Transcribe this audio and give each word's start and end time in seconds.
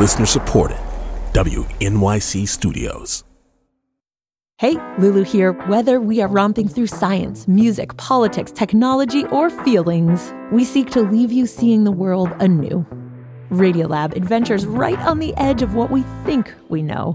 Listener 0.00 0.24
supported. 0.24 0.78
WNYC 1.34 2.48
Studios. 2.48 3.22
Hey, 4.56 4.76
Lulu 4.96 5.24
here. 5.24 5.52
Whether 5.68 6.00
we 6.00 6.22
are 6.22 6.28
romping 6.28 6.68
through 6.68 6.86
science, 6.86 7.46
music, 7.46 7.94
politics, 7.98 8.50
technology, 8.50 9.26
or 9.26 9.50
feelings, 9.50 10.32
we 10.52 10.64
seek 10.64 10.88
to 10.92 11.02
leave 11.02 11.32
you 11.32 11.46
seeing 11.46 11.84
the 11.84 11.92
world 11.92 12.30
anew. 12.40 12.86
Radiolab 13.50 14.16
adventures 14.16 14.64
right 14.64 14.98
on 15.00 15.18
the 15.18 15.36
edge 15.36 15.60
of 15.60 15.74
what 15.74 15.90
we 15.90 16.00
think 16.24 16.50
we 16.70 16.82
know, 16.82 17.12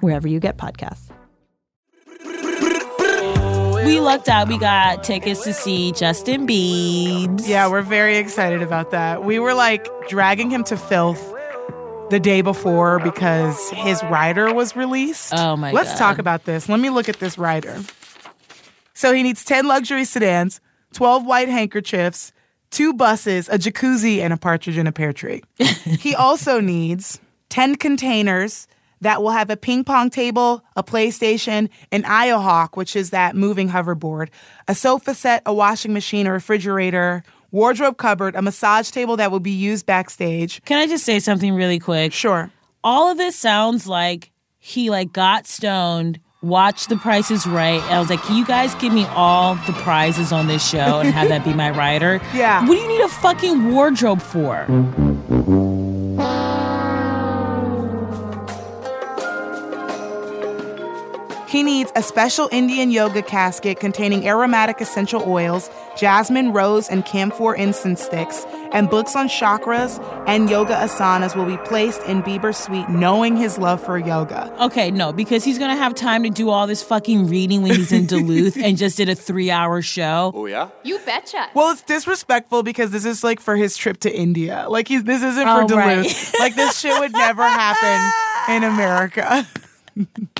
wherever 0.00 0.26
you 0.26 0.40
get 0.40 0.56
podcasts. 0.56 1.12
We 3.84 4.00
lucked 4.00 4.28
out. 4.28 4.48
We 4.48 4.58
got 4.58 5.04
tickets 5.04 5.44
to 5.44 5.52
see 5.54 5.92
Justin 5.92 6.48
Biebs. 6.48 7.46
Yeah, 7.46 7.70
we're 7.70 7.82
very 7.82 8.16
excited 8.16 8.60
about 8.60 8.90
that. 8.90 9.22
We 9.22 9.38
were 9.38 9.54
like 9.54 9.88
dragging 10.08 10.50
him 10.50 10.64
to 10.64 10.76
filth 10.76 11.37
the 12.10 12.20
day 12.20 12.40
before 12.40 12.98
because 13.00 13.70
his 13.70 14.02
rider 14.04 14.52
was 14.52 14.74
released. 14.76 15.32
Oh 15.34 15.56
my 15.56 15.70
god. 15.70 15.76
Let's 15.76 15.92
God. 15.92 15.98
talk 15.98 16.18
about 16.18 16.44
this. 16.44 16.68
Let 16.68 16.80
me 16.80 16.90
look 16.90 17.08
at 17.08 17.18
this 17.18 17.38
rider. 17.38 17.80
So 18.94 19.12
he 19.12 19.22
needs 19.22 19.44
10 19.44 19.66
luxury 19.66 20.04
sedans, 20.04 20.60
12 20.94 21.24
white 21.24 21.48
handkerchiefs, 21.48 22.32
two 22.70 22.92
buses, 22.94 23.48
a 23.48 23.58
jacuzzi, 23.58 24.18
and 24.18 24.32
a 24.32 24.36
partridge 24.36 24.78
in 24.78 24.86
a 24.86 24.92
pear 24.92 25.12
tree. 25.12 25.42
he 26.00 26.14
also 26.14 26.60
needs 26.60 27.20
10 27.50 27.76
containers 27.76 28.66
that 29.00 29.22
will 29.22 29.30
have 29.30 29.50
a 29.50 29.56
ping 29.56 29.84
pong 29.84 30.10
table, 30.10 30.64
a 30.76 30.82
PlayStation, 30.82 31.68
an 31.92 32.02
IOHawk, 32.02 32.76
which 32.76 32.96
is 32.96 33.10
that 33.10 33.36
moving 33.36 33.68
hoverboard, 33.68 34.28
a 34.66 34.74
sofa 34.74 35.14
set, 35.14 35.42
a 35.46 35.54
washing 35.54 35.92
machine, 35.92 36.26
a 36.26 36.32
refrigerator, 36.32 37.22
wardrobe 37.50 37.96
cupboard, 37.96 38.34
a 38.36 38.42
massage 38.42 38.90
table 38.90 39.16
that 39.16 39.30
will 39.30 39.40
be 39.40 39.50
used 39.50 39.86
backstage. 39.86 40.62
Can 40.64 40.78
I 40.78 40.86
just 40.86 41.04
say 41.04 41.18
something 41.18 41.54
really 41.54 41.78
quick? 41.78 42.12
Sure. 42.12 42.50
All 42.84 43.10
of 43.10 43.18
this 43.18 43.36
sounds 43.36 43.86
like 43.86 44.30
he 44.58 44.90
like 44.90 45.12
got 45.12 45.46
stoned, 45.46 46.20
watched 46.42 46.88
The 46.88 46.96
Price 46.96 47.30
is 47.30 47.46
Right. 47.46 47.82
And 47.82 47.94
I 47.94 47.98
was 48.00 48.10
like, 48.10 48.22
can 48.22 48.36
you 48.36 48.44
guys 48.46 48.74
give 48.76 48.92
me 48.92 49.04
all 49.06 49.54
the 49.66 49.72
prizes 49.72 50.32
on 50.32 50.46
this 50.46 50.66
show 50.66 51.00
and 51.00 51.10
have 51.12 51.28
that 51.28 51.44
be 51.44 51.52
my 51.54 51.70
rider? 51.70 52.20
Yeah. 52.34 52.60
What 52.66 52.74
do 52.74 52.80
you 52.80 52.88
need 52.88 53.00
a 53.00 53.08
fucking 53.08 53.72
wardrobe 53.72 54.22
for? 54.22 54.66
He 61.48 61.62
needs 61.62 61.90
a 61.96 62.02
special 62.02 62.48
Indian 62.52 62.90
yoga 62.90 63.22
casket 63.22 63.80
containing 63.80 64.28
aromatic 64.28 64.82
essential 64.82 65.22
oils, 65.26 65.70
jasmine, 65.96 66.52
rose, 66.52 66.90
and 66.90 67.06
camphor 67.06 67.54
incense 67.54 68.02
sticks, 68.02 68.44
and 68.70 68.90
books 68.90 69.16
on 69.16 69.28
chakras 69.28 69.98
and 70.28 70.50
yoga 70.50 70.74
asanas 70.74 71.34
will 71.34 71.46
be 71.46 71.56
placed 71.66 72.02
in 72.02 72.22
Bieber's 72.22 72.58
suite, 72.58 72.90
knowing 72.90 73.34
his 73.34 73.56
love 73.56 73.82
for 73.82 73.96
yoga. 73.96 74.54
Okay, 74.64 74.90
no, 74.90 75.10
because 75.10 75.42
he's 75.42 75.58
gonna 75.58 75.74
have 75.74 75.94
time 75.94 76.22
to 76.24 76.28
do 76.28 76.50
all 76.50 76.66
this 76.66 76.82
fucking 76.82 77.28
reading 77.28 77.62
when 77.62 77.74
he's 77.74 77.92
in 77.92 78.04
Duluth 78.12 78.58
and 78.58 78.76
just 78.76 78.98
did 78.98 79.08
a 79.08 79.14
three 79.14 79.50
hour 79.50 79.80
show. 79.80 80.32
Oh, 80.34 80.44
yeah? 80.44 80.68
You 80.84 80.98
betcha. 81.06 81.48
Well, 81.54 81.70
it's 81.72 81.80
disrespectful 81.82 82.62
because 82.62 82.90
this 82.90 83.06
is 83.06 83.24
like 83.24 83.40
for 83.40 83.56
his 83.56 83.74
trip 83.74 84.00
to 84.00 84.14
India. 84.14 84.66
Like 84.68 84.86
he's 84.86 85.02
this 85.04 85.22
isn't 85.22 85.44
for 85.46 85.62
Oh, 85.62 85.66
Duluth. 85.66 85.78
right. 85.78 86.32
like 86.40 86.56
this 86.56 86.78
shit 86.78 86.98
would 87.00 87.12
never 87.12 87.42
happen 87.44 88.54
in 88.54 88.64
America. 88.70 89.46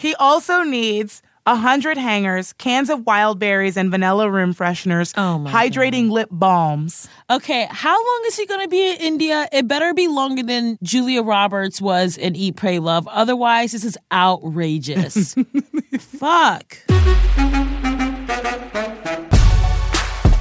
he 0.00 0.14
also 0.14 0.62
needs 0.62 1.20
a 1.44 1.54
hundred 1.54 1.98
hangers, 1.98 2.54
cans 2.54 2.88
of 2.88 3.04
wild 3.06 3.38
berries 3.38 3.76
and 3.76 3.90
vanilla 3.90 4.30
room 4.30 4.54
fresheners, 4.54 5.12
Oh 5.16 5.38
my 5.38 5.50
hydrating 5.52 6.10
lip 6.10 6.28
balms. 6.32 7.06
Okay, 7.28 7.66
how 7.70 7.94
long 7.94 8.22
is 8.26 8.36
he 8.36 8.46
gonna 8.46 8.66
be 8.68 8.92
in 8.92 8.96
India? 8.98 9.46
It 9.52 9.68
better 9.68 9.92
be 9.92 10.08
longer 10.08 10.42
than 10.42 10.78
Julia 10.82 11.22
Roberts 11.22 11.80
was 11.82 12.16
in 12.16 12.34
Eat, 12.34 12.56
Pray, 12.56 12.78
Love. 12.78 13.06
Otherwise, 13.08 13.72
this 13.72 13.84
is 13.84 13.98
outrageous. 14.10 15.34
Fuck. 15.98 16.78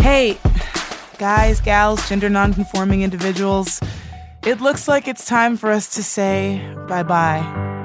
Hey, 0.02 0.38
guys, 1.18 1.60
gals, 1.60 2.08
gender 2.08 2.30
nonconforming 2.30 3.02
individuals, 3.02 3.82
it 4.46 4.62
looks 4.62 4.88
like 4.88 5.08
it's 5.10 5.26
time 5.26 5.58
for 5.58 5.70
us 5.70 5.96
to 5.96 6.04
say 6.04 6.66
bye 6.88 7.04
bye. 7.04 7.79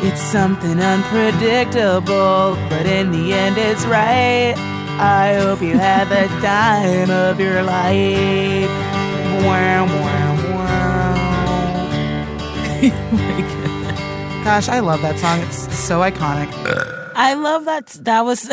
It's 0.00 0.20
something 0.20 0.78
unpredictable, 0.78 2.54
but 2.68 2.86
in 2.86 3.10
the 3.10 3.32
end, 3.32 3.58
it's 3.58 3.84
right. 3.84 4.54
I 5.00 5.34
hope 5.34 5.60
you 5.60 5.76
have 5.76 6.08
the 6.08 6.28
time 6.40 7.10
of 7.10 7.40
your 7.40 7.64
life. 7.64 8.70
Wow, 9.44 9.86
wow, 9.86 10.36
wow. 10.54 11.14
Gosh, 14.44 14.68
I 14.68 14.78
love 14.78 15.02
that 15.02 15.18
song. 15.18 15.40
It's 15.40 15.76
so 15.76 15.98
iconic. 16.00 16.48
I 17.16 17.34
love 17.34 17.64
that. 17.64 17.88
That 18.02 18.24
was. 18.24 18.42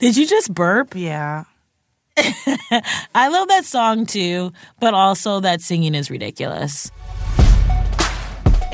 Did 0.00 0.16
you 0.16 0.26
just 0.26 0.52
burp? 0.52 0.96
Yeah. 0.96 1.44
I 2.16 3.28
love 3.28 3.46
that 3.48 3.64
song 3.64 4.06
too, 4.06 4.52
but 4.80 4.92
also 4.92 5.38
that 5.40 5.60
singing 5.60 5.94
is 5.94 6.10
ridiculous. 6.10 6.90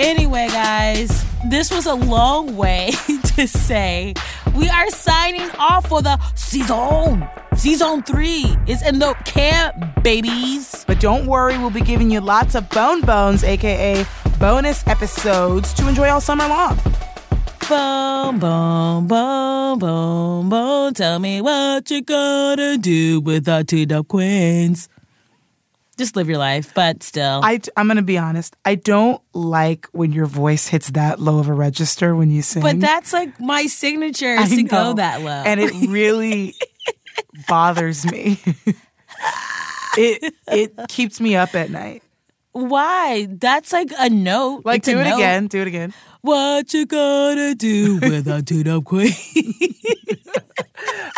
Anyway, 0.01 0.49
guys, 0.49 1.27
this 1.51 1.71
was 1.71 1.85
a 1.85 1.93
long 1.95 2.57
way 2.57 2.91
to 3.37 3.47
say 3.47 4.15
we 4.55 4.67
are 4.67 4.89
signing 4.89 5.51
off 5.59 5.91
for 5.91 6.01
the 6.01 6.19
season. 6.35 7.29
Season 7.55 8.03
three 8.05 8.57
is 8.67 8.81
in 8.81 8.99
the 8.99 9.13
camp, 9.27 10.03
babies. 10.03 10.87
But 10.87 11.01
don't 11.01 11.27
worry, 11.27 11.59
we'll 11.59 11.69
be 11.69 11.83
giving 11.83 12.11
you 12.11 12.23
lots 12.23 12.55
of 12.55 12.67
bone 12.71 13.03
bones, 13.03 13.45
aka 13.45 14.07
bonus 14.39 14.87
episodes, 14.87 15.75
to 15.75 15.87
enjoy 15.87 16.09
all 16.09 16.23
summer 16.23 16.49
long. 16.49 16.79
Boom, 17.69 18.39
boom, 18.39 19.07
boom, 19.07 19.79
boom, 19.79 20.49
boom. 20.49 20.95
Tell 20.95 21.19
me 21.19 21.43
what 21.43 21.91
you're 21.91 22.01
gonna 22.01 22.79
do 22.79 23.21
with 23.21 23.47
our 23.51 23.65
teed 23.65 23.93
up 23.93 24.09
queens. 24.09 24.89
Just 26.01 26.17
live 26.17 26.31
your 26.31 26.39
life, 26.39 26.73
but 26.73 27.03
still. 27.03 27.43
I, 27.45 27.61
I'm 27.77 27.87
gonna 27.87 28.01
be 28.01 28.17
honest. 28.17 28.57
I 28.65 28.75
don't 28.75 29.21
like 29.35 29.87
when 29.93 30.13
your 30.13 30.25
voice 30.25 30.67
hits 30.67 30.89
that 30.93 31.21
low 31.21 31.41
of 31.41 31.49
a 31.49 31.53
register 31.53 32.17
when 32.17 32.31
you 32.31 32.41
sing. 32.41 32.63
but 32.63 32.81
that's 32.81 33.13
like 33.13 33.39
my 33.39 33.67
signature 33.67 34.35
I 34.39 34.47
to 34.49 34.63
go 34.63 34.95
that 34.95 35.21
low. 35.21 35.31
and 35.45 35.61
it 35.61 35.73
really 35.91 36.55
bothers 37.49 38.11
me. 38.11 38.39
it 39.99 40.33
it 40.49 40.73
keeps 40.89 41.21
me 41.21 41.37
up 41.37 41.55
at 41.55 41.69
night. 41.69 42.03
Why? 42.53 43.27
That's 43.29 43.71
like 43.71 43.91
a 43.99 44.09
note. 44.09 44.65
Like 44.65 44.79
It's 44.79 44.89
do 44.89 44.99
it 44.99 45.05
note. 45.05 45.17
again. 45.17 45.49
Do 45.49 45.61
it 45.61 45.67
again. 45.69 45.93
What 46.23 46.73
you 46.73 46.87
gonna 46.87 47.55
do 47.55 47.97
with 48.01 48.27
a 48.27 48.41
teed 48.43 48.69
up 48.69 48.85
queen? 48.85 49.13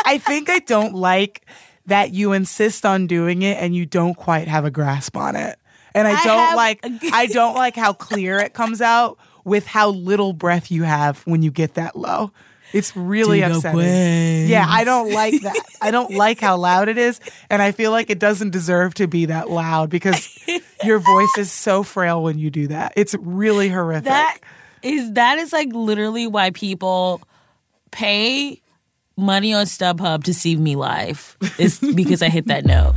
I 0.05 0.19
think 0.19 0.51
I 0.51 0.59
don't 0.59 0.95
like 0.95 1.47
that 1.87 2.13
you 2.13 2.33
insist 2.33 2.87
on 2.87 3.07
doing 3.07 3.43
it 3.43 3.59
and 3.59 3.75
you 3.75 3.87
don't 3.87 4.15
quite 4.15 4.49
have 4.49 4.65
a 4.65 4.71
grasp 4.71 5.17
on 5.17 5.37
it. 5.37 5.59
And 5.95 6.07
I 6.09 6.13
I 6.13 6.25
don't 6.25 6.39
have- 6.39 6.57
like 6.57 6.81
I 7.13 7.27
don't 7.27 7.55
like 7.55 7.77
how 7.77 7.93
clear 7.93 8.39
it 8.39 8.55
comes 8.55 8.81
out 8.81 9.19
with 9.45 9.67
how 9.67 9.91
little 9.91 10.33
breath 10.33 10.71
you 10.71 10.85
have 10.85 11.21
when 11.27 11.43
you 11.43 11.51
get 11.51 11.75
that 11.75 11.97
low. 11.97 12.31
It's 12.73 12.97
really 12.97 13.43
Teed 13.43 13.51
upsetting. 13.51 13.81
queens. 13.81 14.49
Yeah, 14.49 14.65
I 14.67 14.85
don't 14.85 15.13
like 15.13 15.39
that. 15.43 15.57
I 15.83 15.91
don't 15.91 16.11
like 16.17 16.41
how 16.41 16.57
loud 16.57 16.89
it 16.89 16.97
is, 16.97 17.21
and 17.51 17.61
I 17.61 17.71
feel 17.73 17.91
like 17.91 18.09
it 18.09 18.19
doesn't 18.19 18.49
deserve 18.49 18.95
to 18.95 19.07
be 19.07 19.27
that 19.27 19.51
loud 19.51 19.91
because 19.91 20.27
your 20.83 20.99
voice 20.99 21.37
is 21.37 21.53
so 21.53 21.83
frail 21.83 22.23
when 22.23 22.39
you 22.39 22.49
do 22.51 22.69
that. 22.69 22.95
It's 22.97 23.15
really 23.21 23.69
horrific. 23.69 24.05
that 24.05 24.39
is 24.83 25.13
that 25.13 25.37
is 25.39 25.53
like 25.53 25.69
literally 25.75 26.27
why 26.27 26.49
people 26.53 27.21
pay 27.91 28.62
money 29.23 29.55
on 29.55 29.67
StubHub 29.67 30.25
to 30.25 30.35
see 30.35 30.57
me 30.57 30.77
live. 30.77 31.37
Is 31.59 31.79
because 31.79 32.23
I 32.23 32.29
hit 32.29 32.47
that 32.49 32.65
note. 32.65 32.95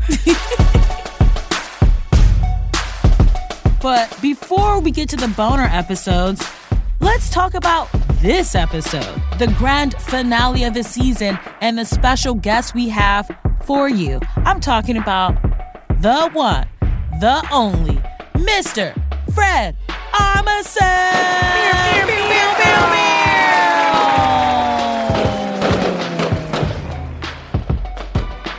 but 3.82 4.22
before 4.22 4.80
we 4.80 4.92
get 4.92 5.08
to 5.10 5.16
the 5.16 5.28
boner 5.30 5.70
episodes, 5.72 6.46
let's 7.00 7.30
talk 7.30 7.54
about 7.54 7.88
this 8.22 8.56
episode, 8.56 9.22
the 9.38 9.54
grand 9.58 9.94
finale 10.02 10.64
of 10.64 10.74
the 10.74 10.84
season, 10.84 11.38
and 11.62 11.78
the 11.78 11.86
special 11.86 12.34
guest 12.34 12.74
we 12.74 12.90
have 12.90 13.30
for 13.64 13.88
you. 13.88 14.20
I'm 14.38 14.60
talking 14.60 14.98
about 14.98 15.42
the 16.02 16.30
one, 16.34 16.68
the 17.20 17.48
only, 17.52 17.96
Mr. 18.34 18.94
Fred 19.34 19.76
Armisen. 20.14 22.05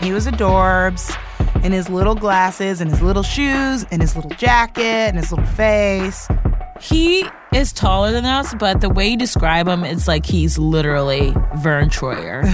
He 0.07 0.13
was 0.13 0.29
adorbs 0.29 1.13
in 1.65 1.73
his 1.73 1.89
little 1.89 2.15
glasses 2.15 2.81
and 2.81 2.89
his 2.89 3.03
little 3.03 3.25
shoes 3.25 3.85
and 3.91 4.01
his 4.01 4.15
little 4.15 4.31
jacket 4.31 4.85
and 4.85 5.17
his 5.17 5.33
little 5.33 5.45
face. 5.45 6.29
He 6.81 7.27
is 7.53 7.73
taller 7.73 8.13
than 8.13 8.25
us, 8.25 8.55
but 8.55 8.81
the 8.81 8.89
way 8.89 9.09
you 9.09 9.17
describe 9.17 9.67
him, 9.67 9.83
it's 9.83 10.07
like 10.07 10.25
he's 10.25 10.59
literally 10.59 11.35
Vern 11.57 11.89
Troyer. 11.89 12.45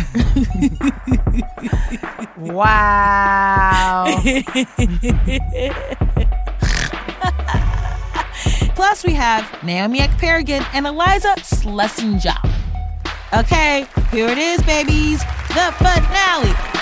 Wow. 2.39 4.07
Plus, 8.75 9.05
we 9.05 9.13
have 9.13 9.63
Naomi 9.63 9.99
Ekperigin 9.99 10.67
and 10.73 10.87
Iliza 10.87 11.35
Shlesinger. 11.37 12.39
Okay, 13.35 13.87
here 14.11 14.29
it 14.29 14.39
is, 14.39 14.63
babies. 14.63 15.23
The 15.49 15.75
finale. 15.77 16.82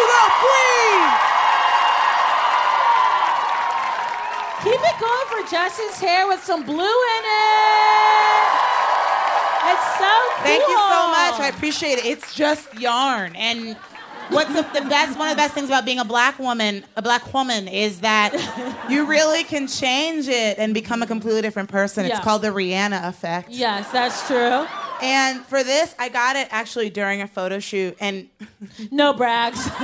Welcome 0.00 0.40
to 0.40 1.36
Two 4.62 4.70
Keep 4.70 4.80
it 4.80 4.96
going 5.00 5.26
for 5.28 5.50
Justin's 5.50 5.98
hair 5.98 6.26
with 6.28 6.42
some 6.44 6.64
blue 6.64 6.74
in 6.74 7.24
it. 7.24 8.50
It's 9.72 9.98
so 9.98 10.08
cool. 10.08 10.44
Thank 10.44 10.62
you 10.68 10.76
so 10.76 11.08
much. 11.10 11.40
I 11.40 11.48
appreciate 11.54 11.98
it. 11.98 12.04
It's 12.06 12.34
just 12.34 12.72
yarn. 12.74 13.34
And 13.36 13.76
what's 14.30 14.52
the, 14.54 14.62
the 14.80 14.86
best 14.88 15.18
one 15.18 15.28
of 15.28 15.36
the 15.36 15.40
best 15.40 15.54
things 15.54 15.68
about 15.68 15.84
being 15.84 15.98
a 15.98 16.04
black 16.04 16.38
woman, 16.38 16.84
a 16.96 17.02
black 17.02 17.32
woman, 17.34 17.68
is 17.68 18.00
that 18.00 18.32
you 18.90 19.04
really 19.06 19.44
can 19.44 19.66
change 19.66 20.28
it 20.28 20.58
and 20.58 20.72
become 20.74 21.02
a 21.02 21.06
completely 21.06 21.42
different 21.42 21.68
person. 21.68 22.04
It's 22.06 22.20
called 22.20 22.42
the 22.42 22.48
Rihanna 22.48 23.08
effect. 23.08 23.50
Yes, 23.50 23.90
that's 23.90 24.26
true. 24.26 24.66
And 25.02 25.40
for 25.46 25.62
this, 25.64 25.94
I 25.98 26.08
got 26.08 26.36
it 26.36 26.48
actually 26.50 26.90
during 26.90 27.22
a 27.22 27.26
photo 27.26 27.58
shoot. 27.58 27.96
And 28.00 28.28
No 28.90 29.12
brags. 29.14 29.66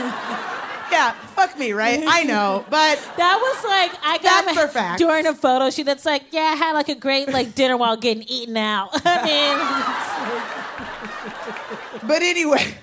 yeah, 0.90 1.12
fuck 1.34 1.58
me, 1.58 1.72
right? 1.72 2.02
I 2.06 2.22
know. 2.24 2.64
But 2.68 2.96
That 3.16 3.38
was 3.40 3.64
like 3.64 3.92
I 4.04 4.18
got 4.18 4.44
Facts 4.70 5.00
my- 5.00 5.06
during 5.06 5.26
a 5.26 5.34
photo 5.34 5.70
shoot. 5.70 5.84
That's 5.84 6.04
like, 6.04 6.24
yeah, 6.32 6.52
I 6.52 6.56
had 6.56 6.72
like 6.72 6.88
a 6.88 6.94
great 6.94 7.28
like 7.28 7.54
dinner 7.54 7.76
while 7.76 7.96
getting 7.96 8.24
eaten 8.24 8.56
out. 8.56 8.90
I 9.04 9.24
mean, 12.02 12.08
but 12.08 12.22
anyway. 12.22 12.74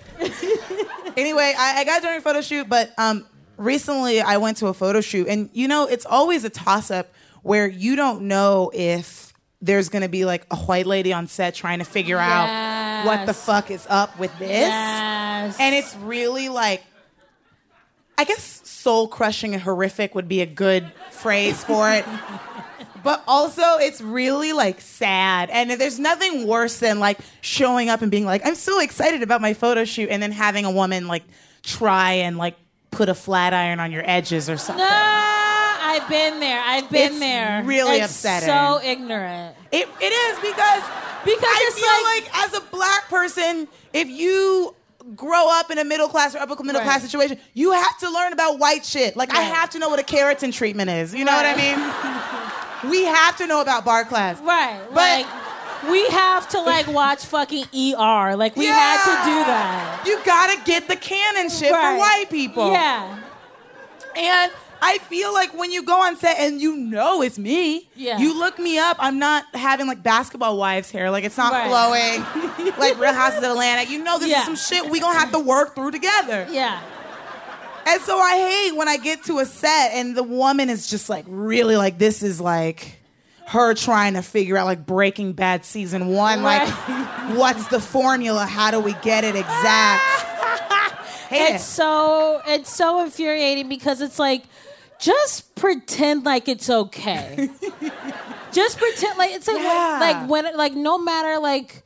Anyway, 1.18 1.54
I, 1.58 1.80
I 1.80 1.84
got 1.84 2.02
during 2.02 2.18
a 2.18 2.22
photo 2.22 2.42
shoot, 2.42 2.68
but 2.70 2.92
um, 2.98 3.26
recently 3.58 4.22
I 4.22 4.38
went 4.38 4.58
to 4.58 4.68
a 4.68 4.74
photo 4.74 5.02
shoot, 5.02 5.28
and 5.28 5.50
you 5.54 5.68
know, 5.68 5.88
it's 5.88 6.06
always 6.06 6.44
a 6.44 6.50
toss 6.50 6.92
up 6.92 7.12
where 7.42 7.68
you 7.68 7.96
don't 7.96 8.24
know 8.24 8.72
if 8.74 9.34
there's 9.62 9.90
gonna 9.90 10.10
be 10.10 10.26
like 10.26 10.46
a 10.52 10.56
white 10.58 10.86
lady 10.86 11.14
on 11.14 11.28
set 11.28 11.56
trying 11.56 11.80
to 11.80 11.86
figure 11.86 12.18
out 12.18 13.06
what 13.06 13.26
the 13.26 13.34
fuck 13.34 13.72
is 13.72 13.86
up 13.90 14.18
with 14.20 14.38
this. 14.40 14.50
yes. 14.50 15.58
And 15.60 15.74
it's 15.76 15.96
really 15.98 16.50
like, 16.50 16.84
I 18.18 18.26
guess 18.26 18.62
soul 18.68 19.08
crushing 19.08 19.54
and 19.54 19.64
horrific 19.64 20.16
would 20.16 20.28
be 20.28 20.42
a 20.42 20.46
good 20.46 20.92
phrase 21.12 21.64
for 21.64 21.90
it. 21.92 22.06
But 23.04 23.24
also, 23.28 23.78
it's 23.78 24.02
really 24.02 24.54
like 24.54 24.80
sad. 24.82 25.50
And 25.50 25.72
there's 25.72 26.00
nothing 26.00 26.48
worse 26.48 26.80
than 26.80 27.00
like 27.00 27.20
showing 27.42 27.90
up 27.90 28.02
and 28.02 28.10
being 28.12 28.26
like, 28.26 28.42
I'm 28.46 28.56
so 28.56 28.80
excited 28.80 29.22
about 29.24 29.42
my 29.42 29.54
photo 29.54 29.86
shoot, 29.86 30.10
and 30.10 30.22
then 30.24 30.32
having 30.32 30.66
a 30.66 30.72
woman 30.72 31.08
like 31.08 31.24
try 31.64 32.14
and 32.14 32.38
like 32.38 32.56
put 32.92 33.10
a 33.10 33.14
flat 33.16 33.54
iron 33.54 33.80
on 33.80 33.92
your 33.92 34.04
edges 34.10 34.50
or 34.50 34.58
something. 34.58 34.84
No, 34.86 34.90
I've 34.92 36.08
been 36.10 36.40
there. 36.40 36.62
I've 36.62 36.90
been 36.90 37.12
It's 37.12 37.20
there. 37.20 37.62
really 37.64 37.98
it's 37.98 38.12
upsetting. 38.14 38.48
So 38.50 38.80
ignorant. 38.84 39.56
It, 39.72 39.88
it 40.02 40.06
is 40.14 40.38
because 40.40 40.84
Because 41.26 41.44
I 41.44 41.66
it's 41.68 41.80
feel 41.80 41.88
like- 41.88 42.34
like, 42.34 42.46
as 42.46 42.54
a 42.58 42.62
black 42.72 43.10
person, 43.10 43.68
if 43.94 44.08
you 44.10 44.76
grow 45.16 45.48
up 45.60 45.70
in 45.72 45.78
a 45.80 45.84
middle 45.84 46.08
class 46.08 46.34
or 46.36 46.40
upper 46.40 46.62
middle 46.64 46.82
class 46.82 47.02
situation, 47.02 47.38
you 47.54 47.72
have 47.72 47.98
to 48.00 48.10
learn 48.10 48.32
about 48.34 48.60
white 48.60 48.86
shit. 48.86 49.16
Like 49.18 49.34
I 49.34 49.42
have 49.42 49.70
to 49.72 49.80
know 49.80 49.90
what 49.90 50.00
a 50.00 50.04
keratin 50.04 50.54
treatment 50.54 50.90
is. 50.90 51.14
You 51.14 51.26
know 51.26 51.34
what 51.34 51.46
I 51.46 51.56
mean? 51.56 52.40
we 52.90 53.04
have 53.06 53.38
to 53.38 53.48
know 53.48 53.62
about 53.62 53.86
bar 53.86 54.04
class. 54.06 54.40
Right. 54.40 54.80
But- 54.90 54.96
like 54.96 55.28
we 55.92 56.08
have 56.10 56.48
to 56.50 56.62
like 56.62 56.88
watch 56.88 57.26
fucking 57.26 57.66
ER. 57.76 58.36
Like 58.38 58.56
we 58.56 58.66
had 58.68 59.04
to 59.04 59.12
do 59.30 59.46
that. 59.46 60.04
You 60.06 60.18
gotta 60.24 60.62
get 60.64 60.88
the 60.88 60.96
canon 60.96 61.50
shit 61.50 61.72
Right. 61.74 61.94
for 61.94 62.00
white 62.00 62.26
people. 62.30 62.72
Yeah. 62.72 63.20
And 64.16 64.52
I 64.82 64.98
feel 65.00 65.34
like 65.34 65.58
when 65.58 65.72
you 65.72 65.84
go 65.84 66.02
on 66.02 66.16
set 66.18 66.38
and 66.40 66.62
you 66.62 66.76
know 66.78 67.22
it's 67.22 67.38
me, 67.38 67.90
Yeah. 67.96 68.18
you 68.18 68.38
look 68.38 68.60
me 68.60 68.78
up. 68.80 68.96
I'm 69.00 69.18
not 69.20 69.44
having 69.54 69.88
like 69.88 70.04
basketball 70.04 70.58
wives 70.58 70.90
hair. 70.92 71.10
Like 71.12 71.24
it's 71.26 71.38
not 71.38 71.52
Right. 71.52 71.68
flowing 71.68 72.72
like 72.78 72.98
Real 73.00 73.14
Houses 73.14 73.40
of 73.40 73.44
Atlanta. 73.46 73.84
You 73.90 74.04
know 74.04 74.20
this 74.20 74.30
Yeah. 74.30 74.40
is 74.40 74.46
some 74.46 74.56
shit 74.56 74.90
we 74.90 75.00
gonna 75.02 75.20
have 75.20 75.32
to 75.32 75.40
work 75.40 75.76
through 75.76 75.92
together. 75.92 76.48
Yeah. 76.50 76.80
And 77.86 78.02
so 78.02 78.18
I 78.18 78.38
hate 78.38 78.76
when 78.78 78.88
I 78.88 78.98
get 78.98 79.24
to 79.26 79.40
a 79.40 79.46
set 79.46 79.92
and 79.94 80.16
the 80.16 80.24
woman 80.24 80.70
is 80.70 80.88
just 80.88 81.10
like 81.10 81.26
really 81.28 81.76
like 81.76 81.98
this 81.98 82.24
is 82.24 82.40
like 82.40 83.00
her 83.48 83.74
trying 83.74 84.14
to 84.14 84.22
figure 84.22 84.58
out 84.58 84.66
like 84.66 84.86
Breaking 84.86 85.34
Bad 85.34 85.66
season 85.66 86.08
one. 86.08 86.44
Like, 86.44 86.68
what's 87.36 87.68
the 87.68 87.80
formula? 87.80 88.46
How 88.46 88.72
do 88.72 88.80
we 88.80 88.94
get 89.02 89.24
it 89.24 89.36
exact? 89.36 90.02
Hate 91.30 91.42
It's 91.56 91.64
it. 91.64 91.68
so 91.68 92.42
it's 92.48 92.74
so 92.74 93.04
infuriating 93.04 93.68
because 93.68 94.02
it's 94.02 94.18
like 94.20 94.44
just 95.00 95.54
pretend 95.56 96.24
like 96.26 96.48
it's 96.48 96.70
okay. 96.70 97.50
just 98.54 98.78
pretend 98.78 99.18
like 99.18 99.32
it's 99.32 99.48
like 99.48 99.58
Yeah. 99.58 99.98
like 100.00 100.30
when 100.30 100.56
like 100.56 100.74
no 100.74 100.98
matter 100.98 101.40
like 101.42 101.84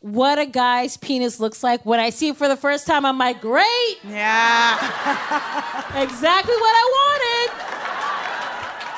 what 0.00 0.38
a 0.38 0.46
guy's 0.46 0.96
penis 0.96 1.38
looks 1.40 1.62
like 1.62 1.84
when 1.84 2.00
I 2.00 2.10
see 2.10 2.28
it 2.28 2.36
for 2.36 2.48
the 2.48 2.56
first 2.56 2.86
time 2.86 3.04
I'm 3.04 3.18
like 3.18 3.40
great 3.40 3.98
Yeah. 4.02 4.76
exactly 6.02 6.54
what 6.54 6.74
I 6.74 6.84
wanted 7.00 7.50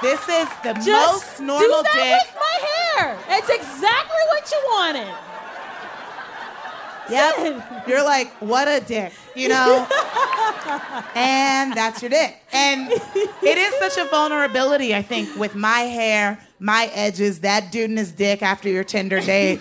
This 0.09 0.21
is 0.29 0.49
the 0.63 0.73
just 0.85 1.41
most 1.41 1.41
normal 1.41 1.83
do 1.83 1.83
that 1.83 1.95
dick. 1.95 2.27
with 2.27 2.37
my 2.41 2.59
hair 2.69 3.19
it's 3.31 3.49
exactly 3.49 4.23
what 4.31 4.51
you 4.51 4.59
wanted 4.71 5.15
Yep. 7.11 7.85
You're 7.89 8.05
like, 8.05 8.29
what 8.41 8.69
a 8.69 8.79
dick, 8.81 9.13
you 9.35 9.49
know? 9.49 9.87
and 11.17 11.73
that's 11.75 12.01
your 12.01 12.09
dick. 12.11 12.37
And 12.53 12.93
it 12.93 13.59
is 13.59 13.75
such 13.75 13.97
a 14.07 14.09
vulnerability, 14.09 14.95
I 14.95 15.03
think, 15.03 15.35
with 15.37 15.57
my 15.57 15.81
hair, 15.81 16.39
my 16.61 16.89
edges, 16.95 17.41
that 17.41 17.73
dude 17.73 17.91
and 17.91 17.99
his 17.99 18.13
dick 18.13 18.41
after 18.41 18.69
your 18.69 18.85
Tinder 18.85 19.19
date. 19.21 19.61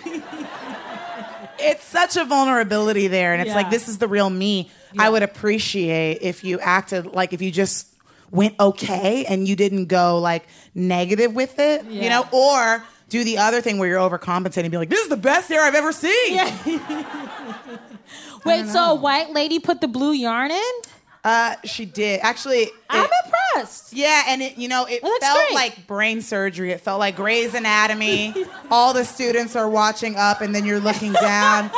It's 1.61 1.83
such 1.83 2.17
a 2.17 2.25
vulnerability 2.25 3.07
there. 3.07 3.33
And 3.33 3.41
it's 3.41 3.55
like, 3.55 3.69
this 3.69 3.87
is 3.87 3.97
the 3.97 4.07
real 4.07 4.29
me. 4.29 4.69
I 4.97 5.09
would 5.09 5.23
appreciate 5.23 6.19
if 6.21 6.43
you 6.43 6.59
acted 6.59 7.07
like 7.07 7.33
if 7.33 7.41
you 7.41 7.51
just 7.51 7.87
went 8.29 8.59
okay 8.59 9.25
and 9.25 9.47
you 9.47 9.55
didn't 9.55 9.85
go 9.85 10.19
like 10.19 10.43
negative 10.73 11.33
with 11.33 11.59
it, 11.59 11.85
you 11.85 12.09
know, 12.09 12.27
or 12.31 12.83
do 13.09 13.23
the 13.23 13.37
other 13.37 13.61
thing 13.61 13.77
where 13.77 13.89
you're 13.89 13.99
overcompensating 13.99 14.63
and 14.63 14.71
be 14.71 14.77
like, 14.77 14.89
this 14.89 15.01
is 15.01 15.09
the 15.09 15.17
best 15.17 15.49
hair 15.49 15.61
I've 15.61 15.75
ever 15.75 15.91
seen. 15.91 16.37
wait 18.45 18.67
so 18.67 18.91
a 18.91 18.95
white 18.95 19.31
lady 19.31 19.59
put 19.59 19.81
the 19.81 19.87
blue 19.87 20.13
yarn 20.13 20.49
in 20.51 20.71
Uh, 21.23 21.55
she 21.63 21.85
did. 21.85 22.19
Actually, 22.21 22.63
it- 22.63 22.73
I'm 22.89 23.09
impressed 23.25 23.93
yeah, 23.93 24.23
and 24.27 24.41
it, 24.41 24.57
you 24.57 24.67
know, 24.67 24.85
it 24.85 25.01
It 25.03 25.21
felt 25.21 25.37
great. 25.37 25.53
like 25.53 25.85
brain 25.87 26.21
surgery. 26.21 26.71
It 26.71 26.81
felt 26.81 26.99
like 26.99 27.15
Grey's 27.17 27.53
Anatomy. 27.53 28.33
All 28.71 28.93
the 28.93 29.03
students 29.05 29.55
are 29.55 29.69
watching 29.69 30.15
up, 30.15 30.41
and 30.41 30.55
then 30.55 30.65
you're 30.65 30.79
looking 30.79 31.11
down 31.13 31.69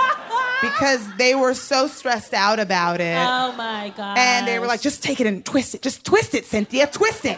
because 0.61 1.05
they 1.17 1.35
were 1.35 1.53
so 1.53 1.87
stressed 1.87 2.33
out 2.33 2.59
about 2.59 3.01
it. 3.01 3.17
oh 3.17 3.51
my 3.57 3.91
god 3.97 4.17
and 4.17 4.47
they 4.47 4.59
were 4.59 4.67
like, 4.67 4.79
just 4.81 5.03
take 5.03 5.19
it 5.19 5.27
and 5.27 5.43
twist 5.45 5.75
it. 5.75 5.81
Just 5.81 6.05
twist 6.05 6.33
it, 6.35 6.45
Cynthia. 6.45 6.87
Twist 6.87 7.25
it. 7.25 7.37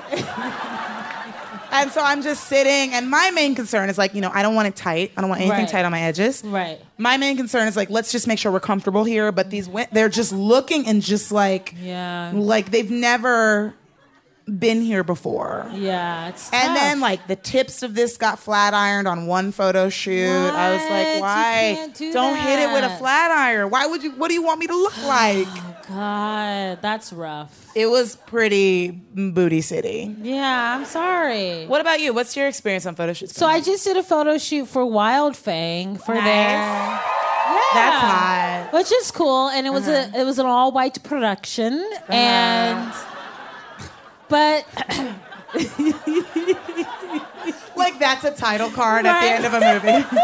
And 1.71 1.91
so 1.91 2.01
I'm 2.01 2.21
just 2.21 2.45
sitting, 2.45 2.93
and 2.93 3.09
my 3.09 3.31
main 3.31 3.55
concern 3.55 3.89
is 3.89 3.97
like, 3.97 4.13
you 4.13 4.21
know, 4.21 4.31
I 4.33 4.41
don't 4.41 4.55
want 4.55 4.67
it 4.67 4.75
tight. 4.75 5.11
I 5.17 5.21
don't 5.21 5.29
want 5.29 5.41
anything 5.41 5.59
Right. 5.61 5.69
tight 5.69 5.85
on 5.85 5.91
my 5.91 6.01
edges. 6.01 6.43
right 6.45 6.79
My 6.97 7.17
main 7.17 7.37
concern 7.37 7.67
is 7.67 7.75
like, 7.75 7.89
let's 7.89 8.11
just 8.11 8.27
make 8.27 8.39
sure 8.39 8.51
we're 8.51 8.59
comfortable 8.59 9.03
here. 9.03 9.31
But 9.31 9.49
these, 9.49 9.69
they're 9.91 10.09
just 10.09 10.31
looking 10.31 10.87
and 10.87 11.01
just 11.01 11.31
like, 11.31 11.73
Yeah. 11.81 12.31
like 12.33 12.71
they've 12.71 12.89
never 12.91 13.73
been 14.59 14.79
here 14.81 15.03
before. 15.03 15.67
Yeah, 15.73 16.27
it's 16.29 16.51
And 16.53 16.67
tough. 16.67 16.75
then 16.77 16.99
like 16.99 17.25
the 17.27 17.35
tips 17.35 17.81
of 17.81 17.95
this 17.95 18.15
got 18.15 18.37
flat 18.37 18.75
ironed 18.75 19.07
on 19.07 19.25
one 19.25 19.51
photo 19.51 19.89
shoot. 19.89 20.29
I 20.29 20.71
was 20.71 20.81
What? 20.81 20.91
like, 20.91 21.15
You 21.15 21.21
why? 21.21 21.73
can't 21.77 21.93
do 21.95 22.13
not 22.13 22.37
hit 22.47 22.59
it 22.59 22.71
with 22.71 22.83
a 22.83 22.95
flat 22.97 23.31
iron. 23.31 23.71
Why 23.71 23.87
would 23.87 24.03
you? 24.03 24.11
What 24.11 24.27
do 24.27 24.35
you 24.35 24.43
want 24.43 24.59
me 24.59 24.67
to 24.67 24.75
look 24.75 25.03
like? 25.03 25.47
God, 25.87 26.81
that's 26.81 27.13
rough. 27.13 27.69
it 27.75 27.87
was 27.87 28.15
pretty 28.15 28.91
booty 28.91 29.61
city. 29.61 30.15
Yeah, 30.21 30.75
I'm 30.77 30.85
sorry. 30.85 31.65
What 31.67 31.81
about 31.81 31.99
you? 31.99 32.13
What's 32.13 32.35
your 32.35 32.47
experience 32.47 32.85
on 32.85 32.95
photo 32.95 33.13
shoots? 33.13 33.35
So 33.35 33.45
I 33.45 33.61
just 33.61 33.83
did 33.85 33.97
a 33.97 34.03
photo 34.03 34.37
shoot 34.37 34.67
for 34.67 34.83
Wildfang 34.83 36.01
for 36.03 36.15
Nice. 36.15 36.23
their 36.23 37.01
yeah, 37.45 37.61
That's 37.73 38.05
hot. 38.05 38.69
which 38.73 38.91
is 38.91 39.11
cool, 39.11 39.49
and 39.49 39.67
it 39.67 39.71
was 39.71 39.87
a 39.87 39.99
uh-huh. 40.07 40.17
it 40.21 40.23
was 40.23 40.39
an 40.39 40.45
all 40.47 40.71
white 40.71 41.03
production, 41.03 41.73
uh-huh. 41.73 42.13
and 42.13 42.93
but 44.27 44.65
like 47.75 47.99
that's 47.99 48.23
a 48.23 48.31
title 48.31 48.71
card 48.71 49.05
at 49.05 49.21
the 49.21 49.27
end 49.27 49.45
of 49.45 49.53
a 49.53 49.59
movie. 49.59 50.03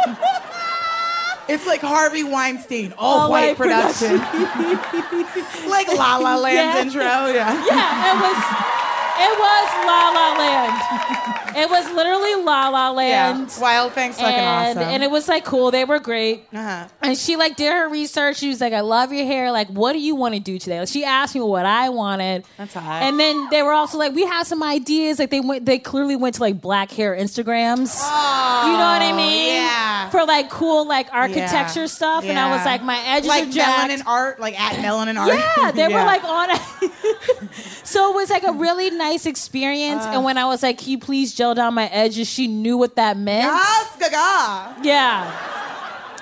It's 1.51 1.65
like 1.67 1.81
Harvey 1.81 2.23
Weinstein, 2.23 2.93
all, 2.97 3.21
All 3.21 3.29
white 3.31 3.57
white 3.57 3.57
production. 3.57 4.17
like 5.69 5.87
La 5.89 6.17
La 6.17 6.37
Land's 6.37 6.95
Yeah. 6.95 7.01
intro, 7.03 7.33
yeah. 7.33 7.65
yeah, 7.65 8.11
it 8.11 8.21
was 8.21 8.90
It 9.17 9.39
was 9.39 9.85
La 9.85 10.09
La 10.09 10.37
Land. 10.37 11.55
it 11.57 11.69
was 11.69 11.91
literally 11.91 12.35
La 12.43 12.69
La 12.69 12.91
Land. 12.91 13.49
Yeah. 13.51 13.61
Wildfang's 13.61 14.15
fucking 14.15 14.33
and, 14.33 14.77
awesome. 14.79 14.89
and 14.89 15.03
it 15.03 15.11
was 15.11 15.27
like 15.27 15.45
cool. 15.45 15.71
They 15.71 15.85
were 15.85 15.99
great. 15.99 16.45
Uh-huh. 16.53 16.87
And 17.01 17.17
she 17.17 17.35
like 17.35 17.55
did 17.55 17.71
her 17.71 17.89
research. 17.89 18.37
She 18.37 18.47
was 18.49 18.61
like, 18.61 18.73
"I 18.73 18.81
love 18.81 19.11
your 19.11 19.25
hair. 19.25 19.51
Like, 19.51 19.67
what 19.69 19.93
do 19.93 19.99
you 19.99 20.15
want 20.15 20.33
to 20.35 20.39
do 20.39 20.57
today?" 20.57 20.79
Like, 20.79 20.87
she 20.89 21.03
asked 21.03 21.35
me 21.35 21.41
what 21.41 21.65
I 21.65 21.89
wanted. 21.89 22.45
That's 22.57 22.73
hot. 22.73 23.03
And 23.03 23.19
then 23.19 23.47
they 23.51 23.61
were 23.63 23.73
also 23.73 23.97
like, 23.97 24.13
"We 24.13 24.25
have 24.25 24.47
some 24.47 24.63
ideas." 24.63 25.19
Like 25.19 25.29
they 25.29 25.39
went, 25.41 25.65
they 25.65 25.77
clearly 25.79 26.15
went 26.15 26.35
to 26.35 26.41
like 26.41 26.59
black 26.61 26.91
hair 26.91 27.15
Instagrams. 27.15 27.97
Oh, 28.01 28.63
you 28.67 28.73
know 28.73 28.79
what 28.79 29.01
I 29.01 29.11
mean? 29.15 29.55
yeah. 29.55 30.09
For 30.09 30.25
like 30.25 30.49
cool 30.49 30.87
like 30.87 31.13
architecture 31.13 31.81
Yeah. 31.81 31.85
stuff. 31.87 32.23
And 32.25 32.37
I 32.39 32.49
was 32.55 32.65
like, 32.65 32.83
my 32.83 32.99
edges 33.05 33.27
like 33.29 33.47
are 33.47 33.51
jacked. 33.51 33.91
melanin 33.91 34.05
art, 34.05 34.39
like 34.39 34.59
at 34.59 34.75
melanin 34.83 35.17
art. 35.17 35.29
Yeah, 35.57 35.71
they 35.71 35.87
were 35.87 35.93
like 36.05 36.23
on 36.23 36.49
it. 36.51 36.61
so 37.83 38.11
it 38.11 38.15
was 38.15 38.29
like 38.29 38.43
a 38.43 38.51
really 38.51 38.89
nice 39.09 39.25
experience. 39.25 40.03
and 40.05 40.17
ah. 40.17 40.21
when 40.27 40.37
I 40.37 40.45
was 40.45 40.61
like, 40.63 40.77
"Can 40.79 40.89
you 40.89 40.99
please 40.99 41.33
gel 41.33 41.53
down 41.55 41.73
my 41.73 41.87
edges?" 41.87 42.27
She 42.29 42.47
knew 42.47 42.77
what 42.77 42.95
that 42.95 43.17
meant. 43.17 43.43
Yes, 43.45 43.97
gaga. 43.99 44.75
Yeah. 44.83 45.31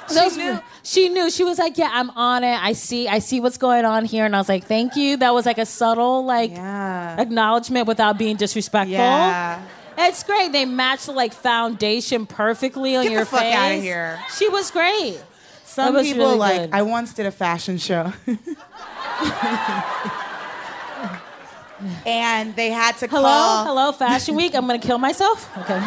She 0.08 0.16
Those- 0.16 0.38
knew. 0.38 0.60
She 0.82 1.10
knew. 1.10 1.30
She 1.30 1.44
was 1.44 1.60
like, 1.60 1.78
"Yeah, 1.78 1.90
I'm 1.92 2.10
on 2.12 2.44
it. 2.44 2.58
I 2.70 2.74
see. 2.74 3.08
I 3.08 3.20
see 3.20 3.40
what's 3.44 3.58
going 3.58 3.86
on 3.86 4.06
here." 4.06 4.26
And 4.26 4.36
I 4.36 4.40
was 4.40 4.50
like, 4.50 4.64
"Thank 4.66 4.96
you." 4.96 5.18
That 5.18 5.34
was 5.34 5.46
like 5.46 5.58
a 5.60 5.66
subtle 5.66 6.26
like 6.26 6.52
Yeah. 6.52 7.22
acknowledgement 7.22 7.86
without 7.86 8.18
being 8.18 8.38
disrespectful. 8.38 8.94
Yeah. 8.98 9.62
It's 9.98 10.24
great. 10.24 10.52
They 10.52 10.66
matched 10.66 11.08
the 11.08 11.12
like 11.12 11.34
foundation 11.34 12.26
perfectly 12.26 12.96
on 12.96 13.04
Get 13.04 13.10
the 13.10 13.16
your 13.16 13.26
fuck 13.26 13.42
face. 13.42 13.56
outta 13.56 13.76
here. 13.76 14.20
She 14.38 14.48
was 14.50 14.72
great. 14.72 15.20
Some 15.66 15.94
was 15.94 16.08
people 16.08 16.26
really 16.26 16.38
like. 16.38 16.62
good. 16.62 16.70
I 16.74 16.82
once 16.82 17.14
did 17.14 17.26
a 17.28 17.32
fashion 17.32 17.78
show. 17.78 18.12
and 22.06 22.56
they 22.56 22.70
had 22.72 22.98
to 22.98 23.08
Hello, 23.08 23.22
call. 23.24 23.64
hello, 23.66 23.82
hello, 23.84 23.92
Fashion 23.94 24.36
Week. 24.36 24.54
I'm 24.56 24.66
gonna 24.68 24.80
kill 24.80 24.98
myself. 24.98 25.50
Okay. 25.58 25.80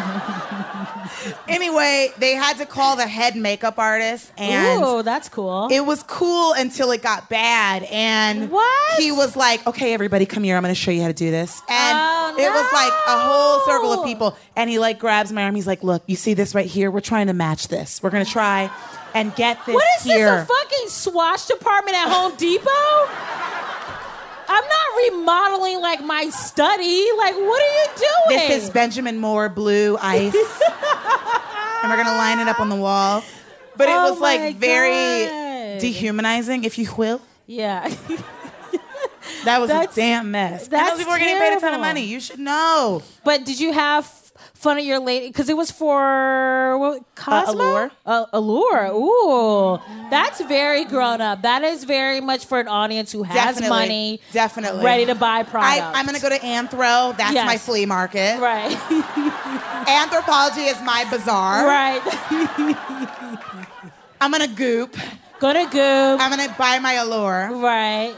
Anyway, 1.47 2.09
they 2.17 2.33
had 2.33 2.57
to 2.57 2.65
call 2.65 2.95
the 2.95 3.07
head 3.07 3.35
makeup 3.35 3.77
artist, 3.77 4.31
and 4.37 4.83
Ooh, 4.83 5.03
that's 5.03 5.29
cool. 5.29 5.67
it 5.71 5.81
was 5.85 6.03
cool 6.03 6.53
until 6.53 6.91
it 6.91 7.01
got 7.01 7.29
bad. 7.29 7.83
And 7.83 8.49
What? 8.49 8.99
he 8.99 9.11
was 9.11 9.35
like, 9.35 9.65
"Okay, 9.67 9.93
everybody, 9.93 10.25
come 10.25 10.43
here. 10.43 10.55
I'm 10.57 10.63
going 10.63 10.73
to 10.73 10.79
show 10.79 10.91
you 10.91 11.01
how 11.01 11.07
to 11.07 11.13
do 11.13 11.29
this." 11.31 11.61
And 11.69 11.97
Oh, 11.97 12.35
it 12.37 12.49
was 12.49 12.73
like 12.73 12.93
a 13.07 13.19
whole 13.21 13.59
circle 13.65 13.93
of 13.93 14.05
people. 14.05 14.35
And 14.55 14.69
he 14.69 14.79
like 14.79 14.99
grabs 14.99 15.31
my 15.31 15.43
arm. 15.43 15.55
He's 15.55 15.67
like, 15.67 15.83
"Look, 15.83 16.03
you 16.07 16.15
see 16.15 16.33
this 16.33 16.55
right 16.55 16.65
here? 16.65 16.89
We're 16.91 16.99
trying 17.01 17.27
to 17.27 17.33
match 17.33 17.67
this. 17.67 18.01
We're 18.01 18.09
going 18.09 18.25
to 18.25 18.31
try 18.31 18.69
and 19.13 19.33
get 19.35 19.63
this 19.65 19.75
what 19.75 19.85
is 19.99 20.03
here." 20.03 20.31
this? 20.37 20.43
A 20.43 20.45
fucking 20.45 20.89
swatch 20.89 21.45
department 21.47 21.95
at 21.95 22.09
Home 22.09 22.35
Depot? 22.35 22.69
I'm 24.47 24.63
not 24.63 25.11
remodeling 25.11 25.81
like 25.81 26.03
my 26.03 26.29
study. 26.29 27.07
Like, 27.17 27.35
what 27.35 27.61
are 27.61 27.73
you 27.73 27.85
doing? 27.97 28.39
This 28.39 28.63
is 28.63 28.69
Benjamin 28.69 29.17
Moore 29.19 29.49
blue 29.49 29.97
ice. 30.01 30.33
and 31.83 31.91
we're 31.91 31.97
gonna 31.97 32.17
line 32.17 32.39
it 32.39 32.47
up 32.47 32.59
on 32.59 32.69
the 32.69 32.75
wall. 32.75 33.23
But 33.75 33.89
it 33.89 33.95
Oh 33.95 34.11
was 34.11 34.19
like 34.19 34.55
very 34.57 35.25
God. 35.25 35.79
dehumanizing, 35.81 36.63
if 36.63 36.77
you 36.77 36.89
will. 36.97 37.21
yeah. 37.47 37.93
That 39.45 39.59
was 39.59 39.69
That's- 39.69 39.91
a 39.91 39.99
damn 39.99 40.31
mess. 40.31 40.63
and 40.65 40.71
that's 40.71 40.89
those 40.91 40.99
people 40.99 41.13
were 41.13 41.19
getting 41.19 41.37
paid 41.37 41.57
a 41.57 41.59
ton 41.59 41.73
of 41.73 41.81
money. 41.81 42.03
You 42.05 42.19
should 42.21 42.39
know. 42.39 43.01
but 43.25 43.43
did 43.45 43.59
you 43.59 43.73
have 43.73 44.05
fun 44.53 44.77
at 44.77 44.85
your 44.85 44.99
lady? 44.99 45.27
Because 45.27 45.49
it 45.49 45.57
was 45.57 45.69
for 45.69 46.77
what, 46.77 47.12
Uh, 47.25 47.45
Cosmo? 47.45 47.63
Allure. 47.63 47.91
Uh, 48.05 48.25
Allure. 48.33 48.89
Mm. 48.89 48.93
Ooh, 48.95 49.77
mm. 49.79 50.09
that's 50.09 50.41
very 50.45 50.85
grown 50.85 51.21
up. 51.21 51.41
That 51.41 51.63
is 51.63 51.83
very 51.83 52.19
much 52.21 52.45
for 52.45 52.59
an 52.59 52.67
audience 52.67 53.11
who 53.11 53.23
has 53.23 53.35
Definitely. 53.35 53.69
money, 53.69 54.19
Definitely. 54.31 54.83
ready 54.83 55.05
to 55.05 55.15
buy 55.15 55.39
I, 55.39 55.43
products. 55.43 55.97
I'm 55.97 56.05
gonna 56.05 56.19
go 56.19 56.29
to 56.29 56.39
Anthro. 56.39 57.15
That's 57.17 57.33
Yes. 57.33 57.45
my 57.45 57.57
flea 57.57 57.85
market. 57.85 58.39
Right. 58.39 58.71
Anthropologie 59.87 60.69
is 60.71 60.81
my 60.81 61.05
bazaar. 61.09 61.65
right. 61.65 62.01
I'm 64.21 64.31
gonna 64.31 64.47
goop. 64.47 64.95
Go 65.39 65.51
to 65.51 65.63
Goop. 65.65 66.21
I'm 66.21 66.29
gonna 66.29 66.53
buy 66.57 66.79
my 66.79 66.93
allure. 66.93 67.49
right. 67.53 68.15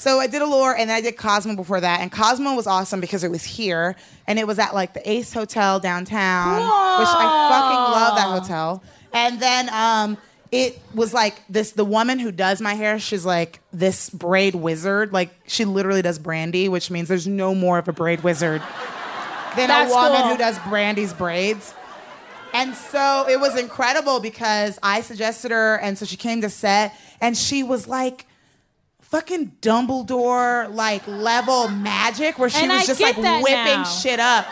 So 0.00 0.18
I 0.18 0.28
did 0.28 0.40
Allure 0.40 0.74
and 0.78 0.88
then 0.88 0.96
I 0.96 1.02
did 1.02 1.18
Cosmo 1.18 1.54
before 1.54 1.78
that. 1.78 2.00
And 2.00 2.10
Cosmo 2.10 2.54
was 2.54 2.66
awesome 2.66 3.00
because 3.00 3.22
it 3.22 3.30
was 3.30 3.44
here 3.44 3.96
and 4.26 4.38
it 4.38 4.46
was 4.46 4.58
at 4.58 4.74
like 4.74 4.94
the 4.94 5.10
Ace 5.10 5.30
Hotel 5.30 5.78
downtown, 5.78 6.62
which 6.62 7.08
I 7.10 7.50
fucking 7.50 7.92
love 7.92 8.16
that 8.16 8.40
hotel. 8.40 8.82
And 9.12 9.42
then 9.42 9.68
um, 9.68 10.16
it 10.50 10.80
was 10.94 11.12
like 11.12 11.42
this 11.50 11.72
the 11.72 11.84
woman 11.84 12.18
who 12.18 12.32
does 12.32 12.62
my 12.62 12.72
hair, 12.72 12.98
she's 12.98 13.26
like 13.26 13.60
this 13.74 14.08
braid 14.08 14.54
wizard. 14.54 15.12
Like 15.12 15.34
she 15.46 15.66
literally 15.66 16.00
does 16.00 16.18
Brandy, 16.18 16.70
which 16.70 16.90
means 16.90 17.06
there's 17.06 17.28
no 17.28 17.54
more 17.54 17.76
of 17.76 17.86
a 17.86 17.92
braid 17.92 18.22
wizard 18.22 18.62
than 19.54 19.68
That's 19.68 19.92
a 19.92 19.94
woman 19.94 20.22
cool. 20.22 20.30
who 20.30 20.38
does 20.38 20.58
Brandy's 20.60 21.12
braids. 21.12 21.74
And 22.54 22.74
so 22.74 23.26
it 23.28 23.38
was 23.38 23.54
incredible 23.54 24.18
because 24.18 24.78
I 24.82 25.02
suggested 25.02 25.50
her, 25.50 25.76
and 25.76 25.98
so 25.98 26.06
she 26.06 26.16
came 26.16 26.40
to 26.40 26.48
set, 26.48 26.96
and 27.20 27.36
she 27.36 27.62
was 27.62 27.86
like 27.86 28.24
fucking 29.10 29.52
Dumbledore 29.60 30.72
like 30.74 31.06
level 31.06 31.68
magic, 31.68 32.38
where 32.38 32.48
she 32.48 32.62
And 32.62 32.70
was 32.70 32.82
I 32.82 32.86
just 32.86 33.00
like 33.00 33.16
whipping 33.16 33.44
now. 33.44 33.84
shit 33.84 34.20
up. 34.20 34.46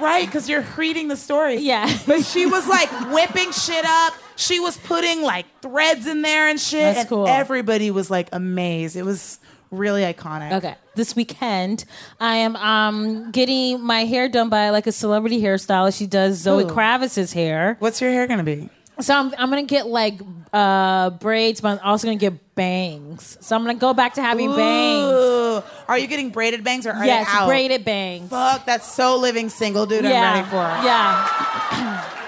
Right, 0.00 0.26
because 0.26 0.48
you're 0.48 0.64
reading 0.76 1.06
the 1.06 1.16
story. 1.16 1.58
Yeah. 1.58 1.88
But 2.06 2.24
she 2.24 2.46
was 2.46 2.66
like 2.66 2.90
whipping 3.12 3.52
shit 3.52 3.84
up. 3.84 4.14
She 4.36 4.58
was 4.58 4.76
putting 4.76 5.22
like 5.22 5.46
threads 5.62 6.06
in 6.08 6.22
there 6.22 6.48
and 6.48 6.58
shit. 6.58 6.80
That's 6.80 6.98
and 7.00 7.08
cool. 7.08 7.28
everybody 7.28 7.92
was 7.92 8.10
like 8.10 8.28
amazed. 8.32 8.96
It 8.96 9.04
was 9.04 9.38
really 9.70 10.02
iconic. 10.02 10.52
Okay. 10.52 10.74
This 10.96 11.14
weekend, 11.14 11.84
I 12.20 12.36
am 12.36 12.56
um, 12.56 13.30
getting 13.30 13.80
my 13.82 14.04
hair 14.04 14.28
done 14.28 14.48
by 14.48 14.70
like 14.70 14.88
a 14.88 14.92
celebrity 14.92 15.40
hairstylist. 15.40 15.96
She 15.96 16.06
does 16.06 16.38
Zoe 16.38 16.64
Ooh. 16.64 16.66
Kravitz's 16.66 17.32
hair. 17.32 17.76
What's 17.78 18.00
your 18.00 18.10
hair 18.10 18.26
gonna 18.26 18.42
be? 18.44 18.68
So 19.00 19.12
I'm, 19.14 19.34
I'm 19.38 19.50
gonna 19.50 19.64
get 19.64 19.86
like 19.88 20.20
uh, 20.52 21.10
braids, 21.10 21.60
but 21.60 21.80
I'm 21.80 21.84
also 21.84 22.06
gonna 22.06 22.16
get 22.16 22.54
bangs. 22.54 23.36
So 23.40 23.56
I'm 23.56 23.64
gonna 23.64 23.74
go 23.78 23.92
back 23.92 24.14
to 24.14 24.22
having 24.22 24.54
bangs. 24.54 25.12
Ooh. 25.12 25.62
Are 25.88 25.98
you 25.98 26.06
getting 26.06 26.30
braided 26.30 26.62
bangs 26.62 26.86
or 26.86 26.92
are 26.92 27.04
Yes, 27.04 27.26
they 27.26 27.32
out? 27.38 27.46
braided 27.48 27.84
bangs. 27.84 28.30
Fuck, 28.30 28.64
that's 28.66 28.88
so 28.90 29.16
living 29.16 29.48
single, 29.48 29.84
dude. 29.86 30.04
I'm 30.04 30.12
ready 30.12 30.48
for 30.48 30.62
it. 30.62 30.84
Yeah. 30.84 32.10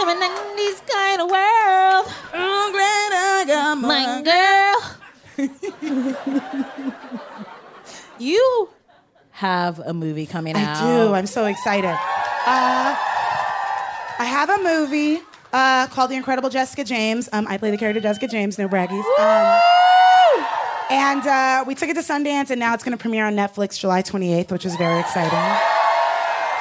I'm 0.00 0.08
in 0.08 0.18
this 0.56 0.80
kind 0.80 1.20
of 1.20 1.30
world, 1.30 2.08
I'm 2.34 2.72
great, 2.72 3.12
I 3.14 3.44
got 3.46 3.78
my 3.78 3.88
my- 3.88 4.22
girl. 4.22 4.82
you 8.18 8.68
have 9.30 9.78
a 9.80 9.92
movie 9.94 10.26
coming 10.26 10.56
I 10.56 10.62
out. 10.64 10.80
do. 11.08 11.14
I'm 11.14 11.26
so 11.26 11.46
excited. 11.46 11.88
Uh, 11.90 12.96
I 14.18 14.24
have 14.24 14.50
a 14.50 14.58
movie 14.58 15.20
uh, 15.52 15.86
called 15.88 16.10
The 16.10 16.16
Incredible 16.16 16.50
Jessica 16.50 16.84
James. 16.84 17.28
Um, 17.32 17.46
I 17.48 17.58
play 17.58 17.70
the 17.70 17.78
character 17.78 18.00
Jessica 18.00 18.28
James, 18.28 18.58
no 18.58 18.68
braggies. 18.68 19.04
Um, 19.18 19.60
and 20.90 21.26
uh, 21.26 21.64
we 21.66 21.74
took 21.74 21.88
it 21.88 21.94
to 21.94 22.00
Sundance, 22.00 22.50
and 22.50 22.60
now 22.60 22.74
it's 22.74 22.84
going 22.84 22.96
to 22.96 23.00
premiere 23.00 23.26
on 23.26 23.34
Netflix 23.34 23.78
July 23.78 24.02
28th, 24.02 24.50
which 24.50 24.66
is 24.66 24.76
very 24.76 25.00
exciting. 25.00 25.30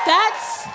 That's 0.05 0.65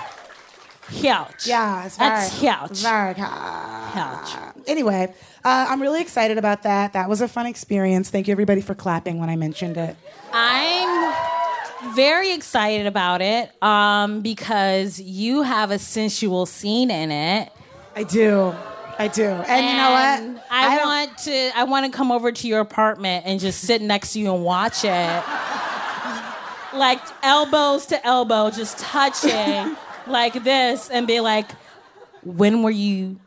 huge. 0.89 1.47
Yeah, 1.47 1.85
it's 1.85 1.97
That's 1.97 2.39
very, 2.39 2.53
huge. 2.53 2.81
Very 2.81 3.13
Huge. 3.15 4.67
Anyway, 4.67 5.13
uh, 5.43 5.65
I'm 5.69 5.81
really 5.81 6.01
excited 6.01 6.37
about 6.37 6.63
that. 6.63 6.93
That 6.93 7.09
was 7.09 7.21
a 7.21 7.27
fun 7.27 7.45
experience. 7.45 8.09
Thank 8.09 8.27
you, 8.27 8.31
everybody, 8.31 8.61
for 8.61 8.75
clapping 8.75 9.19
when 9.19 9.29
I 9.29 9.35
mentioned 9.35 9.77
it. 9.77 9.95
I'm 10.33 11.15
very 11.95 12.31
excited 12.33 12.85
about 12.85 13.21
it 13.21 13.51
um, 13.63 14.21
because 14.21 14.99
you 14.99 15.43
have 15.43 15.71
a 15.71 15.79
sensual 15.79 16.45
scene 16.45 16.91
in 16.91 17.11
it. 17.11 17.51
I 17.97 18.03
do. 18.03 18.53
I 18.99 19.07
do. 19.07 19.23
And, 19.23 19.65
you 19.65 19.73
know 19.73 19.89
what? 20.37 20.43
I, 20.51 20.77
don't- 20.77 20.87
want 20.87 21.17
to. 21.19 21.51
I 21.55 21.63
want 21.63 21.91
to 21.91 21.97
come 21.97 22.11
over 22.11 22.31
to 22.31 22.47
your 22.47 22.59
apartment 22.59 23.25
and 23.25 23.39
just 23.39 23.61
sit 23.61 23.81
next 23.81 24.13
to 24.13 24.19
you 24.19 24.31
and 24.35 24.43
watch 24.43 24.83
it, 24.83 25.23
like 26.75 26.99
elbows 27.23 27.87
to 27.87 28.05
elbow, 28.05 28.51
just 28.51 28.77
touching 28.77 29.75
like 30.07 30.43
this, 30.43 30.91
and 30.91 31.07
be 31.07 31.21
like, 31.21 31.49
"When 32.23 32.61
were 32.61 32.69
you 32.69 33.19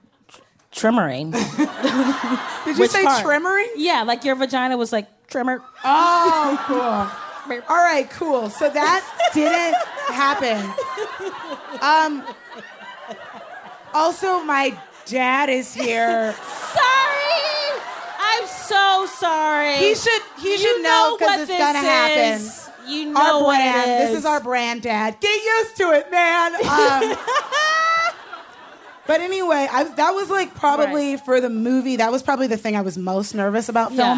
trimmering?" 0.72 1.32
Did 2.64 2.78
you 2.78 2.86
say 2.86 3.04
part? 3.04 3.24
trimmery? 3.24 3.66
yeah, 3.76 4.02
like 4.04 4.22
your 4.24 4.36
vagina 4.36 4.76
was 4.76 4.92
like 4.92 5.26
trimmer. 5.26 5.62
Oh, 5.82 6.64
cool. 7.48 7.60
All 7.68 7.76
right, 7.76 8.08
cool. 8.10 8.50
So 8.50 8.70
that 8.70 9.30
didn't 9.34 9.74
happen. 10.14 10.62
Um. 11.80 12.24
Also, 13.94 14.40
my 14.44 14.78
dad 15.06 15.48
is 15.48 15.74
here. 15.74 16.32
Sorry, 16.72 17.80
I'm 18.20 18.46
so 18.46 19.06
sorry. 19.06 19.76
He 19.76 19.94
should 19.94 20.22
he 20.38 20.52
You 20.52 20.58
should 20.58 20.82
know 20.82 21.16
because 21.18 21.40
it's 21.40 21.48
this 21.50 21.58
gonna 21.58 21.78
happen. 21.78 22.40
is. 22.40 22.68
You 22.86 23.06
know 23.12 23.20
Our 23.40 23.44
brand. 23.46 23.90
is. 24.02 24.08
This 24.08 24.18
is 24.20 24.24
our 24.24 24.40
brand, 24.40 24.82
Dad. 24.82 25.16
Get 25.20 25.42
used 25.42 25.76
to 25.76 25.92
it, 25.92 26.10
man. 26.10 26.54
Um, 26.64 27.16
But 29.06 29.22
anyway, 29.22 29.66
I, 29.68 29.84
that 29.84 30.10
was 30.12 30.30
like 30.30 30.54
probably 30.54 31.16
for 31.16 31.40
the 31.40 31.50
movie. 31.50 31.96
That 31.96 32.12
was 32.12 32.22
probably 32.22 32.46
the 32.46 32.56
thing 32.56 32.76
I 32.76 32.82
was 32.82 32.96
most 32.96 33.34
nervous 33.34 33.68
about 33.68 33.90
Yeah. 33.92 34.14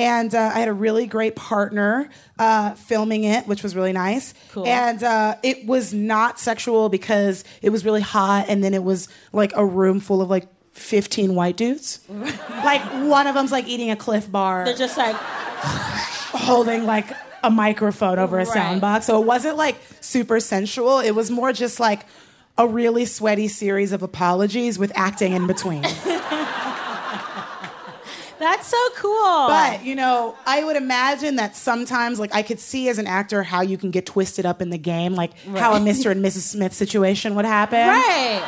And 0.00 0.34
uh, 0.34 0.52
I 0.54 0.58
had 0.60 0.68
a 0.68 0.72
really 0.72 1.06
great 1.06 1.36
partner 1.36 2.08
uh, 2.38 2.74
filming 2.74 3.24
it, 3.24 3.46
which 3.46 3.62
was 3.62 3.76
really 3.76 3.92
nice. 3.92 4.32
Cool. 4.52 4.66
And 4.66 5.02
uh, 5.02 5.36
it 5.42 5.66
was 5.66 5.92
not 5.92 6.40
sexual 6.40 6.88
because 6.88 7.44
it 7.62 7.70
was 7.70 7.84
really 7.84 8.00
hot, 8.00 8.46
and 8.48 8.64
then 8.64 8.72
it 8.74 8.82
was 8.82 9.08
like 9.32 9.52
a 9.54 9.64
room 9.64 10.00
full 10.00 10.22
of 10.22 10.30
like 10.30 10.46
15 10.72 11.34
white 11.34 11.56
dudes. 11.56 12.00
like 12.08 12.82
one 13.08 13.26
of 13.26 13.34
them's 13.34 13.52
like 13.52 13.66
eating 13.68 13.90
a 13.90 13.96
Clif 13.96 14.30
Bar 14.30 14.64
They're 14.64 14.74
just 14.74 14.96
like, 14.96 15.14
holding 16.32 16.84
like 16.86 17.06
a 17.42 17.50
microphone 17.50 18.18
over 18.18 18.38
a 18.38 18.44
Right. 18.44 18.52
sound 18.52 18.80
box. 18.80 19.06
So 19.06 19.20
it 19.20 19.26
wasn't 19.26 19.56
like 19.56 19.76
super 20.00 20.40
sensual. 20.40 20.98
It 21.00 21.10
was 21.12 21.30
more 21.30 21.52
just 21.52 21.80
like 21.80 22.06
a 22.58 22.66
really 22.66 23.04
sweaty 23.04 23.48
series 23.48 23.92
of 23.92 24.02
apologies 24.02 24.78
with 24.78 24.92
acting 24.94 25.32
in 25.32 25.46
between. 25.46 25.84
that's 28.40 28.66
so 28.66 28.78
cool. 28.96 29.46
but, 29.48 29.84
you 29.84 29.94
know, 29.94 30.34
I 30.46 30.64
would 30.64 30.76
imagine 30.76 31.36
that 31.36 31.54
sometimes 31.54 32.18
like 32.18 32.34
I 32.34 32.42
could 32.42 32.58
see 32.58 32.88
as 32.88 32.98
an 32.98 33.06
actor 33.06 33.42
how 33.44 33.60
you 33.62 33.78
can 33.78 33.90
get 33.92 34.06
twisted 34.06 34.44
up 34.46 34.60
in 34.60 34.70
the 34.70 34.78
game, 34.78 35.14
like 35.14 35.38
how 35.56 35.74
a 35.74 35.78
Mr. 35.78 36.10
and 36.10 36.24
Mrs. 36.24 36.40
Smith 36.40 36.72
situation 36.74 37.34
would 37.36 37.44
happen. 37.44 37.86
right. 37.86 38.42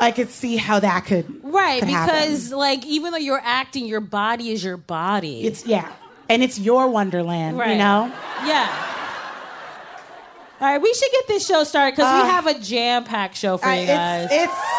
I 0.00 0.12
could 0.12 0.30
see 0.30 0.56
how 0.56 0.78
that 0.80 1.06
could 1.06 1.26
Right, 1.42 1.80
could 1.80 1.88
happen. 1.88 2.14
because 2.14 2.52
like 2.52 2.84
even 2.86 3.12
though 3.12 3.18
you're 3.18 3.40
acting, 3.44 3.84
your 3.86 4.00
body 4.00 4.50
is 4.50 4.62
your 4.64 4.76
body. 4.76 5.42
it's 5.42 5.66
yeah. 5.66 5.90
And 6.28 6.42
it's 6.42 6.58
your 6.58 6.88
wonderland, 6.88 7.58
Right. 7.58 7.72
you 7.72 7.78
know? 7.78 8.12
yeah. 8.46 8.84
All 10.60 10.66
right, 10.68 10.82
we 10.82 10.92
should 10.92 11.10
get 11.12 11.28
this 11.28 11.46
show 11.46 11.62
started 11.64 11.96
because 11.96 12.12
Uh, 12.12 12.22
we 12.24 12.28
have 12.30 12.46
a 12.48 12.58
jam-packed 12.58 13.36
show 13.36 13.56
for 13.58 13.66
I- 13.68 13.78
you 13.80 13.86
guys. 13.86 14.28
it's, 14.30 14.52
it's 14.52 14.77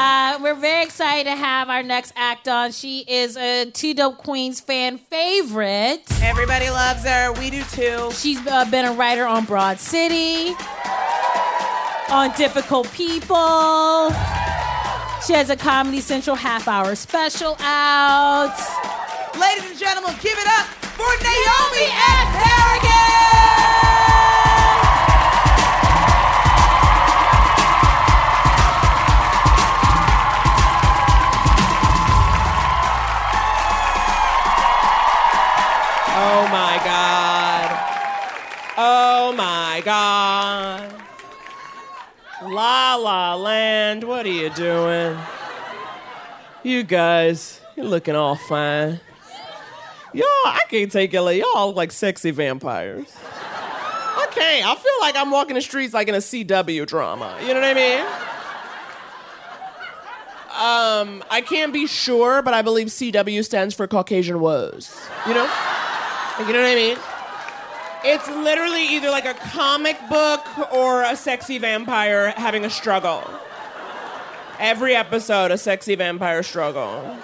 Uh, 0.00 0.38
we're 0.40 0.54
very 0.54 0.84
excited 0.84 1.28
to 1.28 1.34
have 1.34 1.68
our 1.68 1.82
next 1.82 2.12
act 2.14 2.46
on. 2.46 2.70
She 2.70 3.00
is 3.08 3.36
a 3.36 3.68
Two 3.72 3.94
Dope 3.94 4.18
Queens 4.18 4.60
fan 4.60 4.96
favorite. 4.96 6.04
Everybody 6.22 6.70
loves 6.70 7.02
her. 7.02 7.32
We 7.32 7.50
do 7.50 7.64
too. 7.64 8.08
She's 8.12 8.38
uh, 8.46 8.64
been 8.70 8.84
a 8.84 8.92
writer 8.92 9.26
on 9.26 9.44
Broad 9.44 9.80
City, 9.80 10.54
on 12.12 12.30
Difficult 12.36 12.88
People. 12.92 14.10
She 15.26 15.32
has 15.32 15.50
a 15.50 15.56
Comedy 15.56 16.00
Central 16.00 16.36
half 16.36 16.68
hour 16.68 16.94
special 16.94 17.56
out. 17.58 18.56
Ladies 19.36 19.68
and 19.68 19.76
gentlemen, 19.80 20.14
give 20.22 20.38
it 20.38 20.46
up 20.46 20.66
for 20.94 21.10
Naomi 21.24 21.90
and 21.90 22.28
Harrigan! 22.38 23.57
My 39.78 39.84
God. 39.84 40.92
La 42.42 42.96
La 42.96 43.34
Land, 43.34 44.02
what 44.04 44.26
are 44.26 44.30
you 44.30 44.50
doing? 44.50 45.16
You 46.64 46.82
guys, 46.82 47.60
you're 47.76 47.86
looking 47.86 48.16
all 48.16 48.34
fine. 48.34 49.00
Y'all, 50.12 50.24
I 50.46 50.62
can't 50.68 50.90
take 50.90 51.12
y'all. 51.12 51.30
Y'all 51.30 51.68
look 51.68 51.76
like 51.76 51.92
sexy 51.92 52.32
vampires. 52.32 53.06
I 53.24 54.26
can't. 54.32 54.66
I 54.66 54.74
feel 54.74 54.92
like 55.00 55.16
I'm 55.16 55.30
walking 55.30 55.54
the 55.54 55.60
streets 55.60 55.94
like 55.94 56.08
in 56.08 56.14
a 56.14 56.18
CW 56.18 56.86
drama. 56.86 57.36
You 57.42 57.48
know 57.48 57.60
what 57.60 57.64
I 57.64 57.74
mean? 57.74 58.00
Um, 60.58 61.24
I 61.30 61.40
can't 61.40 61.72
be 61.72 61.86
sure, 61.86 62.42
but 62.42 62.52
I 62.52 62.62
believe 62.62 62.88
CW 62.88 63.44
stands 63.44 63.76
for 63.76 63.86
Caucasian 63.86 64.40
Woes. 64.40 64.96
You 65.26 65.34
know? 65.34 65.48
You 66.40 66.52
know 66.52 66.62
what 66.62 66.68
I 66.68 66.74
mean? 66.74 66.98
It's 68.04 68.28
literally 68.28 68.86
either 68.94 69.10
like 69.10 69.24
a 69.24 69.34
comic 69.34 69.98
book 70.08 70.72
or 70.72 71.02
a 71.02 71.16
sexy 71.16 71.58
vampire 71.58 72.30
having 72.30 72.64
a 72.64 72.70
struggle. 72.70 73.28
Every 74.58 74.94
episode, 74.94 75.50
a 75.50 75.58
sexy 75.58 75.94
vampire 75.94 76.42
struggle. 76.42 77.16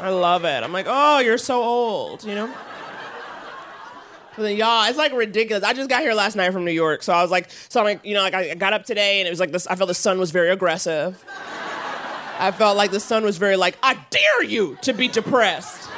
I 0.00 0.10
love 0.10 0.44
it. 0.44 0.62
I'm 0.62 0.72
like, 0.72 0.86
oh, 0.88 1.18
you're 1.18 1.38
so 1.38 1.62
old, 1.62 2.24
you 2.24 2.34
know? 2.34 2.52
But 4.36 4.42
then, 4.42 4.56
y'all, 4.56 4.88
it's 4.88 4.96
like 4.96 5.12
ridiculous. 5.12 5.64
I 5.64 5.72
just 5.72 5.90
got 5.90 6.00
here 6.00 6.14
last 6.14 6.36
night 6.36 6.52
from 6.52 6.64
New 6.64 6.72
York, 6.72 7.02
so 7.02 7.12
I 7.12 7.22
was 7.22 7.30
like, 7.30 7.50
so 7.68 7.80
I'm 7.80 7.84
like, 7.84 8.04
you 8.04 8.14
know, 8.14 8.22
like 8.22 8.34
I 8.34 8.54
got 8.54 8.72
up 8.72 8.84
today 8.84 9.20
and 9.20 9.26
it 9.26 9.30
was 9.30 9.40
like 9.40 9.50
this. 9.50 9.66
I 9.66 9.74
felt 9.74 9.88
the 9.88 9.94
sun 9.94 10.18
was 10.18 10.30
very 10.30 10.50
aggressive. 10.50 11.22
I 12.38 12.52
felt 12.52 12.76
like 12.76 12.92
the 12.92 13.00
sun 13.00 13.24
was 13.24 13.36
very 13.36 13.56
like, 13.56 13.76
I 13.82 13.98
dare 14.10 14.44
you 14.44 14.78
to 14.82 14.92
be 14.92 15.08
depressed. 15.08 15.90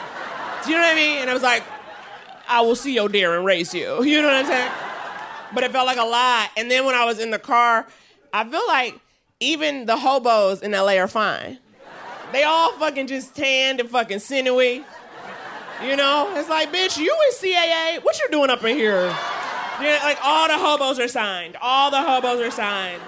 Do 0.65 0.71
you 0.71 0.77
know 0.77 0.83
what 0.83 0.93
I 0.93 0.95
mean? 0.95 1.19
And 1.19 1.29
I 1.29 1.35
was 1.35 1.43
like, 1.43 1.63
I 2.51 2.61
will 2.63 2.75
see 2.75 2.93
your 2.93 3.09
deer 3.09 3.37
and 3.37 3.47
race 3.47 3.73
you. 3.73 4.03
You 4.11 4.21
know 4.21 4.29
what 4.29 4.37
I'm 4.37 4.47
saying? 4.47 4.73
But 5.55 5.65
it 5.65 5.71
felt 5.71 5.87
like 5.87 5.99
a 5.99 6.05
lie. 6.05 6.49
And 6.57 6.71
then 6.71 6.85
when 6.85 6.95
I 6.95 7.05
was 7.05 7.21
in 7.21 7.31
the 7.31 7.39
car, 7.39 7.87
I 8.33 8.45
feel 8.45 8.67
like 8.67 8.99
even 9.39 9.87
the 9.87 9.97
hobos 9.97 10.61
in 10.61 10.73
LA 10.73 10.97
are 10.97 11.09
fine. 11.09 11.59
They 12.33 12.43
all 12.43 12.73
fucking 12.73 13.07
just 13.07 13.35
tanned 13.35 13.81
and 13.81 13.89
fucking 13.89 14.19
sinewy. 14.19 14.85
You 15.83 15.97
know? 15.97 16.33
It's 16.37 16.49
like, 16.49 16.73
bitch, 16.73 16.99
you 16.99 17.17
in 17.27 17.33
CAA? 17.35 18.05
What 18.05 18.19
you 18.19 18.29
doing 18.31 18.51
up 18.51 18.63
in 18.65 18.77
here? 18.77 19.07
Yeah, 19.81 19.99
like 20.03 20.19
all 20.23 20.47
the 20.49 20.59
hobos 20.59 20.99
are 20.99 21.09
signed. 21.09 21.57
All 21.61 21.91
the 21.91 22.03
hobos 22.03 22.41
are 22.41 22.51
signed. 22.51 23.01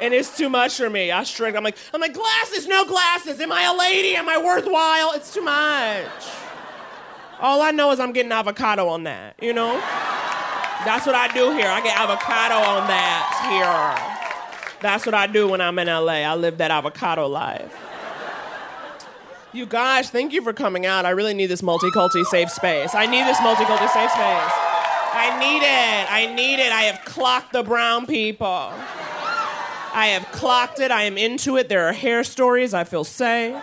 And 0.00 0.14
it's 0.14 0.36
too 0.36 0.48
much 0.48 0.76
for 0.76 0.88
me. 0.88 1.10
I 1.10 1.24
strict. 1.24 1.56
I'm 1.56 1.64
like, 1.64 1.76
I'm 1.92 2.00
like, 2.00 2.14
glasses, 2.14 2.66
no 2.66 2.84
glasses. 2.86 3.40
Am 3.40 3.52
I 3.52 3.64
a 3.64 3.76
lady? 3.76 4.14
Am 4.14 4.28
I 4.28 4.38
worthwhile? 4.38 5.12
It's 5.12 5.32
too 5.34 5.42
much. 5.42 6.45
All 7.40 7.60
I 7.60 7.70
know 7.70 7.90
is 7.92 8.00
I'm 8.00 8.12
getting 8.12 8.32
avocado 8.32 8.88
on 8.88 9.04
that, 9.04 9.36
you 9.42 9.52
know? 9.52 9.74
That's 10.84 11.04
what 11.04 11.14
I 11.14 11.28
do 11.34 11.52
here. 11.52 11.68
I 11.68 11.80
get 11.80 11.98
avocado 11.98 12.54
on 12.54 12.86
that 12.88 13.24
here. 13.50 14.80
That's 14.80 15.04
what 15.04 15.14
I 15.14 15.26
do 15.26 15.48
when 15.48 15.60
I'm 15.60 15.78
in 15.78 15.88
LA. 15.88 16.22
I 16.22 16.34
live 16.34 16.58
that 16.58 16.70
avocado 16.70 17.26
life. 17.26 17.74
You 19.52 19.66
guys, 19.66 20.10
thank 20.10 20.32
you 20.32 20.42
for 20.42 20.52
coming 20.52 20.86
out. 20.86 21.06
I 21.06 21.10
really 21.10 21.34
need 21.34 21.46
this 21.46 21.62
multiculti 21.62 22.24
safe 22.26 22.50
space. 22.50 22.94
I 22.94 23.06
need 23.06 23.24
this 23.24 23.38
multiculti 23.38 23.88
safe 23.88 24.10
space. 24.10 24.52
I 25.18 25.36
need 25.40 25.62
it. 25.62 26.12
I 26.12 26.34
need 26.34 26.60
it. 26.60 26.72
I 26.72 26.82
have 26.82 27.04
clocked 27.04 27.52
the 27.52 27.62
brown 27.62 28.06
people. 28.06 28.70
I 29.94 30.08
have 30.08 30.30
clocked 30.30 30.78
it. 30.78 30.90
I 30.90 31.04
am 31.04 31.16
into 31.16 31.56
it. 31.56 31.70
There 31.70 31.88
are 31.88 31.92
hair 31.92 32.22
stories. 32.22 32.74
I 32.74 32.84
feel 32.84 33.04
safe. 33.04 33.56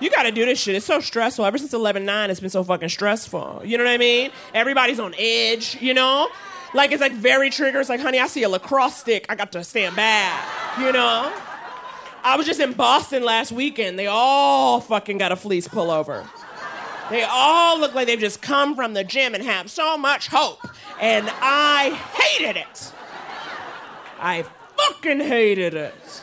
You 0.00 0.10
gotta 0.10 0.32
do 0.32 0.44
this 0.44 0.60
shit. 0.60 0.74
It's 0.74 0.86
so 0.86 1.00
stressful. 1.00 1.44
Ever 1.44 1.58
since 1.58 1.72
11 1.72 2.04
9, 2.04 2.30
it's 2.30 2.40
been 2.40 2.50
so 2.50 2.62
fucking 2.62 2.88
stressful. 2.88 3.62
You 3.64 3.78
know 3.78 3.84
what 3.84 3.90
I 3.90 3.98
mean? 3.98 4.30
Everybody's 4.52 5.00
on 5.00 5.14
edge, 5.18 5.78
you 5.80 5.94
know? 5.94 6.28
Like, 6.74 6.92
it's 6.92 7.00
like 7.00 7.12
very 7.12 7.48
trigger. 7.50 7.80
It's 7.80 7.88
like, 7.88 8.00
honey, 8.00 8.20
I 8.20 8.26
see 8.26 8.42
a 8.42 8.48
lacrosse 8.48 8.96
stick. 8.96 9.24
I 9.28 9.34
got 9.34 9.52
to 9.52 9.64
stand 9.64 9.96
back, 9.96 10.78
you 10.78 10.92
know? 10.92 11.32
I 12.22 12.36
was 12.36 12.44
just 12.44 12.60
in 12.60 12.72
Boston 12.72 13.22
last 13.22 13.52
weekend. 13.52 13.98
They 13.98 14.08
all 14.08 14.80
fucking 14.80 15.16
got 15.18 15.32
a 15.32 15.36
fleece 15.36 15.68
pullover. 15.68 16.26
They 17.08 17.22
all 17.22 17.78
look 17.78 17.94
like 17.94 18.08
they've 18.08 18.18
just 18.18 18.42
come 18.42 18.74
from 18.74 18.94
the 18.94 19.04
gym 19.04 19.34
and 19.34 19.44
have 19.44 19.70
so 19.70 19.96
much 19.96 20.26
hope. 20.26 20.58
And 21.00 21.30
I 21.40 21.90
hated 22.14 22.56
it. 22.56 22.92
I 24.18 24.44
fucking 24.76 25.20
hated 25.20 25.74
it. 25.74 26.22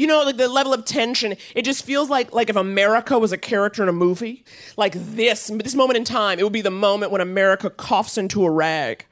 You 0.00 0.06
know, 0.06 0.22
like 0.22 0.38
the 0.38 0.48
level 0.48 0.72
of 0.72 0.86
tension, 0.86 1.36
it 1.54 1.62
just 1.62 1.84
feels 1.84 2.08
like 2.08 2.32
like 2.32 2.48
if 2.48 2.56
America 2.56 3.18
was 3.18 3.32
a 3.32 3.36
character 3.36 3.82
in 3.82 3.88
a 3.90 3.92
movie. 3.92 4.44
Like 4.78 4.94
this, 4.96 5.48
this 5.62 5.74
moment 5.74 5.98
in 5.98 6.04
time, 6.04 6.38
it 6.38 6.42
would 6.42 6.54
be 6.54 6.62
the 6.62 6.70
moment 6.70 7.12
when 7.12 7.20
America 7.20 7.68
coughs 7.68 8.16
into 8.16 8.42
a 8.46 8.50
rag. 8.50 9.04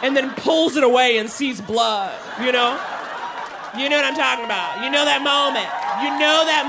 And 0.00 0.16
then 0.16 0.30
pulls 0.36 0.76
it 0.76 0.84
away 0.84 1.18
and 1.18 1.28
sees 1.28 1.60
blood, 1.60 2.14
you 2.40 2.52
know? 2.52 2.80
You 3.76 3.88
know 3.88 3.96
what 3.96 4.04
I'm 4.04 4.14
talking 4.14 4.44
about. 4.44 4.84
You 4.84 4.90
know 4.92 5.04
that 5.04 5.22
moment. 5.24 5.66
You 6.04 6.10
know 6.20 6.44
that 6.46 6.66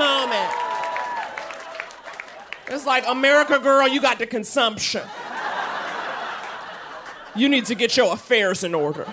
moment. 2.66 2.76
It's 2.76 2.88
like, 2.88 3.04
America 3.08 3.60
girl, 3.60 3.88
you 3.88 4.02
got 4.02 4.18
the 4.18 4.26
consumption. 4.26 5.04
You 7.36 7.50
need 7.50 7.66
to 7.66 7.76
get 7.76 7.96
your 7.96 8.12
affairs 8.14 8.64
in 8.64 8.74
order. 8.74 9.06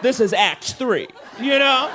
This 0.00 0.20
is 0.20 0.32
Act 0.32 0.74
Three, 0.74 1.08
you 1.40 1.58
know? 1.58 1.90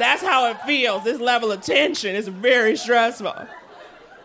That's 0.00 0.22
how 0.22 0.50
it 0.50 0.60
feels. 0.62 1.04
This 1.04 1.20
level 1.20 1.52
of 1.52 1.60
tension 1.60 2.16
is 2.16 2.26
very 2.26 2.76
stressful. 2.76 3.34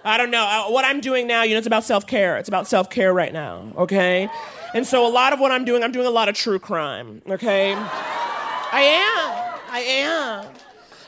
I 0.05 0.17
don't 0.17 0.31
know. 0.31 0.67
What 0.69 0.85
I'm 0.85 1.01
doing 1.01 1.27
now, 1.27 1.43
you 1.43 1.53
know, 1.53 1.57
it's 1.57 1.67
about 1.67 1.83
self 1.83 2.07
care. 2.07 2.38
It's 2.38 2.47
about 2.47 2.67
self 2.67 2.89
care 2.89 3.13
right 3.13 3.33
now, 3.33 3.73
okay? 3.75 4.29
And 4.73 4.88
so 4.88 5.05
a 5.05 5.09
lot 5.09 5.33
of 5.33 5.39
what 5.39 5.51
I'm 5.51 5.65
doing, 5.65 5.83
I'm 5.83 5.91
doing 5.91 6.07
a 6.07 6.11
lot 6.11 6.29
of 6.29 6.35
true 6.35 6.59
crime, 6.59 7.21
okay? 7.27 7.73
I 7.73 8.81
am. 8.81 9.59
I 9.69 9.79
am. 9.79 10.45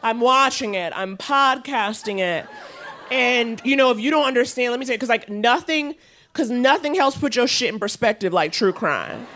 I'm 0.04 0.20
watching 0.20 0.74
it. 0.74 0.92
I'm 0.96 1.16
podcasting 1.16 2.20
it. 2.20 2.46
And, 3.10 3.62
you 3.64 3.76
know, 3.76 3.92
if 3.92 4.00
you 4.00 4.12
don't 4.12 4.26
understand, 4.26 4.72
let 4.72 4.80
me 4.80 4.86
say, 4.86 4.96
because 4.96 5.10
like 5.10 5.30
nothing, 5.30 5.96
because 6.34 6.50
nothing 6.50 6.94
helps 6.94 7.18
put 7.18 7.36
your 7.36 7.48
shit 7.48 7.74
in 7.74 7.80
perspective 7.80 8.34
like 8.34 8.52
true 8.52 8.74
crime. 8.74 9.28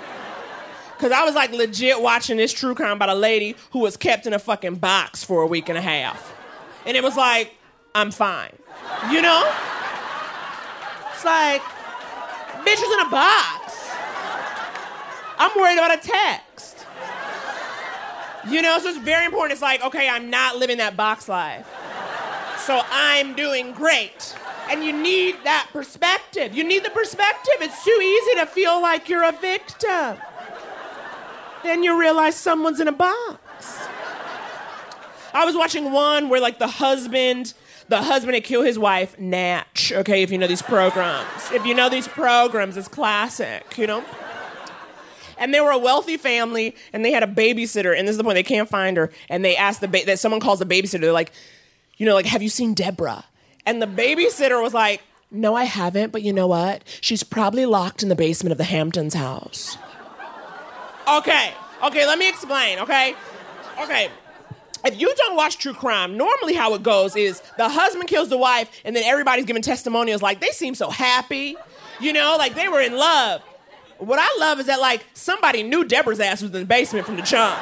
Cause 1.02 1.12
I 1.12 1.24
was 1.26 1.34
like 1.34 1.52
legit 1.52 2.00
watching 2.00 2.38
this 2.38 2.54
true 2.54 2.76
crime 2.76 2.92
about 2.92 3.10
a 3.10 3.16
lady 3.16 3.56
who 3.72 3.80
was 3.80 3.98
kept 3.98 4.28
in 4.28 4.34
a 4.34 4.40
fucking 4.40 4.76
box 4.76 5.24
for 5.24 5.42
a 5.42 5.48
week 5.48 5.68
and 5.68 5.76
a 5.76 5.82
half. 5.82 6.32
And 6.86 6.96
it 6.96 7.02
was 7.02 7.18
like, 7.18 7.56
I'm 7.96 8.12
fine. 8.12 8.54
You 9.10 9.24
know? 9.24 9.52
It's 11.12 11.26
like, 11.26 11.64
bitch 12.64 12.76
is 12.76 12.94
in 12.94 13.08
a 13.08 13.10
box. 13.10 13.90
I'm 15.40 15.50
worried 15.60 15.80
about 15.80 15.98
a 15.98 16.08
text. 16.08 16.86
You 18.48 18.62
know, 18.62 18.78
so 18.78 18.90
it's 18.90 19.00
very 19.00 19.26
important. 19.26 19.54
It's 19.54 19.62
like, 19.64 19.84
okay, 19.84 20.08
I'm 20.08 20.30
not 20.30 20.58
living 20.58 20.78
that 20.78 20.96
box 20.96 21.28
life. 21.28 21.68
So 22.60 22.80
I'm 22.92 23.34
doing 23.34 23.72
great. 23.72 24.36
And 24.70 24.84
you 24.84 24.94
need 24.94 25.36
that 25.46 25.68
perspective. 25.74 26.56
You 26.56 26.64
need 26.64 26.84
the 26.84 26.92
perspective. 26.92 27.56
It's 27.60 27.84
too 27.84 27.90
easy 27.90 28.40
to 28.40 28.46
feel 28.46 28.80
like 28.80 29.10
you're 29.10 29.24
a 29.24 29.32
victim. 29.32 30.18
Then 31.64 31.84
you 31.84 32.00
realize 32.00 32.36
someone's 32.36 32.80
in 32.80 32.88
a 32.88 32.92
box. 32.92 33.80
I 35.34 35.46
was 35.46 35.56
watching 35.56 35.92
one 35.92 36.30
where 36.30 36.42
like 36.42 36.60
the 36.60 36.68
husband, 36.68 37.54
the 37.88 38.02
husband 38.02 38.36
had 38.36 38.44
killed 38.44 38.66
his 38.66 38.78
wife, 38.78 39.18
Natch. 39.20 39.92
Okay, 39.94 40.24
if 40.24 40.32
you 40.32 40.38
know 40.38 40.48
these 40.48 40.62
programs. 40.62 41.52
If 41.52 41.66
you 41.66 41.74
know 41.74 41.90
these 41.90 42.08
programs, 42.08 42.78
it's 42.78 42.88
classic, 42.88 43.78
you 43.78 43.88
know? 43.88 44.04
And 45.38 45.54
they 45.54 45.62
were 45.62 45.72
a 45.72 45.78
wealthy 45.78 46.18
family, 46.18 46.76
and 46.94 47.04
they 47.04 47.12
had 47.12 47.24
a 47.24 47.28
babysitter, 47.28 47.98
and 47.98 48.08
this 48.08 48.14
is 48.14 48.18
the 48.18 48.24
point, 48.24 48.36
they 48.36 48.44
can't 48.44 48.70
find 48.70 48.96
her. 48.98 49.10
And 49.28 49.44
they 49.44 49.56
asked 49.56 49.82
the 49.82 49.88
ba- 49.88 50.06
that 50.06 50.20
someone 50.20 50.40
calls 50.40 50.60
the 50.60 50.66
babysitter, 50.66 51.02
they're 51.02 51.12
like, 51.12 51.32
you 51.98 52.06
know, 52.06 52.14
like, 52.14 52.28
have 52.28 52.44
you 52.44 52.50
seen 52.50 52.76
Deborah? 52.76 53.26
And 53.66 53.82
the 53.82 53.88
babysitter 53.88 54.62
was 54.62 54.74
like, 54.74 55.02
no, 55.32 55.56
I 55.56 55.64
haven't, 55.64 56.12
but 56.12 56.22
you 56.22 56.32
know 56.32 56.46
what? 56.48 56.84
She's 57.00 57.24
probably 57.24 57.66
locked 57.66 58.04
in 58.04 58.10
the 58.10 58.16
basement 58.16 58.52
of 58.52 58.58
the 58.60 58.66
Hamptons 58.66 59.16
house. 59.16 59.78
Okay, 61.08 61.54
okay, 61.84 62.06
let 62.06 62.18
me 62.18 62.30
explain, 62.30 62.80
okay? 62.80 63.16
Okay. 63.82 64.10
If 64.84 65.00
you 65.00 65.14
don't 65.16 65.36
watch 65.36 65.58
true 65.58 65.74
crime, 65.74 66.18
normally 66.18 66.54
how 66.54 66.74
it 66.74 66.82
goes 66.82 67.16
is 67.16 67.42
the 67.58 67.70
husband 67.70 68.08
kills 68.08 68.30
the 68.30 68.38
wife, 68.38 68.70
and 68.84 68.96
then 68.96 69.04
everybody's 69.04 69.46
giving 69.46 69.62
testimonials 69.62 70.22
like 70.22 70.40
they 70.40 70.50
seem 70.50 70.74
so 70.74 70.90
happy, 70.90 71.56
you 72.00 72.14
know, 72.14 72.36
like 72.38 72.56
they 72.56 72.68
were 72.68 72.82
in 72.82 72.96
love. 72.96 73.42
What 74.00 74.18
I 74.20 74.36
love 74.40 74.60
is 74.60 74.66
that 74.66 74.80
like 74.80 75.06
somebody 75.14 75.62
knew 75.62 75.84
Deborah's 75.84 76.20
ass 76.20 76.42
was 76.42 76.52
in 76.52 76.60
the 76.60 76.66
basement 76.66 77.06
from 77.06 77.18
the 77.18 77.22
jump. 77.22 77.60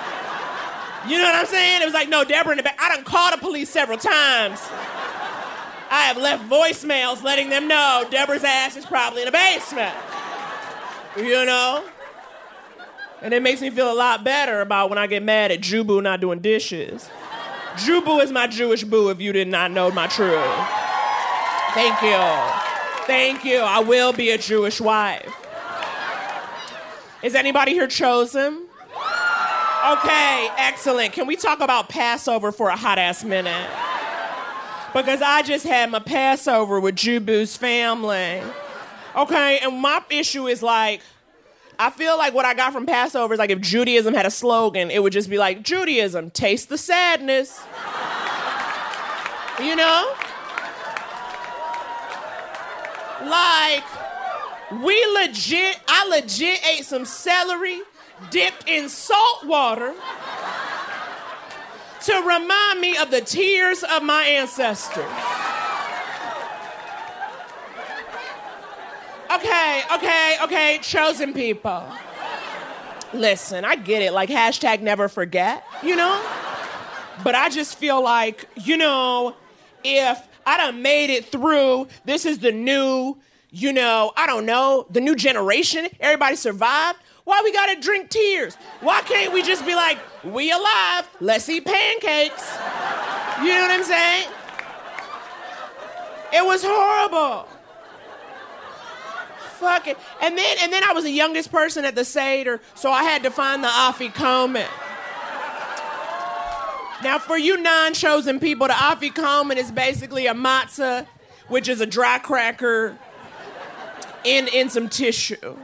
You 1.08 1.18
know 1.18 1.24
what 1.24 1.36
I'm 1.36 1.46
saying? 1.46 1.82
It 1.82 1.86
was 1.86 1.94
like, 1.94 2.10
no, 2.10 2.24
Deborah 2.24 2.52
in 2.52 2.58
the 2.58 2.64
back. 2.64 2.78
I 2.82 2.96
done 2.96 3.04
called 3.04 3.34
the 3.34 3.38
police 3.38 3.70
several 3.70 3.98
times. 3.98 4.60
I 5.92 6.04
have 6.04 6.18
left 6.18 6.48
voicemails 6.50 7.24
letting 7.24 7.50
them 7.50 7.68
know 7.68 8.06
Deborah's 8.10 8.44
ass 8.44 8.78
is 8.78 8.86
probably 8.86 9.24
in 9.24 9.26
the 9.26 9.32
basement. 9.32 9.96
You 11.18 11.46
know? 11.46 11.84
And 13.22 13.34
it 13.34 13.42
makes 13.44 13.62
me 13.62 13.70
feel 13.70 13.92
a 13.92 13.94
lot 13.94 14.24
better 14.24 14.62
about 14.62 14.90
when 14.90 14.98
I 14.98 15.08
get 15.08 15.24
mad 15.24 15.52
at 15.52 15.60
Jubu 15.60 16.02
not 16.02 16.22
doing 16.22 16.40
dishes. 16.40 17.10
Jubu 17.76 18.24
is 18.24 18.32
my 18.32 18.48
Jewish 18.48 18.84
boo 18.84 19.10
if 19.10 19.20
you 19.20 19.34
did 19.34 19.48
not 19.48 19.72
know 19.72 19.92
my 19.92 20.08
truth. 20.08 20.44
Thank 21.74 22.02
you. 22.02 23.06
Thank 23.06 23.44
you. 23.46 23.60
I 23.60 23.80
will 23.80 24.14
be 24.14 24.32
a 24.32 24.38
Jewish 24.38 24.80
wife. 24.80 25.34
Is 27.22 27.36
anybody 27.36 27.74
here 27.74 27.88
chosen? 27.88 28.66
Okay, 29.86 30.50
excellent. 30.58 31.14
Can 31.14 31.28
we 31.28 31.36
talk 31.36 31.60
about 31.60 31.90
Passover 31.90 32.52
for 32.52 32.70
a 32.70 32.76
hot 32.76 32.98
ass 32.98 33.24
minute? 33.24 33.70
Because 34.94 35.22
I 35.22 35.42
just 35.44 35.66
had 35.66 35.92
my 35.92 36.00
Passover 36.00 36.80
with 36.80 36.96
Jubu's 36.96 37.56
family. 37.56 38.42
Okay, 39.16 39.60
and 39.60 39.80
my 39.80 40.04
issue 40.10 40.48
is 40.48 40.64
like, 40.64 41.02
I 41.82 41.90
feel 41.92 42.18
like 42.18 42.34
what 42.34 42.44
I 42.44 42.54
got 42.54 42.74
from 42.74 42.86
Passover 42.86 43.34
is 43.34 43.40
like 43.40 43.52
if 43.52 43.62
Judaism 43.62 44.14
had 44.14 44.26
a 44.26 44.32
slogan, 44.32 44.92
it 44.92 45.02
would 45.02 45.14
just 45.14 45.30
be 45.30 45.38
like, 45.38 45.64
Judaism, 45.64 46.30
taste 46.30 46.68
the 46.68 46.78
sadness. 46.78 47.62
You 49.62 49.78
know? 49.78 50.14
Like, 53.24 53.84
we 54.84 55.06
legit, 55.14 55.80
I 55.88 56.06
legit 56.10 56.68
ate 56.68 56.84
some 56.84 57.06
celery 57.06 57.82
dipped 58.30 58.68
in 58.68 58.90
salt 58.90 59.46
water 59.46 59.94
to 62.02 62.14
remind 62.14 62.82
me 62.82 62.98
of 62.98 63.10
the 63.10 63.22
tears 63.22 63.84
of 63.84 64.04
my 64.04 64.24
ancestors. 64.24 65.06
Okay, 69.32 69.84
okay, 69.94 70.38
okay, 70.42 70.80
chosen 70.82 71.34
people. 71.34 71.84
Listen, 73.14 73.64
I 73.64 73.76
get 73.76 74.02
it, 74.02 74.12
like 74.12 74.30
hashtag 74.30 74.82
never 74.82 75.08
forget, 75.08 75.64
you 75.84 75.96
know? 75.96 76.20
But 77.24 77.36
I 77.36 77.50
just 77.50 77.78
feel 77.78 78.02
like, 78.02 78.48
you 78.56 78.76
know, 78.76 79.36
if 79.84 80.28
I 80.48 80.58
done 80.58 80.82
made 80.82 81.12
it 81.12 81.26
through, 81.26 81.88
this 82.06 82.26
is 82.26 82.40
the 82.40 82.52
new, 82.52 83.18
you 83.52 83.72
know, 83.72 84.14
I 84.18 84.26
don't 84.26 84.48
know, 84.48 84.88
the 84.90 85.02
new 85.02 85.16
generation, 85.16 85.88
everybody 86.00 86.36
survived. 86.36 86.98
Why 87.24 87.42
we 87.44 87.54
gotta 87.54 87.80
drink 87.80 88.10
tears? 88.10 88.56
Why 88.82 89.02
can't 89.02 89.32
we 89.32 89.44
just 89.44 89.64
be 89.64 89.76
like, 89.76 90.00
we 90.24 90.52
alive, 90.52 91.08
let's 91.20 91.48
eat 91.50 91.66
pancakes? 91.66 92.58
You 93.44 93.50
know 93.50 93.62
what 93.62 93.72
I'm 93.72 93.84
saying? 93.84 94.28
It 96.34 96.44
was 96.44 96.64
horrible. 96.64 97.48
Fuck 99.60 99.88
it. 99.88 99.98
And 100.22 100.38
then 100.38 100.58
and 100.62 100.72
then 100.72 100.84
I 100.84 100.94
was 100.94 101.04
the 101.04 101.12
youngest 101.12 101.52
person 101.52 101.84
at 101.84 101.96
the 101.96 102.06
Seder, 102.06 102.62
so 102.76 102.92
I 102.92 103.04
had 103.04 103.24
to 103.24 103.32
find 103.32 103.64
the 103.64 103.68
Afikomen. 103.68 104.68
Now, 107.02 107.18
for 107.18 107.38
you 107.38 107.56
non-chosen 107.56 108.40
people, 108.40 108.68
the 108.68 108.74
Afikomen 108.74 109.56
is 109.56 109.72
basically 109.72 110.28
a 110.28 110.34
matzah, 110.34 111.08
which 111.48 111.70
is 111.70 111.80
a 111.80 111.86
dry 111.86 112.20
cracker 112.20 112.98
in, 114.26 114.50
in 114.50 114.70
some 114.70 114.90
tissue. 114.90 115.58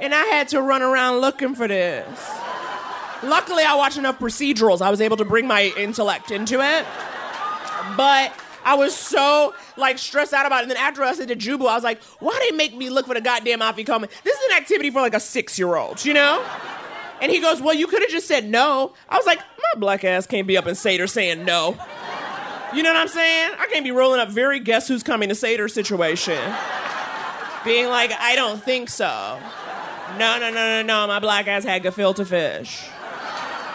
And 0.00 0.14
I 0.14 0.24
had 0.26 0.48
to 0.48 0.62
run 0.62 0.82
around 0.82 1.18
looking 1.20 1.54
for 1.54 1.68
this. 1.68 2.30
Luckily, 3.22 3.64
I 3.64 3.74
watched 3.74 3.98
enough 3.98 4.18
procedurals. 4.18 4.80
I 4.80 4.90
was 4.90 5.00
able 5.00 5.16
to 5.16 5.24
bring 5.24 5.46
my 5.46 5.72
intellect 5.76 6.30
into 6.30 6.60
it. 6.60 6.86
But 7.96 8.32
I 8.68 8.74
was 8.74 8.94
so 8.94 9.54
like 9.78 9.96
stressed 9.96 10.34
out 10.34 10.44
about 10.44 10.58
it. 10.58 10.62
And 10.64 10.70
then 10.72 10.76
after 10.76 11.02
I 11.02 11.14
said 11.14 11.28
to 11.28 11.36
Jubu, 11.36 11.66
I 11.66 11.74
was 11.74 11.82
like, 11.82 12.02
why 12.20 12.38
did 12.38 12.52
they 12.52 12.56
make 12.56 12.76
me 12.76 12.90
look 12.90 13.06
for 13.06 13.14
the 13.14 13.20
goddamn 13.22 13.60
Afi 13.60 13.86
Afikomen? 13.86 14.10
This 14.24 14.38
is 14.38 14.50
an 14.50 14.58
activity 14.58 14.90
for 14.90 15.00
like 15.00 15.14
a 15.14 15.20
six-year-old, 15.20 16.04
you 16.04 16.12
know? 16.12 16.44
And 17.22 17.32
he 17.32 17.40
goes, 17.40 17.62
well, 17.62 17.74
you 17.74 17.86
could 17.86 18.02
have 18.02 18.10
just 18.10 18.28
said 18.28 18.44
no. 18.46 18.92
I 19.08 19.16
was 19.16 19.24
like, 19.24 19.38
my 19.38 19.80
black 19.80 20.04
ass 20.04 20.26
can't 20.26 20.46
be 20.46 20.58
up 20.58 20.66
in 20.66 20.74
Seder 20.74 21.06
saying 21.06 21.46
no. 21.46 21.78
You 22.74 22.82
know 22.82 22.92
what 22.92 22.98
I'm 23.00 23.08
saying? 23.08 23.54
I 23.58 23.68
can't 23.72 23.84
be 23.84 23.90
rolling 23.90 24.20
up 24.20 24.28
very 24.28 24.60
guess 24.60 24.86
who's 24.86 25.02
coming 25.02 25.30
to 25.30 25.34
Seder 25.34 25.68
situation. 25.68 26.38
Being 27.64 27.88
like, 27.88 28.12
I 28.12 28.34
don't 28.36 28.62
think 28.62 28.90
so. 28.90 29.40
No, 30.18 30.38
no, 30.38 30.50
no, 30.50 30.82
no, 30.82 30.82
no. 30.82 31.06
My 31.06 31.20
black 31.20 31.48
ass 31.48 31.64
had 31.64 31.82
gefilte 31.82 32.26
fish. 32.26 32.84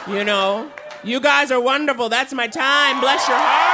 You 0.07 0.23
know? 0.23 0.71
You 1.03 1.19
guys 1.19 1.49
are 1.49 1.59
wonderful. 1.59 2.09
That's 2.09 2.31
my 2.31 2.47
time. 2.47 3.01
Bless 3.01 3.27
your 3.27 3.37
heart. 3.37 3.72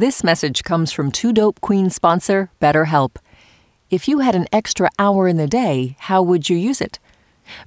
This 0.00 0.24
message 0.24 0.64
comes 0.64 0.92
from 0.92 1.12
Two 1.12 1.30
Dope 1.30 1.60
Queen 1.60 1.90
sponsor, 1.90 2.50
BetterHelp. 2.58 3.16
If 3.90 4.08
you 4.08 4.20
had 4.20 4.34
an 4.34 4.46
extra 4.50 4.88
hour 4.98 5.28
in 5.28 5.36
the 5.36 5.46
day, 5.46 5.94
how 5.98 6.22
would 6.22 6.48
you 6.48 6.56
use 6.56 6.80
it? 6.80 6.98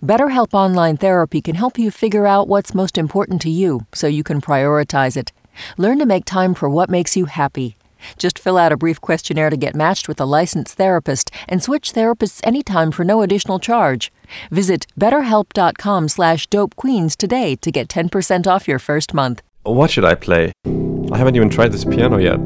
BetterHelp 0.04 0.52
Online 0.52 0.98
Therapy 0.98 1.42
can 1.44 1.54
help 1.54 1.78
you 1.78 1.92
figure 1.92 2.26
out 2.26 2.48
what's 2.48 2.74
most 2.74 2.98
important 2.98 3.40
to 3.44 3.52
you 3.52 3.86
so 3.94 4.08
you 4.08 4.24
can 4.24 4.42
prioritize 4.42 5.16
it. 5.16 5.32
Learn 5.78 6.00
to 6.00 6.08
make 6.08 6.26
time 6.26 6.56
for 6.56 6.68
what 6.72 6.90
makes 6.90 7.16
you 7.16 7.26
happy. 7.26 7.78
Just 8.18 8.40
fill 8.40 8.58
out 8.58 8.72
a 8.72 8.78
brief 8.78 9.00
questionnaire 9.00 9.52
to 9.52 9.66
get 9.66 9.76
matched 9.76 10.08
with 10.08 10.20
a 10.20 10.26
licensed 10.26 10.76
therapist 10.76 11.30
and 11.48 11.62
switch 11.62 11.94
therapists 11.94 12.42
anytime 12.44 12.90
for 12.90 13.04
no 13.04 13.22
additional 13.22 13.60
charge. 13.60 14.12
Visit 14.50 14.88
betterhelp.com 15.00 16.10
slash 16.10 16.50
dopequeens 16.50 17.16
today 17.16 17.56
to 17.58 17.72
get 17.72 17.90
10% 17.90 18.48
off 18.48 18.68
your 18.68 18.80
first 18.80 19.14
month. 19.14 19.44
What 19.66 19.92
should 19.92 20.04
I 20.04 20.16
play? 20.16 20.52
I 20.66 21.18
haven't 21.18 21.38
even 21.38 21.50
tried 21.50 21.72
this 21.72 21.86
piano 21.86 22.18
yet. 22.18 22.38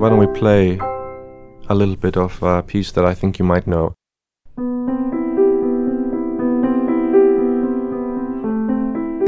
Why 0.00 0.08
don't 0.08 0.18
we 0.18 0.26
play 0.26 0.78
a 1.68 1.74
little 1.74 1.96
bit 1.96 2.16
of 2.16 2.42
a 2.42 2.62
piece 2.62 2.92
that 2.92 3.04
I 3.04 3.12
think 3.12 3.38
you 3.38 3.44
might 3.44 3.66
know? 3.66 3.92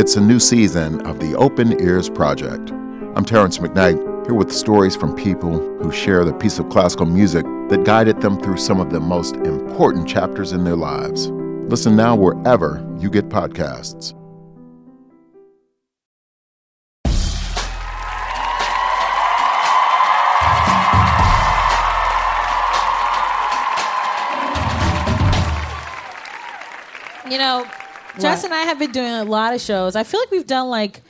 It's 0.00 0.16
a 0.16 0.20
new 0.22 0.40
season 0.40 1.07
of 1.07 1.20
the 1.20 1.35
Open 1.37 1.79
Ears 1.83 2.09
Project. 2.09 2.70
I'm 3.14 3.26
Terrence 3.26 3.59
McKnight, 3.59 4.24
Here 4.24 4.35
with 4.35 4.50
stories 4.50 4.96
from 4.96 5.14
people 5.14 5.59
who 5.83 5.92
share 5.92 6.24
the 6.24 6.33
piece 6.33 6.59
of 6.59 6.70
classical 6.70 7.05
music 7.05 7.44
that 7.68 7.85
guided 7.85 8.22
them 8.22 8.40
through 8.40 8.57
some 8.57 8.81
of 8.81 8.88
the 8.88 9.00
most 9.00 9.37
important 9.37 10.09
chapters 10.09 10.52
in 10.52 10.64
their 10.64 10.76
lives. 10.76 11.31
Listen 11.68 11.94
now 11.94 12.16
wherever 12.16 12.83
you 12.98 13.11
get 13.11 13.29
podcasts. 13.29 14.14
You 27.31 27.39
know, 27.39 27.67
Jess 28.21 28.45
and 28.45 28.55
I 28.55 28.61
have 28.62 28.79
been 28.79 28.93
doing 28.93 29.11
a 29.12 29.25
lot 29.25 29.55
of 29.55 29.61
shows. 29.61 29.97
I 29.97 30.05
feel 30.05 30.21
like 30.21 30.31
we've 30.31 30.47
done 30.47 30.69
like 30.69 31.03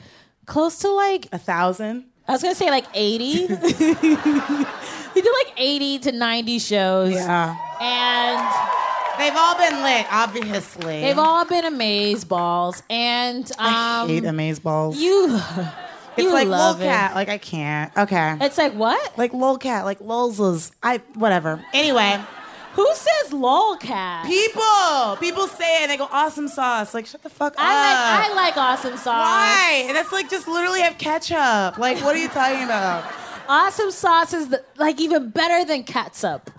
close 0.45 0.79
to 0.79 0.89
like 0.91 1.27
A 1.31 1.37
thousand. 1.37 2.05
I 2.27 2.33
was 2.33 2.41
gonna 2.43 2.55
say 2.55 2.69
like 2.69 2.85
80. 2.93 3.47
we 3.47 5.21
do 5.21 5.35
like 5.45 5.53
80 5.57 5.99
to 5.99 6.11
90 6.11 6.59
shows. 6.59 7.13
Yeah. 7.13 7.55
And 7.79 8.77
They've 9.17 9.35
all 9.35 9.57
been 9.57 9.81
lit, 9.81 10.05
obviously. 10.11 11.01
they've 11.01 11.17
all 11.17 11.43
been 11.45 11.65
amaze 11.65 12.23
balls. 12.23 12.83
And 12.89 13.49
I 13.57 14.01
um 14.03 14.09
hate 14.09 14.25
amaze 14.25 14.59
balls. 14.59 14.97
you 14.97 15.35
it's 16.17 16.23
you 16.23 16.31
like 16.31 16.47
love 16.47 16.81
it. 16.81 16.85
lolcat. 16.85 17.15
Like 17.15 17.29
I 17.29 17.37
can't. 17.39 17.95
Okay. 17.97 18.37
It's 18.41 18.57
like 18.57 18.73
what? 18.73 19.17
like 19.17 19.31
lolcat. 19.31 19.85
Like 19.85 19.99
lolzas. 19.99 20.71
I 20.83 20.97
whatever. 21.15 21.63
Anyway, 21.73 22.19
Who 22.73 22.93
says 23.27 23.39
lolcat? 23.39 24.25
people 24.25 25.17
people 25.19 25.47
say 25.47 25.83
it. 25.83 25.87
They 25.87 25.97
go 25.97 26.07
awesome 26.11 26.47
sauce. 26.47 26.93
Like 26.93 27.05
shut 27.05 27.23
the 27.23 27.29
fuck 27.29 27.53
up. 27.53 27.59
I 27.59 27.73
like 27.73 28.31
I 28.31 28.33
like 28.35 28.57
awesome 28.57 28.97
sauce. 28.97 29.05
Why? 29.05 29.83
And 29.87 29.95
that's 29.95 30.11
like 30.11 30.29
just 30.29 30.47
literally 30.47 30.81
have 30.81 30.97
ketchup. 30.97 31.77
Like 31.77 32.03
what 32.03 32.15
are 32.15 32.19
you 32.19 32.29
talking 32.29 32.63
about? 32.63 33.11
Awesome 33.49 33.91
sauce 33.91 34.33
is 34.33 34.49
the, 34.49 34.63
like 34.77 34.99
even 34.99 35.29
better 35.29 35.65
than 35.65 35.83
catsup. 35.83 36.51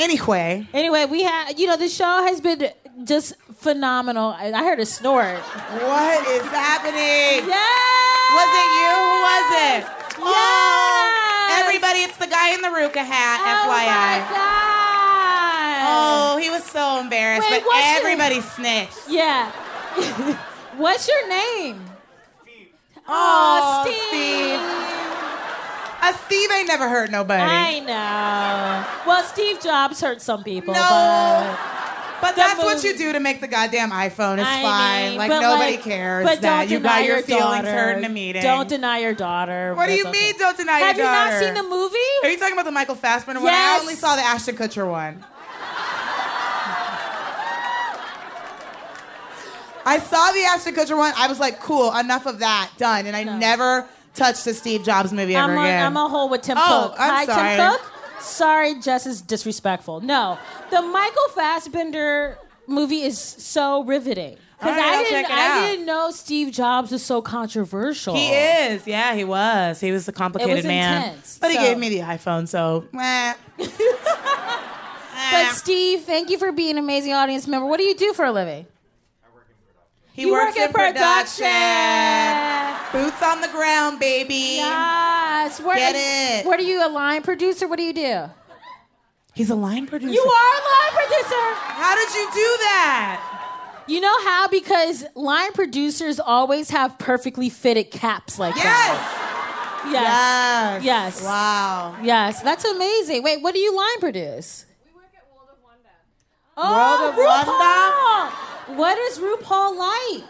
Anyway, 0.00 0.66
Anyway, 0.72 1.04
we 1.06 1.22
had 1.22 1.58
you 1.58 1.66
know 1.66 1.76
the 1.76 1.88
show 1.88 2.24
has 2.24 2.40
been 2.40 2.68
just 3.04 3.34
phenomenal. 3.54 4.34
I, 4.36 4.52
I 4.52 4.64
heard 4.64 4.80
a 4.80 4.86
snort. 4.86 5.38
what 5.38 6.26
is 6.28 6.42
happening? 6.42 7.48
Yeah. 7.48 8.34
Was 8.34 8.50
it 8.50 8.70
you? 8.74 8.90
Who 8.98 9.22
was 9.22 9.48
it? 9.54 10.04
Yes. 10.18 10.18
Oh, 10.18 11.23
everybody, 11.74 12.00
it's 12.00 12.16
the 12.18 12.26
guy 12.26 12.54
in 12.54 12.60
the 12.62 12.68
Ruka 12.68 13.04
hat. 13.04 13.40
Oh 13.42 13.68
FYI. 13.68 13.86
my 13.90 14.18
god. 14.30 14.64
Oh, 15.86 16.38
he 16.38 16.48
was 16.50 16.64
so 16.64 16.98
embarrassed, 17.00 17.48
Wait, 17.50 17.60
but 17.62 17.66
what's 17.66 17.86
your- 17.86 17.96
everybody 17.98 18.40
snitched. 18.40 19.08
Yeah. 19.08 19.50
What's 20.76 21.06
your 21.06 21.28
name? 21.28 21.80
Steve. 22.42 22.68
Oh, 23.06 23.82
Steve. 23.84 24.02
Steve. 24.08 24.58
Uh, 26.02 26.12
Steve 26.26 26.50
ain't 26.50 26.66
never 26.66 26.88
hurt 26.88 27.12
nobody. 27.12 27.40
I 27.44 27.78
know. 27.78 28.82
Well, 29.06 29.22
Steve 29.22 29.60
Jobs 29.60 30.00
hurt 30.00 30.20
some 30.20 30.42
people. 30.42 30.74
No. 30.74 30.80
But 30.80 31.56
but 32.24 32.36
that's 32.36 32.58
what 32.58 32.82
you 32.84 32.96
do 32.96 33.12
to 33.12 33.20
make 33.20 33.40
the 33.40 33.48
goddamn 33.48 33.90
iPhone. 33.90 34.38
It's 34.38 34.48
I 34.48 34.62
fine. 34.62 35.08
mean, 35.10 35.18
like 35.18 35.28
but 35.30 35.40
nobody 35.40 35.72
like- 35.76 35.82
cares 35.84 36.24
but 36.24 36.40
that 36.40 36.60
don't 36.62 36.70
you 36.70 36.78
deny 36.78 37.00
got 37.00 37.06
your, 37.06 37.22
feelings 37.22 37.44
daughter. 37.44 37.70
hurt 37.70 37.98
in 37.98 38.04
a 38.04 38.08
meeting. 38.08 38.42
Don't 38.42 38.68
deny 38.68 38.98
your 38.98 39.14
daughter. 39.14 39.74
What 39.74 39.86
do 39.86 39.90
That's 39.92 40.02
you 40.02 40.08
okay. 40.10 40.20
mean? 40.32 40.38
Don't 40.38 40.56
deny 40.56 40.78
your 40.78 40.80
daughter? 40.80 40.86
Have 40.86 40.96
your 40.96 41.06
you 41.06 41.12
daughter? 41.12 41.30
not 41.30 41.40
seen 41.40 41.54
the 41.54 41.68
movie? 41.68 41.96
Are 42.22 42.30
you 42.30 42.38
talking 42.38 42.54
about 42.54 42.64
the 42.64 42.72
Michael 42.72 42.94
Fassbender 42.94 43.40
one? 43.40 43.50
I 43.50 43.52
Yes. 43.52 43.80
only 43.82 43.94
saw 43.94 44.16
the 44.16 44.22
Ashton 44.22 44.56
Kutcher 44.56 44.90
one. 44.90 45.24
I 49.86 49.98
saw 49.98 50.32
the 50.32 50.40
Ashton 50.44 50.74
Kutcher 50.74 50.96
one. 50.96 51.12
I 51.16 51.28
was 51.28 51.38
like, 51.38 51.60
cool, 51.60 51.94
enough 51.94 52.24
of 52.26 52.38
that, 52.38 52.70
done. 52.78 53.06
And 53.06 53.14
I 53.14 53.24
never 53.24 53.86
touched 54.14 54.46
a 54.46 54.54
Steve 54.54 54.82
Jobs 54.82 55.12
movie 55.12 55.36
ever 55.36 55.52
I'm, 55.52 55.58
on, 55.58 55.64
again. 55.66 55.84
I'm 55.86 55.96
a 55.96 56.08
whole 56.08 56.28
with 56.30 56.40
Tim 56.42 56.56
Oh, 56.58 56.88
Cook. 56.90 57.00
I'm 57.00 57.10
Hi, 57.10 57.24
sorry. 57.26 57.56
Tim 57.56 57.70
Cook. 57.72 57.90
Sorry, 58.24 58.80
Jess 58.80 59.06
is 59.06 59.20
disrespectful. 59.22 60.00
No, 60.00 60.38
the 60.70 60.82
Michael 60.82 61.28
Fassbender 61.34 62.38
movie 62.66 63.02
is 63.02 63.18
so 63.18 63.84
riveting 63.84 64.36
because 64.58 64.76
right, 64.76 64.84
I 64.96 65.02
didn't. 65.02 65.30
I 65.30 65.70
didn't 65.70 65.86
know 65.86 66.10
Steve 66.10 66.52
Jobs 66.52 66.90
was 66.90 67.04
so 67.04 67.20
controversial. 67.22 68.14
he 68.14 68.30
is. 68.30 68.86
Yeah, 68.86 69.14
he 69.14 69.24
was. 69.24 69.80
He 69.80 69.92
was 69.92 70.08
a 70.08 70.12
complicated 70.12 70.52
It 70.52 70.56
was 70.60 70.64
man. 70.64 71.02
intense, 71.04 71.38
but 71.40 71.50
he 71.50 71.58
gave 71.58 71.76
me 71.78 71.88
the 71.90 72.00
iPhone, 72.00 72.48
so. 72.48 72.84
But 75.30 75.52
Steve, 75.52 76.00
thank 76.02 76.28
you 76.28 76.38
for 76.38 76.52
being 76.52 76.72
an 76.72 76.78
amazing 76.78 77.12
audience 77.12 77.46
member. 77.46 77.66
What 77.66 77.78
do 77.78 77.84
you 77.84 77.94
do 77.96 78.12
for 78.12 78.24
a 78.24 78.32
living? 78.32 78.66
I 79.24 79.28
He 80.12 80.22
You 80.22 80.32
works 80.32 80.48
work 80.48 80.56
in 80.56 80.62
in 80.64 80.72
production. 80.72 81.46
production. 81.46 82.53
Boots 82.92 83.22
on 83.22 83.40
the 83.40 83.48
ground, 83.48 83.98
baby. 83.98 84.56
Yes. 84.56 85.60
Where, 85.60 85.76
Get 85.76 85.94
it. 85.96 86.46
What 86.46 86.60
are 86.60 86.62
you, 86.62 86.86
a 86.86 86.88
line 86.88 87.22
producer? 87.22 87.66
What 87.66 87.76
do 87.78 87.82
you 87.82 87.92
do? 87.92 88.24
He's 89.34 89.50
a 89.50 89.54
line 89.56 89.86
producer. 89.88 90.12
You 90.12 90.20
are 90.20 90.24
a 90.54 90.62
line 90.62 90.92
producer. 90.92 91.54
How 91.74 91.94
did 91.96 92.14
you 92.14 92.24
do 92.32 92.56
that? 92.62 93.84
You 93.88 94.00
know 94.00 94.22
how? 94.24 94.46
Because 94.48 95.04
line 95.16 95.52
producers 95.52 96.20
always 96.20 96.70
have 96.70 96.96
perfectly 96.98 97.50
fitted 97.50 97.90
caps 97.90 98.38
like 98.38 98.54
Yes. 98.54 98.64
that. 98.64 99.20
Yes. 99.86 100.84
Yes. 100.84 100.84
Yes. 100.84 101.22
Wow. 101.24 101.96
Yes. 102.02 102.42
That's 102.42 102.64
amazing. 102.64 103.22
Wait, 103.24 103.42
what 103.42 103.52
do 103.54 103.60
you 103.60 103.76
line 103.76 104.00
produce? 104.00 104.64
We 104.86 104.94
work 104.94 105.10
at 105.16 105.24
World 105.34 105.48
of 105.50 105.58
Wonder. 105.62 105.90
Oh, 106.56 107.12
World 107.18 107.40
of 107.48 108.76
RuPaul. 108.76 108.76
What 108.78 108.96
is 108.98 109.18
RuPaul 109.18 109.76
like? 109.76 110.24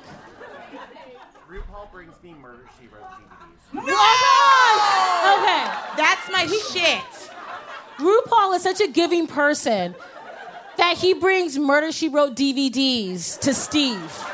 RuPaul 1.49 1.93
brings 1.93 2.15
me 2.25 2.35
Murder 2.43 2.67
She 2.81 2.89
Wrote 2.89 3.74
Okay. 3.89 5.65
That's 5.97 6.31
my 6.33 6.47
shit. 6.73 7.03
RuPaul 7.99 8.57
is 8.57 8.63
such 8.63 8.81
a 8.81 8.89
giving 8.89 9.27
person 9.27 9.95
that 10.77 10.97
he 10.99 11.15
brings 11.15 11.59
Murder 11.59 11.93
She 11.93 12.09
Wrote 12.09 12.35
DVDs 12.35 13.39
to 13.41 13.55
Steve. 13.55 14.25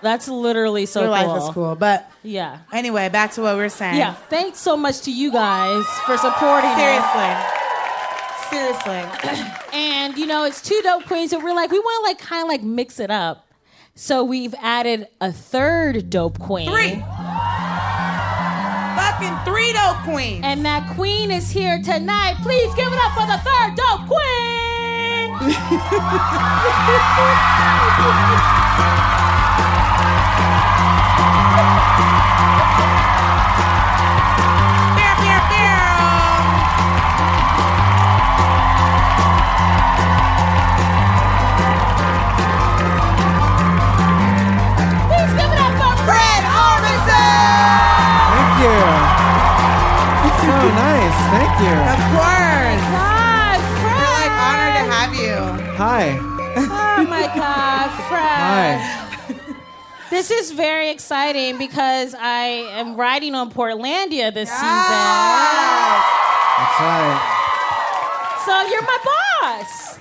That's 0.00 0.26
literally 0.28 0.86
so 0.86 1.00
Your 1.02 1.16
cool. 1.16 1.26
life 1.28 1.42
is 1.42 1.48
cool. 1.54 1.74
But 1.76 2.10
Yeah. 2.22 2.58
anyway, 2.72 3.08
back 3.08 3.32
to 3.32 3.42
what 3.42 3.56
we 3.56 3.62
are 3.62 3.68
saying. 3.68 3.96
Yeah. 3.96 4.14
Thanks 4.28 4.58
so 4.58 4.76
much 4.76 5.00
to 5.02 5.12
you 5.12 5.30
guys 5.30 5.84
for 6.06 6.16
supporting 6.18 6.70
us. 6.70 6.78
Seriously. 8.50 8.82
Seriously. 8.84 9.48
And 9.74 10.18
you 10.18 10.26
know, 10.26 10.44
it's 10.44 10.60
two 10.60 10.78
dope 10.82 11.06
queens, 11.06 11.32
and 11.32 11.42
we're 11.42 11.54
like, 11.54 11.70
we 11.70 11.78
want 11.78 12.04
to 12.04 12.08
like 12.10 12.18
kind 12.18 12.42
of 12.42 12.48
like 12.48 12.62
mix 12.62 13.00
it 13.00 13.10
up. 13.10 13.46
So 13.94 14.24
we've 14.24 14.54
added 14.58 15.08
a 15.20 15.30
third 15.32 16.08
dope 16.08 16.38
queen. 16.38 16.70
Three. 16.70 16.94
Fucking 18.96 19.36
three 19.44 19.72
dope 19.74 19.98
queens. 20.04 20.40
And 20.44 20.64
that 20.64 20.94
queen 20.94 21.30
is 21.30 21.50
here 21.50 21.78
tonight. 21.82 22.36
Please 22.42 22.74
give 22.74 22.88
it 22.88 22.98
up 22.98 23.12
for 23.12 23.26
the 23.26 23.36
third 23.44 23.76
dope 23.76 24.08
queen. 24.08 24.22
you. 51.62 51.76
Of 51.92 52.00
course. 52.12 52.82
God, 52.92 53.60
Fred. 53.80 53.98
We're 53.98 54.18
like 54.18 54.34
honored 54.42 54.74
to 54.76 54.84
have 54.92 55.12
you. 55.14 55.36
Hi. 55.76 56.04
Oh 56.54 57.06
my 57.08 57.26
God, 57.34 57.88
Fred. 58.08 58.78
Hi. 58.80 58.98
This 60.10 60.30
is 60.30 60.50
very 60.52 60.90
exciting 60.90 61.56
because 61.58 62.14
I 62.14 62.44
am 62.78 62.96
writing 62.96 63.34
on 63.34 63.50
Portlandia 63.50 64.32
this 64.34 64.50
season. 64.50 64.68
That's 66.58 66.80
right. 66.80 67.20
So 68.44 68.52
you're 68.70 68.82
my 68.82 68.98
boss. 69.04 69.98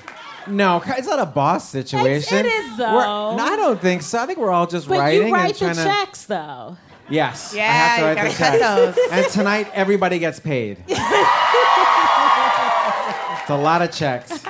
No, 0.47 0.81
it's 0.97 1.07
not 1.07 1.19
a 1.19 1.25
boss 1.25 1.69
situation. 1.69 2.39
it 2.39 2.45
is, 2.47 2.77
though. 2.77 2.95
We're- 2.95 3.35
no, 3.37 3.43
I 3.45 3.55
don't 3.55 3.79
think 3.79 4.01
so. 4.01 4.19
I 4.19 4.25
think 4.25 4.39
we're 4.39 4.51
all 4.51 4.67
just 4.67 4.87
But 4.89 4.99
writing 4.99 5.27
you 5.27 5.33
write 5.33 5.61
and 5.61 5.69
the 5.71 5.75
trying 5.75 5.75
to. 5.75 5.83
checks, 6.05 6.25
though. 6.25 6.77
Yes. 7.11 7.53
I 7.53 7.59
have 7.59 7.99
to 7.99 8.05
write 8.05 8.29
the 8.29 8.35
cut 8.35 8.95
check. 8.95 9.11
And 9.11 9.27
tonight, 9.31 9.67
everybody 9.73 10.17
gets 10.19 10.39
paid. 10.39 10.77
it's 10.87 10.99
a 13.49 13.57
lot 13.57 13.81
of 13.81 13.91
checks. 13.91 14.43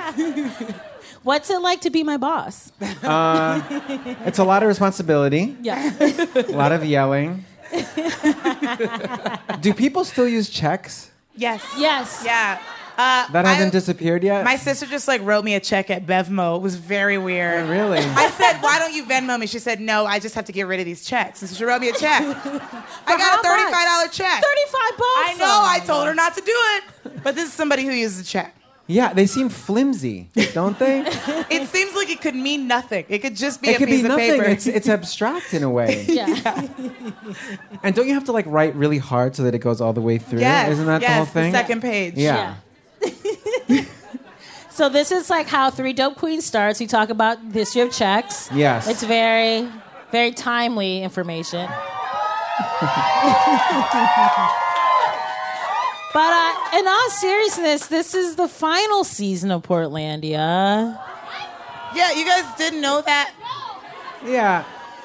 What's 1.22 1.50
it 1.50 1.60
like 1.60 1.80
to 1.82 1.90
be 1.90 2.02
my 2.02 2.16
boss? 2.16 2.72
Uh, 3.02 3.62
it's 4.24 4.38
a 4.38 4.44
lot 4.44 4.62
of 4.62 4.68
responsibility. 4.68 5.56
Yeah. 5.62 5.92
A 6.00 6.52
lot 6.52 6.72
of 6.72 6.84
yelling. 6.84 7.44
Do 9.60 9.72
people 9.74 10.04
still 10.04 10.28
use 10.28 10.50
checks? 10.50 11.10
Yes. 11.34 11.64
Yes. 11.78 12.22
Yeah. 12.24 12.60
Uh, 12.98 13.26
That 13.32 13.44
hasn't 13.46 13.72
disappeared 13.72 14.22
yet. 14.22 14.44
My 14.44 14.56
sister 14.56 14.86
just 14.86 15.08
like 15.08 15.22
wrote 15.22 15.44
me 15.44 15.54
a 15.54 15.60
check 15.60 15.90
at 15.90 16.06
Bevmo. 16.06 16.56
It 16.56 16.62
was 16.62 16.74
very 16.76 17.16
weird. 17.18 17.64
Oh, 17.64 17.70
really? 17.70 17.98
I 17.98 18.28
said, 18.30 18.60
"Why 18.60 18.78
don't 18.78 18.92
you 18.94 19.04
Venmo 19.04 19.38
me?" 19.40 19.46
She 19.46 19.58
said, 19.58 19.80
"No, 19.80 20.04
I 20.04 20.18
just 20.18 20.34
have 20.34 20.44
to 20.46 20.52
get 20.52 20.66
rid 20.66 20.78
of 20.80 20.86
these 20.86 21.04
checks." 21.04 21.40
And 21.42 21.48
so 21.50 21.56
she 21.56 21.64
wrote 21.64 21.80
me 21.80 21.88
a 21.88 21.92
check. 21.94 22.22
I 23.06 23.16
got 23.16 23.38
a 23.40 23.42
thirty-five 23.42 23.86
dollar 23.86 24.08
check. 24.08 24.42
35 24.42 24.70
bucks. 24.98 25.00
I 25.00 25.34
know. 25.38 25.62
I 25.64 25.80
told 25.86 26.06
her 26.06 26.14
not 26.14 26.34
to 26.36 26.40
do 26.42 26.52
it, 26.54 27.22
but 27.24 27.34
this 27.34 27.46
is 27.48 27.52
somebody 27.54 27.84
who 27.84 27.92
uses 27.92 28.20
a 28.20 28.24
check. 28.24 28.54
yeah, 28.88 29.12
they 29.14 29.26
seem 29.26 29.48
flimsy, 29.48 30.28
don't 30.52 30.78
they? 30.78 31.00
It 31.50 31.68
seems 31.68 31.94
like 31.94 32.10
it 32.10 32.20
could 32.20 32.34
mean 32.34 32.66
nothing. 32.66 33.04
It 33.08 33.18
could 33.20 33.36
just 33.36 33.62
be 33.62 33.68
it 33.68 33.76
a 33.76 33.78
could 33.78 33.88
piece 33.88 34.00
be 34.02 34.06
of 34.06 34.08
nothing. 34.10 34.30
paper. 34.40 34.44
It's 34.44 34.66
it's 34.66 34.88
abstract 34.88 35.54
in 35.54 35.62
a 35.62 35.70
way. 35.70 36.04
Yeah. 36.08 36.66
And 37.82 37.94
don't 37.94 38.06
you 38.08 38.14
have 38.14 38.24
to 38.24 38.32
like 38.32 38.44
write 38.46 38.74
really 38.74 38.98
hard 38.98 39.34
so 39.36 39.42
that 39.44 39.54
it 39.54 39.58
goes 39.60 39.80
all 39.80 39.92
the 39.92 40.00
way 40.00 40.18
through? 40.18 40.40
yes, 40.40 40.70
Isn't 40.72 40.86
that 40.86 41.00
yes, 41.02 41.10
the 41.10 41.16
whole 41.16 41.24
thing? 41.26 41.52
second 41.52 41.80
page. 41.80 42.14
yeah. 42.16 42.56
So 44.72 44.88
this 44.88 45.12
is 45.12 45.28
like 45.28 45.48
how 45.48 45.70
Three 45.70 45.92
Dope 45.92 46.16
Queens 46.16 46.46
starts. 46.46 46.80
We 46.80 46.86
talk 46.86 47.10
about 47.10 47.36
the 47.52 47.58
history 47.58 47.82
of 47.82 47.92
checks. 47.92 48.48
Yes. 48.54 48.88
It's 48.88 49.02
very, 49.02 49.68
very 50.10 50.32
timely 50.32 51.02
information. 51.02 51.66
but 51.68 51.76
uh, 56.16 56.78
in 56.78 56.88
all 56.88 57.10
seriousness, 57.10 57.88
this 57.88 58.14
is 58.14 58.36
the 58.36 58.48
final 58.48 59.04
season 59.04 59.50
of 59.50 59.62
Portlandia. 59.62 60.98
Yeah, 61.94 62.12
you 62.12 62.24
guys 62.24 62.46
didn't 62.56 62.80
know 62.80 63.02
that. 63.02 63.34
Yeah. 64.24 64.64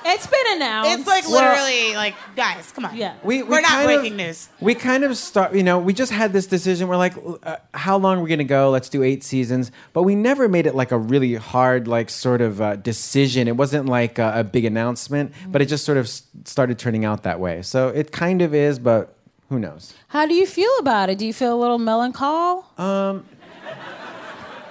It's 0.10 0.26
been 0.28 0.40
announced. 0.56 0.92
It's 1.00 1.08
like 1.08 1.28
Well- 1.28 1.36
literally 1.54 1.96
like, 1.96 2.16
guys, 2.36 2.72
come 2.72 2.86
on. 2.86 2.96
Yeah. 2.96 3.16
We, 3.24 3.44
we 3.44 3.50
We're 3.50 3.62
not 3.62 3.70
kind 3.72 3.86
breaking 3.86 4.14
of, 4.14 4.18
news. 4.28 4.50
We 4.62 4.74
kind 4.74 5.04
of 5.04 5.18
start, 5.18 5.54
you 5.54 5.64
know, 5.64 5.80
we 5.80 5.94
just 5.94 6.12
had 6.12 6.32
this 6.34 6.48
decision. 6.48 6.88
We're 6.88 6.96
like, 6.98 7.14
uh, 7.44 7.58
how 7.74 7.98
long 7.98 8.20
are 8.20 8.22
we 8.22 8.30
going 8.30 8.38
to 8.40 8.44
go? 8.46 8.70
Let's 8.70 8.90
do 8.90 9.04
eight 9.04 9.24
seasons. 9.24 9.72
But 9.94 10.04
we 10.04 10.16
never 10.16 10.48
made 10.48 10.66
it 10.66 10.76
like 10.76 10.92
a 10.92 10.98
really 10.98 11.36
hard, 11.36 11.88
like, 11.88 12.10
sort 12.10 12.42
of 12.42 12.62
uh, 12.62 12.76
decision. 12.78 13.48
It 13.48 13.58
wasn't 13.58 13.88
like 13.88 14.18
a, 14.18 14.32
a 14.40 14.44
big 14.44 14.64
announcement, 14.66 15.34
but 15.48 15.62
it 15.62 15.66
just 15.66 15.84
sort 15.86 15.98
of 15.98 16.06
s- 16.06 16.24
started 16.46 16.80
turning 16.80 17.04
out 17.06 17.24
that 17.24 17.40
way. 17.40 17.62
So 17.62 17.90
it 17.90 18.12
kind 18.12 18.42
of 18.42 18.54
is, 18.56 18.80
but 18.80 19.14
who 19.50 19.60
knows? 19.60 19.94
How 20.08 20.26
do 20.26 20.34
you 20.34 20.46
feel 20.48 20.72
about 20.80 21.10
it? 21.10 21.18
Do 21.18 21.26
you 21.26 21.34
feel 21.34 21.54
a 21.54 21.60
little 21.60 21.80
melanchol? 21.80 22.64
Um, 22.80 23.26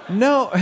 no. 0.09 0.49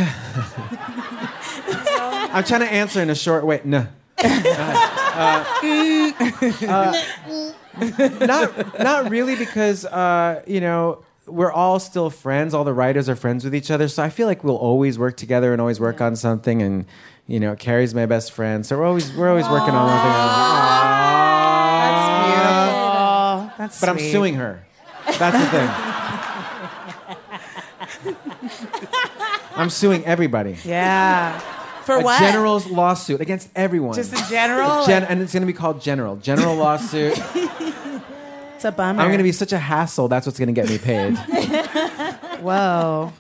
I'm 2.36 2.44
trying 2.44 2.62
to 2.62 2.72
answer 2.72 3.02
in 3.02 3.10
a 3.10 3.16
short 3.16 3.46
way. 3.46 3.62
No. 3.64 3.88
Uh, 4.24 5.46
uh, 6.68 6.94
not, 8.26 8.80
not 8.80 9.10
really, 9.10 9.36
because 9.36 9.86
uh, 9.86 10.42
you 10.48 10.62
know 10.62 11.04
we're 11.28 11.52
all 11.52 11.80
still 11.80 12.10
friends. 12.10 12.54
All 12.54 12.64
the 12.64 12.74
writers 12.74 13.10
are 13.10 13.16
friends 13.16 13.44
with 13.44 13.54
each 13.56 13.72
other, 13.72 13.88
so 13.88 14.04
I 14.04 14.10
feel 14.10 14.28
like 14.28 14.44
we'll 14.44 14.56
always 14.58 14.98
work 15.00 15.18
together 15.18 15.52
and 15.52 15.60
always 15.62 15.80
work 15.80 16.02
on 16.02 16.16
something. 16.16 16.62
And 16.62 16.86
you 17.28 17.40
know, 17.40 17.56
Carrie's 17.56 17.94
my 17.96 18.06
best 18.06 18.32
friend, 18.32 18.66
so 18.66 18.78
we're 18.78 18.86
always 18.86 19.12
we're 19.14 19.30
always 19.30 19.48
working 19.50 19.74
on 19.74 19.88
one 19.88 20.02
thing. 20.02 20.14
That's 21.86 22.08
beautiful. 23.48 23.58
That's 23.58 23.80
But 23.80 23.90
I'm 23.90 23.98
sweet. 24.00 24.12
suing 24.12 24.36
her. 24.36 24.66
That's 25.18 25.38
the 25.38 25.50
thing. 25.50 25.70
I'm 29.58 29.70
suing 29.70 30.04
everybody. 30.06 30.58
Yeah. 30.66 31.42
For 31.86 31.96
a 31.96 32.02
what? 32.02 32.20
general's 32.20 32.68
lawsuit 32.68 33.22
against 33.22 33.50
everyone. 33.56 33.94
Just 33.96 34.14
in 34.14 34.20
general? 34.30 34.86
Gen- 34.88 35.04
and 35.04 35.22
it's 35.22 35.34
going 35.34 35.42
to 35.42 35.48
be 35.48 35.54
called 35.54 35.82
general. 35.82 36.16
General 36.18 36.56
lawsuit. 36.56 37.18
It's 38.56 38.64
a 38.64 38.72
bummer. 38.72 39.02
I'm 39.02 39.10
going 39.10 39.18
to 39.18 39.24
be 39.24 39.34
such 39.34 39.52
a 39.52 39.58
hassle. 39.58 40.08
That's 40.08 40.26
what's 40.26 40.40
going 40.40 40.48
to 40.48 40.54
get 40.54 40.70
me 40.70 40.78
paid. 40.78 41.18
Whoa. 42.40 43.12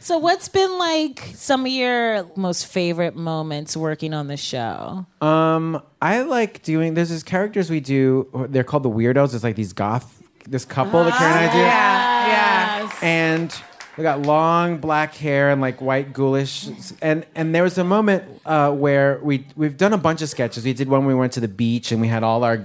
So, 0.00 0.16
what's 0.18 0.48
been 0.48 0.78
like 0.78 1.20
some 1.34 1.66
of 1.66 1.72
your 1.72 2.26
most 2.34 2.66
favorite 2.66 3.14
moments 3.14 3.76
working 3.76 4.14
on 4.14 4.28
the 4.28 4.38
show? 4.38 5.04
Um, 5.20 5.82
I 6.00 6.22
like 6.22 6.62
doing. 6.62 6.94
There's 6.94 7.10
these 7.10 7.22
characters 7.22 7.68
we 7.68 7.80
do. 7.80 8.28
They're 8.48 8.64
called 8.64 8.84
the 8.84 8.90
weirdos. 8.90 9.34
It's 9.34 9.44
like 9.44 9.56
these 9.56 9.74
goth. 9.74 10.22
This 10.48 10.64
couple 10.64 11.04
that 11.04 11.12
Carrie 11.18 11.30
and 11.30 11.50
I 11.50 11.52
do. 11.52 11.58
Yeah. 11.58 12.86
Yeah. 12.86 12.90
and 13.02 13.54
we 13.96 14.02
got 14.02 14.22
long 14.22 14.78
black 14.78 15.14
hair 15.14 15.50
and 15.50 15.60
like 15.60 15.80
white 15.80 16.12
ghoulish. 16.12 16.68
And 17.00 17.24
and 17.34 17.54
there 17.54 17.62
was 17.62 17.78
a 17.78 17.84
moment 17.84 18.24
uh, 18.44 18.72
where 18.72 19.20
we 19.22 19.46
we've 19.56 19.76
done 19.76 19.92
a 19.92 19.98
bunch 19.98 20.20
of 20.22 20.28
sketches. 20.28 20.64
We 20.64 20.72
did 20.72 20.88
one 20.88 21.00
when 21.00 21.14
we 21.14 21.20
went 21.20 21.32
to 21.34 21.40
the 21.40 21.48
beach 21.48 21.92
and 21.92 22.00
we 22.00 22.08
had 22.08 22.22
all 22.22 22.44
our 22.44 22.58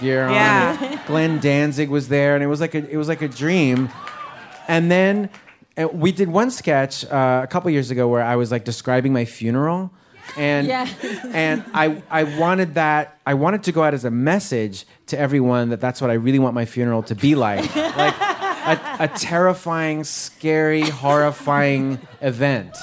gear 0.00 0.24
on. 0.24 0.32
Yeah. 0.32 1.02
Glenn 1.06 1.40
Danzig 1.40 1.88
was 1.88 2.08
there 2.08 2.34
and 2.34 2.44
it 2.44 2.48
was 2.48 2.60
like 2.60 2.74
a 2.74 2.88
it 2.88 2.96
was 2.96 3.08
like 3.08 3.22
a 3.22 3.28
dream. 3.28 3.88
And 4.68 4.90
then 4.90 5.30
uh, 5.76 5.88
we 5.88 6.12
did 6.12 6.28
one 6.28 6.50
sketch 6.50 7.04
uh, 7.06 7.40
a 7.42 7.46
couple 7.46 7.70
years 7.70 7.90
ago 7.90 8.08
where 8.08 8.22
I 8.22 8.36
was 8.36 8.50
like 8.50 8.64
describing 8.64 9.12
my 9.12 9.24
funeral. 9.24 9.90
And 10.36 10.66
Yeah. 10.66 10.88
and 11.32 11.64
I 11.72 12.02
I 12.10 12.24
wanted 12.24 12.74
that 12.74 13.18
I 13.26 13.34
wanted 13.34 13.62
to 13.64 13.72
go 13.72 13.82
out 13.82 13.94
as 13.94 14.04
a 14.04 14.10
message 14.10 14.84
to 15.06 15.18
everyone 15.18 15.70
that 15.70 15.80
that's 15.80 16.00
what 16.00 16.10
I 16.10 16.14
really 16.14 16.38
want 16.38 16.54
my 16.54 16.64
funeral 16.66 17.02
to 17.04 17.14
be 17.14 17.34
like. 17.34 17.74
Like 17.74 18.14
a, 18.66 18.78
a 19.00 19.08
terrifying 19.08 20.04
scary 20.04 20.82
horrifying 20.82 21.98
event 22.20 22.76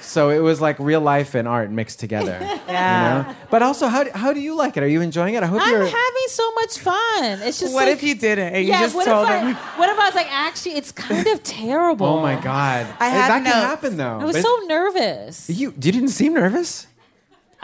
so 0.00 0.28
it 0.30 0.40
was 0.40 0.60
like 0.60 0.78
real 0.78 1.00
life 1.00 1.34
and 1.34 1.48
art 1.48 1.70
mixed 1.70 1.98
together 2.00 2.38
Yeah. 2.68 3.18
you 3.22 3.24
know 3.32 3.36
but 3.50 3.62
also 3.62 3.88
how 3.88 4.04
do, 4.04 4.10
how 4.14 4.32
do 4.32 4.40
you 4.40 4.54
like 4.56 4.76
it 4.76 4.82
are 4.82 4.88
you 4.88 5.00
enjoying 5.00 5.34
it 5.34 5.42
I 5.42 5.46
hope 5.46 5.60
I'm 5.62 5.70
you're 5.70 5.84
having 5.84 6.28
so 6.28 6.50
much 6.54 6.78
fun. 6.78 7.40
It's 7.42 7.60
just 7.60 7.74
What 7.74 7.86
like- 7.86 7.94
if 7.96 8.02
you 8.02 8.14
didn't? 8.14 8.54
And 8.54 8.64
you 8.64 8.70
yeah, 8.72 8.80
just 8.80 8.94
what 8.94 9.04
told 9.06 9.26
if 9.26 9.30
I, 9.32 9.44
them. 9.44 9.54
What 9.78 9.88
if 9.90 9.98
I 9.98 10.06
was 10.06 10.14
like, 10.14 10.30
actually, 10.32 10.74
it's 10.76 10.92
kind 10.92 11.26
of 11.26 11.42
terrible. 11.42 12.06
oh 12.06 12.20
my 12.20 12.36
god 12.40 12.86
I 13.00 13.08
had 13.08 13.28
that 13.28 13.44
can 13.44 13.52
happen 13.52 13.96
though 13.96 14.18
I 14.20 14.24
was 14.24 14.36
But 14.36 14.42
so 14.42 14.56
nervous. 14.66 15.48
you 15.50 15.68
you 15.68 15.70
didn't 15.72 16.08
seem 16.08 16.34
nervous 16.34 16.86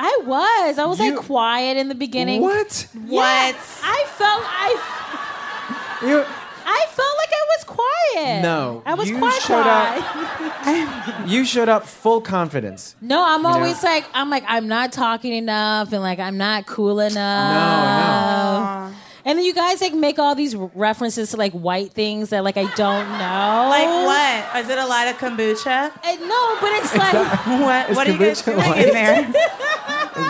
I 0.00 0.16
was. 0.24 0.78
I 0.78 0.84
was 0.86 1.00
You- 1.00 1.16
like 1.16 1.26
quiet 1.26 1.76
in 1.76 1.88
the 1.88 1.94
beginning. 1.96 2.40
what 2.40 2.86
Yeah, 2.94 3.00
What? 3.16 3.56
I 3.82 4.04
felt. 4.06 4.42
I. 4.46 6.06
you 6.06 6.24
I 6.70 6.86
felt 6.90 7.16
like 7.16 7.32
I 7.32 7.44
was 7.56 7.64
quiet. 7.64 8.42
No, 8.42 8.82
I 8.84 8.92
was 8.94 9.08
you 9.08 9.16
quiet. 9.18 9.42
showed 9.42 9.66
up- 9.66 11.26
you 11.28 11.44
showed 11.46 11.68
up 11.70 11.86
full 11.86 12.20
confidence 12.20 12.94
No, 13.00 13.24
I'm 13.24 13.42
know? 13.42 13.48
always 13.48 13.82
like, 13.82 14.04
I'm 14.12 14.28
like, 14.28 14.44
I'm 14.46 14.68
not 14.68 14.92
talking 14.92 15.32
enough, 15.32 15.92
and 15.94 16.02
like, 16.02 16.18
I'm 16.18 16.36
not 16.36 16.66
cool 16.66 17.00
enough. 17.00 17.16
no. 17.16 18.88
no. 18.90 18.94
And 19.24 19.36
then 19.38 19.44
you 19.44 19.52
guys 19.52 19.82
like 19.82 19.92
make 19.92 20.18
all 20.18 20.34
these 20.34 20.54
references 20.56 21.30
to 21.32 21.36
like 21.36 21.52
white 21.52 21.92
things 21.92 22.30
that 22.30 22.44
like 22.44 22.56
I 22.56 22.64
don't 22.74 23.08
know. 23.08 23.68
Like 23.68 23.88
what? 24.06 24.64
Is 24.64 24.70
it 24.70 24.78
a 24.78 24.86
lot 24.86 25.06
of 25.08 25.16
kombucha? 25.18 25.90
And 26.02 26.20
no, 26.20 26.56
but 26.60 26.70
it's 26.72 26.94
like 26.96 27.12
What? 27.66 27.90
Is 27.90 27.96
What 27.96 28.08
are 28.08 28.12
you 28.12 28.18
guys 28.18 28.40
doing 28.40 28.56
white? 28.56 28.86
in 28.86 28.94
there? 28.94 29.20
Is 29.28 29.32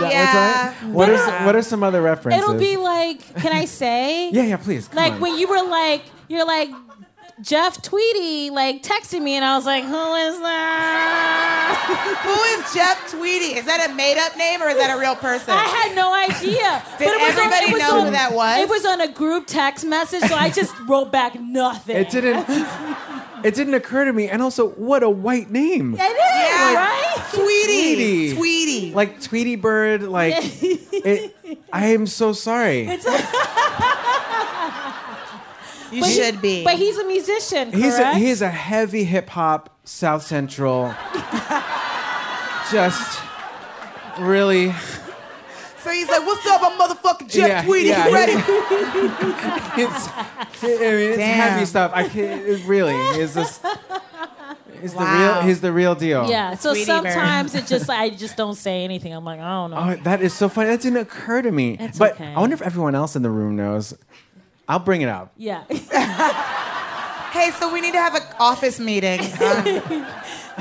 that 0.00 0.10
Yeah. 0.12 0.72
what's? 0.88 0.94
What 0.94 1.10
are 1.10 1.18
some, 1.18 1.44
what 1.46 1.54
are 1.56 1.62
some 1.62 1.82
other 1.84 2.02
references? 2.02 2.42
it'll 2.42 2.58
be 2.58 2.76
like, 2.76 3.20
can 3.36 3.52
I 3.52 3.66
say? 3.66 4.30
yeah, 4.30 4.42
yeah, 4.44 4.56
please. 4.56 4.88
Come 4.88 4.96
Like 4.96 5.12
on. 5.14 5.20
when 5.20 5.38
you 5.38 5.46
were 5.48 5.62
like, 5.62 6.02
you're 6.28 6.46
like. 6.46 6.70
Jeff 7.40 7.80
Tweedy 7.82 8.50
like 8.50 8.82
texted 8.82 9.22
me 9.22 9.36
and 9.36 9.44
I 9.44 9.54
was 9.56 9.64
like, 9.64 9.84
who 9.84 10.14
is 10.14 10.40
that? 10.40 12.18
Who 12.24 12.62
is 12.64 12.74
Jeff 12.74 13.10
Tweedy? 13.12 13.54
Is 13.56 13.64
that 13.66 13.88
a 13.88 13.94
made 13.94 14.18
up 14.18 14.36
name 14.36 14.60
or 14.60 14.68
is 14.68 14.76
that 14.76 14.96
a 14.96 14.98
real 14.98 15.14
person? 15.14 15.50
I 15.54 15.62
had 15.62 15.94
no 15.94 16.12
idea. 16.12 16.82
Did 16.98 17.20
everybody 17.20 17.78
know 17.78 18.04
who 18.06 18.10
that 18.10 18.32
was? 18.32 18.58
It 18.64 18.68
was 18.68 18.84
on 18.84 19.00
a 19.02 19.06
group 19.12 19.46
text 19.46 19.86
message, 19.86 20.22
so 20.28 20.34
I 20.34 20.50
just 20.50 20.74
wrote 20.88 21.12
back 21.12 21.38
nothing. 21.40 21.94
it 21.96 22.10
didn't. 22.10 22.44
It 23.44 23.54
didn't 23.54 23.74
occur 23.74 24.04
to 24.06 24.12
me, 24.12 24.28
and 24.28 24.42
also, 24.42 24.70
what 24.70 25.04
a 25.04 25.08
white 25.10 25.48
name! 25.48 25.94
It 25.94 26.00
is, 26.00 26.16
Yeah. 26.18 26.74
right? 26.74 27.24
Tweety. 27.32 28.34
Tweety. 28.34 28.34
Tweety. 28.34 28.92
Like 28.94 29.20
Tweety 29.22 29.54
Bird. 29.54 30.02
Like, 30.02 30.34
it, 30.40 31.36
I 31.72 31.86
am 31.88 32.08
so 32.08 32.32
sorry. 32.32 32.86
You 35.92 36.00
But 36.00 36.08
he- 36.10 36.14
should 36.16 36.40
be. 36.42 36.64
But 36.64 36.76
he's 36.76 36.98
a 36.98 37.04
musician, 37.06 37.72
He's 37.72 37.98
a, 37.98 38.14
he's 38.14 38.42
a 38.42 38.50
heavy 38.50 39.04
hip 39.04 39.28
hop 39.30 39.78
South 39.84 40.22
Central. 40.22 40.94
just 42.70 43.20
really. 44.18 44.72
so 45.82 45.90
he's 45.90 46.08
like, 46.08 46.26
"What's 46.26 46.46
up, 46.46 46.60
I'm 46.64 46.78
motherfucking 46.78 47.30
Jeff 47.30 47.48
Yeah, 47.48 47.62
Tweedy. 47.62 47.88
yeah, 47.88 48.08
you 48.08 48.14
ready?" 48.14 48.32
It's, 49.80 50.08
I 50.08 50.66
mean, 50.66 51.10
it's 51.12 51.18
heavy 51.22 51.64
stuff. 51.64 51.92
I 51.94 52.08
can't, 52.08 52.42
it 52.44 52.64
really 52.66 52.94
is 53.20 53.34
this. 53.34 53.60
He's 54.80 54.92
the 54.92 54.98
real. 55.04 55.40
He's 55.42 55.60
the 55.60 55.72
real 55.72 55.94
deal. 55.94 56.28
yeah. 56.28 56.54
So 56.56 56.70
Tweety 56.72 56.86
Bird. 56.90 57.02
sometimes 57.12 57.54
it 57.54 57.66
just 57.66 57.88
I 57.88 58.10
just 58.10 58.36
don't 58.36 58.54
say 58.56 58.82
anything. 58.84 59.12
I'm 59.12 59.24
like, 59.24 59.38
I 59.40 59.48
don't 59.50 59.70
know. 59.70 59.76
Oh, 59.98 60.02
that 60.04 60.20
is 60.20 60.34
so 60.34 60.48
funny. 60.48 60.70
That 60.70 60.80
didn't 60.80 60.98
occur 60.98 61.42
to 61.42 61.50
me. 61.52 61.76
It's 61.78 61.98
but 61.98 62.12
okay. 62.14 62.34
I 62.34 62.40
wonder 62.40 62.54
if 62.54 62.62
everyone 62.62 62.94
else 62.96 63.14
in 63.16 63.22
the 63.22 63.30
room 63.30 63.54
knows. 63.56 63.94
I'll 64.68 64.78
bring 64.78 65.00
it 65.00 65.08
up. 65.08 65.32
yeah. 65.36 65.64
Hey, 67.30 67.50
so 67.52 67.70
we 67.72 67.82
need 67.82 67.92
to 67.92 67.98
have 68.00 68.14
an 68.14 68.22
office 68.40 68.80
meeting. 68.80 69.20
Um, 69.20 69.66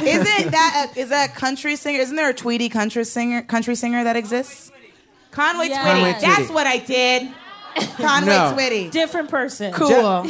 isn't 0.06 0.52
that 0.52 0.92
a, 0.96 1.00
is 1.00 1.10
that 1.10 1.30
a 1.30 1.34
country 1.34 1.76
singer? 1.78 2.00
Isn't 2.00 2.18
there 2.18 2.30
a 2.30 2.34
Tweety 2.34 2.68
country 2.70 3.06
singer 3.06 3.42
country 3.42 3.74
singer 3.74 4.04
that 4.04 4.16
exists? 4.18 4.70
Conway 5.32 5.70
Yeah. 5.70 5.82
Twitty. 5.82 5.86
Conway 5.94 6.14
Twitty. 6.14 6.22
That's 6.22 6.50
what 6.52 6.68
I 6.68 6.78
did. 6.80 7.32
Conway 7.98 8.28
No. 8.34 8.54
Twitty. 8.56 8.92
Different 8.92 9.30
person. 9.30 9.72
Cool. 9.72 10.26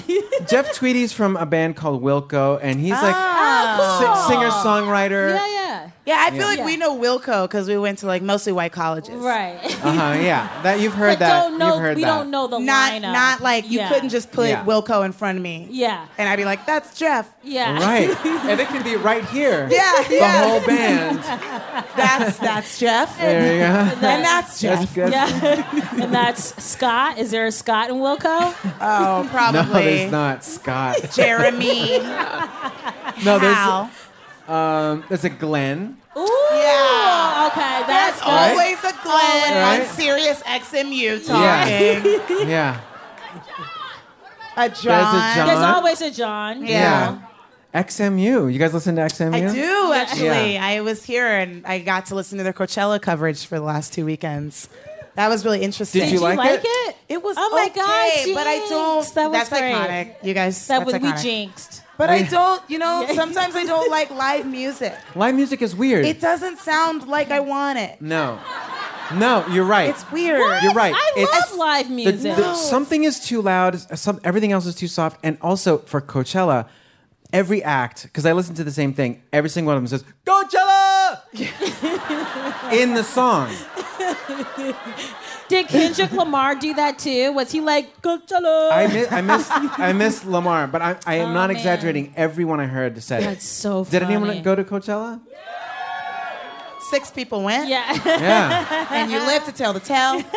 Jeff 0.48 0.74
Tweedy's 0.76 1.12
from 1.12 1.36
a 1.38 1.46
band 1.46 1.76
called 1.76 2.04
Wilco, 2.04 2.60
and 2.62 2.80
he's 2.80 2.92
like 2.92 3.16
Ah. 3.16 3.98
si- 4.28 4.34
singer 4.34 4.50
songwriter. 4.52 5.34
Yeah, 5.36 5.48
yeah. 5.52 5.67
Yeah, 6.08 6.18
I 6.26 6.30
feel 6.32 6.40
Yeah. 6.40 6.46
like 6.46 6.64
we 6.66 6.78
know 6.78 6.98
Wilco 6.98 7.44
because 7.44 7.68
we 7.68 7.78
went 7.78 8.00
to 8.00 8.08
like 8.08 8.22
mostly 8.22 8.54
white 8.54 8.72
colleges. 8.72 9.16
Right. 9.16 9.60
Uh 9.84 9.92
huh. 9.92 10.14
Yeah, 10.22 10.50
that 10.64 10.80
you've 10.80 10.94
heard 10.94 11.12
but 11.12 11.20
that. 11.20 11.42
don't 11.44 11.58
know, 11.60 11.74
you've 11.74 11.82
heard 11.82 11.98
we 11.98 12.04
that. 12.04 12.08
don't 12.18 12.32
know 12.32 12.48
the 12.48 12.60
Not 12.60 12.94
lineup. 12.94 13.14
not 13.14 13.42
like 13.42 13.70
you 13.70 13.80
Yeah. 13.80 13.90
couldn't 13.90 14.10
just 14.10 14.32
put 14.32 14.48
Yeah. 14.50 14.64
Wilco 14.64 15.06
in 15.06 15.12
front 15.12 15.38
of 15.38 15.44
me. 15.44 15.68
Yeah. 15.70 16.06
And 16.18 16.30
I'd 16.30 16.38
be 16.38 16.46
like, 16.46 16.66
that's 16.66 16.98
Jeff. 16.98 17.30
Yeah. 17.44 17.78
Right, 17.80 18.10
and 18.26 18.60
it 18.60 18.68
can 18.70 18.84
be 18.84 18.96
right 18.96 19.24
here. 19.26 19.68
Yeah, 19.70 20.04
the 20.08 20.16
yeah. 20.16 20.48
whole 20.48 20.66
band. 20.66 21.20
That's 21.98 22.38
that's 22.38 22.80
Jeff. 22.80 23.18
There 23.20 23.54
you 23.54 23.60
go. 23.60 24.08
And 24.08 24.24
that's 24.24 24.62
Jeff. 24.62 24.94
That's- 24.94 25.12
Yeah. 25.42 26.04
and 26.04 26.14
that's 26.14 26.64
Scott. 26.64 27.18
Is 27.18 27.32
there 27.32 27.48
a 27.48 27.52
Scott 27.52 27.90
in 27.90 27.96
Wilco? 27.98 28.54
Oh, 28.80 29.24
No, 29.24 29.30
probably. 29.30 29.84
there's 29.84 30.12
not 30.12 30.44
Scott. 30.44 30.98
Jeremy. 31.14 31.98
No, 32.00 33.40
there's 33.40 33.56
Hal. 33.56 33.90
There's 34.48 34.50
um, 34.50 35.04
there's 35.10 35.24
a 35.24 35.30
Glenn. 35.30 35.98
Ooh. 36.18 36.28
Yeah. 36.52 37.50
Okay, 37.52 37.84
There's 37.86 37.88
that's 37.88 38.20
good. 38.20 38.30
always 38.30 38.78
a 38.80 38.94
Glenn 39.04 39.54
Right. 39.56 39.82
on 39.82 39.86
Sirius 39.96 40.42
XMU 40.44 41.28
Yeah. 41.28 42.00
talking. 42.00 42.48
Yeah, 42.50 42.80
A 44.56 44.70
John. 44.70 45.16
A 45.16 45.36
John. 45.36 45.48
There's 45.48 45.60
always 45.60 46.02
a 46.02 46.12
John. 46.12 46.66
Yeah. 46.66 47.20
XMU. 47.74 48.52
You 48.52 48.58
guys 48.60 48.74
listen 48.74 48.96
to 48.96 49.02
XMU? 49.04 49.34
I 49.50 49.54
do 49.54 49.94
actually. 49.94 50.54
Yeah. 50.54 50.66
I 50.66 50.82
was 50.82 51.04
here 51.04 51.28
and 51.28 51.66
I 51.66 51.80
got 51.80 52.08
to 52.08 52.16
listen 52.16 52.38
to 52.40 52.44
their 52.44 52.54
Coachella 52.54 53.00
coverage 53.02 53.46
for 53.46 53.60
the 53.60 53.66
last 53.66 53.94
two 53.94 54.06
weekends. 54.06 54.68
That 55.16 55.30
was 55.30 55.44
really 55.46 55.62
interesting. 55.62 56.02
Did 56.02 56.12
you 56.12 56.20
like 56.20 56.38
like 56.38 56.62
it? 56.64 56.66
it? 56.68 56.96
It 57.10 57.24
was 57.24 57.36
Oh 57.40 57.50
my 57.52 57.66
okay, 57.66 57.76
God, 57.76 58.36
but 58.36 58.48
I 58.48 58.58
don't. 58.70 59.14
That 59.16 59.30
was 59.32 59.38
that's 59.38 59.50
great. 59.50 59.74
iconic. 59.74 60.16
You 60.24 60.34
guys. 60.34 60.68
That 60.68 60.86
that's 60.88 61.04
was 61.04 61.16
we 61.16 61.22
jinxed. 61.24 61.84
But 61.98 62.10
I 62.10 62.22
don't. 62.24 62.62
You 62.70 62.80
know, 62.80 63.08
sometimes 63.16 63.56
I 63.56 63.64
don't 63.66 63.90
like 63.90 64.10
live 64.12 64.46
music. 64.46 64.94
Live 65.16 65.36
music 65.36 65.62
is 65.62 65.76
weird. 65.76 66.06
It 66.06 66.20
doesn't 66.22 66.60
sound 66.60 67.08
like 67.08 67.32
I 67.32 67.40
want 67.40 67.80
it. 67.80 68.02
no, 68.02 68.40
no, 69.16 69.46
you're 69.48 69.66
right. 69.66 69.90
It's 69.90 70.10
weird. 70.12 70.40
You're 70.64 70.74
right. 70.74 70.94
I 70.96 71.12
It's- 71.18 71.52
love 71.52 71.58
live 71.58 71.88
The- 71.88 71.94
music. 71.96 72.36
the- 72.36 72.54
something 72.56 73.04
is 73.04 73.20
too 73.20 73.42
loud. 73.42 73.80
Some, 73.98 74.20
everything 74.24 74.52
else 74.52 74.66
is 74.66 74.76
too 74.76 74.88
soft. 74.88 75.18
And 75.24 75.38
also 75.42 75.80
for 75.80 76.02
Coachella, 76.02 76.68
every 77.34 77.64
act, 77.64 78.04
because 78.04 78.26
I 78.26 78.34
listen 78.34 78.56
to 78.56 78.64
the 78.64 78.72
same 78.72 78.94
thing, 78.94 79.22
every 79.34 79.50
single 79.50 79.74
one 79.74 79.84
of 79.84 79.90
them 79.90 80.00
says 80.00 80.06
Coachella 80.26 81.22
in 82.74 82.94
the 82.94 83.04
song. 83.04 83.50
Did 85.48 85.68
Kendrick 85.68 86.12
Lamar 86.12 86.56
do 86.56 86.74
that 86.74 87.00
too? 87.00 87.32
Was 87.34 87.52
he 87.52 87.62
like 87.62 88.02
Coachella? 88.02 88.72
I 88.72 88.88
miss, 88.88 89.12
I 89.12 89.22
miss, 89.22 89.48
I 89.52 89.94
miss 89.94 90.26
Lamar, 90.26 90.68
but 90.68 90.82
I, 90.82 90.98
I 91.06 91.16
am 91.16 91.30
Oh, 91.30 91.34
not 91.34 91.48
man. 91.48 91.56
exaggerating. 91.58 92.14
Everyone 92.18 92.60
I 92.60 92.66
heard 92.66 93.02
said 93.02 93.24
That's 93.24 93.46
it. 93.46 93.48
so 93.48 93.86
Did 93.86 94.04
anyone 94.04 94.42
go 94.44 94.56
to 94.56 94.64
Coachella? 94.64 95.22
Six 96.90 97.12
people 97.12 97.44
went. 97.44 97.68
Yeah. 97.70 97.94
Yeah. 98.06 98.88
and 98.92 99.12
you 99.12 99.20
live 99.20 99.44
to 99.46 99.52
tell 99.52 99.74
the 99.74 99.80
tale. 99.82 100.22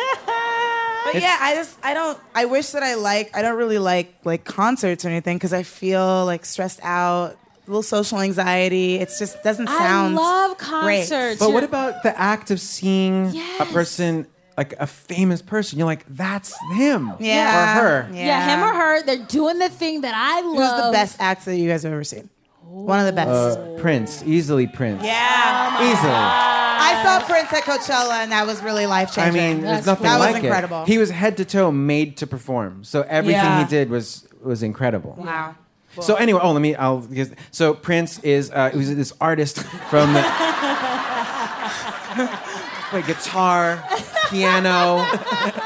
But 1.05 1.21
yeah, 1.21 1.37
I 1.39 1.55
just 1.55 1.77
I 1.83 1.93
don't 1.93 2.19
I 2.35 2.45
wish 2.45 2.69
that 2.71 2.83
I 2.83 2.95
like 2.95 3.35
I 3.35 3.41
don't 3.41 3.57
really 3.57 3.79
like 3.79 4.13
like 4.23 4.43
concerts 4.45 5.03
or 5.05 5.09
anything 5.09 5.37
because 5.37 5.53
I 5.53 5.63
feel 5.63 6.25
like 6.25 6.45
stressed 6.45 6.79
out, 6.83 7.31
a 7.31 7.69
little 7.69 7.83
social 7.83 8.19
anxiety. 8.19 8.95
It 8.95 9.09
just 9.17 9.41
doesn't 9.43 9.67
sound. 9.67 9.79
I 9.81 9.87
sound 9.87 10.15
love 10.15 10.57
great. 10.57 10.67
concerts. 11.09 11.39
But 11.39 11.53
what 11.53 11.63
about 11.63 12.03
the 12.03 12.17
act 12.19 12.51
of 12.51 12.59
seeing 12.59 13.27
a 13.27 13.31
Yes. 13.31 13.71
person, 13.73 14.27
like 14.57 14.73
a 14.79 14.87
famous 14.87 15.41
person? 15.41 15.77
You're 15.79 15.87
like, 15.87 16.05
that's 16.07 16.53
him 16.75 17.13
Yeah. 17.19 17.77
or 17.79 17.81
her. 17.81 18.09
yeah. 18.13 18.55
him 18.55 18.63
or 18.63 18.73
her? 18.79 19.03
They're 19.03 19.17
doing 19.25 19.57
the 19.59 19.69
thing 19.69 20.01
that 20.01 20.13
I 20.15 20.41
love. 20.41 20.55
Who's 20.77 20.85
the 20.87 20.91
best 20.91 21.17
actor 21.19 21.51
that 21.51 21.57
you 21.57 21.67
guys 21.69 21.83
have 21.83 21.93
ever 21.93 22.03
seen? 22.03 22.29
One 22.63 22.99
of 22.99 23.05
the 23.05 23.11
best. 23.11 23.29
Uh, 23.29 23.77
Prince, 23.79 24.23
easily 24.25 24.65
Prince. 24.67 25.03
yeah. 25.03 25.91
Easily. 25.91 26.60
I 26.81 27.03
saw 27.03 27.25
Prince 27.25 27.51
at 27.53 27.63
Coachella 27.63 28.23
and 28.23 28.31
that 28.31 28.45
was 28.45 28.61
really 28.63 28.85
life 28.85 29.13
changing. 29.13 29.33
I 29.33 29.37
changing. 29.43 29.63
mean, 29.63 29.73
there's 29.73 29.85
nothing 29.85 30.03
that 30.03 30.17
like 30.19 30.35
was 30.35 30.43
incredible. 30.43 30.83
it. 30.83 30.87
He 30.87 30.97
was 30.97 31.09
head 31.09 31.37
to 31.37 31.45
toe 31.45 31.71
made 31.71 32.17
to 32.17 32.27
perform. 32.27 32.83
So 32.83 33.01
everything 33.03 33.41
Yeah. 33.41 33.63
he 33.63 33.69
did 33.69 33.89
was 33.89 34.27
was 34.43 34.63
incredible. 34.63 35.15
wow. 35.17 35.55
So 35.99 36.15
anyway, 36.15 36.39
oh, 36.41 36.53
let 36.53 36.61
me. 36.61 36.73
I'll. 36.75 36.99
because- 36.99 37.31
So 37.51 37.73
Prince 37.73 38.19
is 38.19 38.49
uh, 38.49 38.69
who's 38.69 38.95
this 38.95 39.11
artist 39.19 39.59
from 39.89 40.13
the 40.13 40.21
wait 42.93 43.05
guitar, 43.05 43.83
piano, 44.29 45.05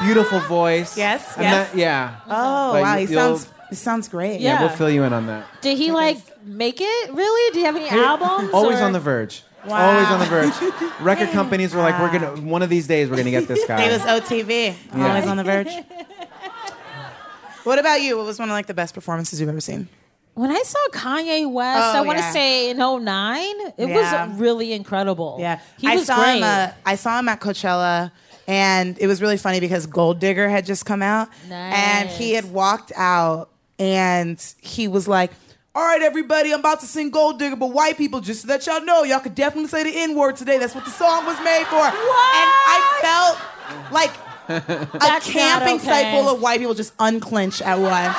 beautiful 0.02 0.40
voice. 0.40 0.96
Yes, 0.96 1.34
And 1.36 1.44
yes. 1.44 1.70
that- 1.70 1.78
yeah. 1.78 2.16
Oh 2.26 2.72
But 2.72 2.82
wow, 2.82 2.96
you- 2.96 3.06
he 3.06 3.12
you'll- 3.14 3.38
sounds 3.38 3.52
he 3.70 3.74
sounds 3.76 4.08
great. 4.08 4.40
Yeah, 4.40 4.60
we'll 4.60 4.70
fill 4.76 4.90
you 4.90 5.02
in 5.04 5.12
on 5.12 5.26
that. 5.26 5.44
Did 5.60 5.78
he 5.78 5.92
like 5.92 6.18
make 6.44 6.80
it? 6.80 7.12
Really? 7.12 7.52
Do 7.52 7.60
you 7.60 7.66
have 7.66 7.76
any 7.76 7.88
albums? 7.88 8.50
Always 8.52 8.80
or- 8.80 8.84
on 8.84 8.92
the 8.92 9.00
verge. 9.00 9.42
Wow. 9.66 9.90
Always 9.90 10.06
on 10.08 10.20
the 10.20 10.26
verge. 10.26 11.00
Record 11.00 11.30
companies 11.32 11.74
were 11.74 11.82
like, 11.82 11.98
we're 12.00 12.12
gonna 12.12 12.40
one 12.42 12.62
of 12.62 12.68
these 12.68 12.86
days 12.86 13.08
we're 13.10 13.16
gonna 13.16 13.30
get 13.30 13.48
this 13.48 13.64
guy. 13.66 13.82
He 13.82 13.90
was 13.90 14.02
OTV, 14.02 14.74
Yeah. 14.94 15.08
always 15.08 15.26
on 15.26 15.36
the 15.36 15.44
verge. 15.44 15.68
what 17.64 17.78
about 17.78 18.00
you? 18.02 18.16
What 18.16 18.26
was 18.26 18.38
one 18.38 18.48
of 18.48 18.52
like 18.52 18.66
the 18.66 18.74
best 18.74 18.94
performances 18.94 19.40
you've 19.40 19.48
ever 19.48 19.60
seen? 19.60 19.88
When 20.34 20.50
I 20.50 20.62
saw 20.64 20.78
Kanye 20.92 21.50
West, 21.50 21.80
Oh, 21.82 21.98
I 21.98 22.00
want 22.02 22.18
to 22.18 22.24
yeah. 22.24 22.32
say 22.32 22.70
in 22.70 22.76
09, 22.78 23.54
it 23.78 23.88
Yeah. 23.88 24.26
was 24.28 24.38
really 24.38 24.72
incredible. 24.72 25.38
Yeah, 25.40 25.60
He 25.78 25.88
I 25.88 25.96
was 25.96 26.06
saw 26.06 26.16
great. 26.16 26.36
him. 26.38 26.42
Uh, 26.44 26.68
I 26.84 26.94
saw 26.96 27.18
him 27.18 27.28
at 27.30 27.40
Coachella, 27.40 28.12
and 28.46 28.98
it 29.00 29.06
was 29.06 29.22
really 29.22 29.38
funny 29.38 29.60
because 29.60 29.86
Gold 29.86 30.20
Digger 30.20 30.48
had 30.50 30.66
just 30.66 30.84
come 30.84 31.00
out, 31.02 31.28
and 31.50 32.08
he 32.10 32.34
had 32.34 32.52
walked 32.52 32.92
out, 32.96 33.48
and 33.78 34.38
he 34.60 34.88
was 34.88 35.08
like. 35.08 35.32
All 35.76 35.82
right, 35.84 36.00
everybody, 36.00 36.54
I'm 36.54 36.60
about 36.60 36.80
to 36.80 36.86
sing 36.86 37.10
Gold 37.10 37.38
Digger, 37.38 37.54
but 37.54 37.66
white 37.66 37.98
people, 37.98 38.20
just 38.20 38.40
so 38.40 38.48
that 38.48 38.66
y'all 38.66 38.82
know, 38.82 39.02
y'all 39.02 39.20
could 39.20 39.34
definitely 39.34 39.68
say 39.68 39.82
the 39.82 39.92
N 39.94 40.14
word 40.16 40.36
today. 40.36 40.56
That's 40.56 40.74
what 40.74 40.86
the 40.86 40.90
song 40.90 41.26
was 41.26 41.38
made 41.44 41.66
for. 41.66 41.76
What? 41.76 41.92
And 41.92 42.48
I 42.64 42.98
felt 43.02 43.92
like 43.92 44.10
a 44.48 45.20
camping 45.20 45.76
not 45.76 45.80
site 45.82 46.14
full 46.14 46.30
of 46.30 46.40
white 46.40 46.60
people 46.60 46.72
just 46.72 46.94
unclench 46.98 47.60
at 47.60 47.78
once. 47.78 48.16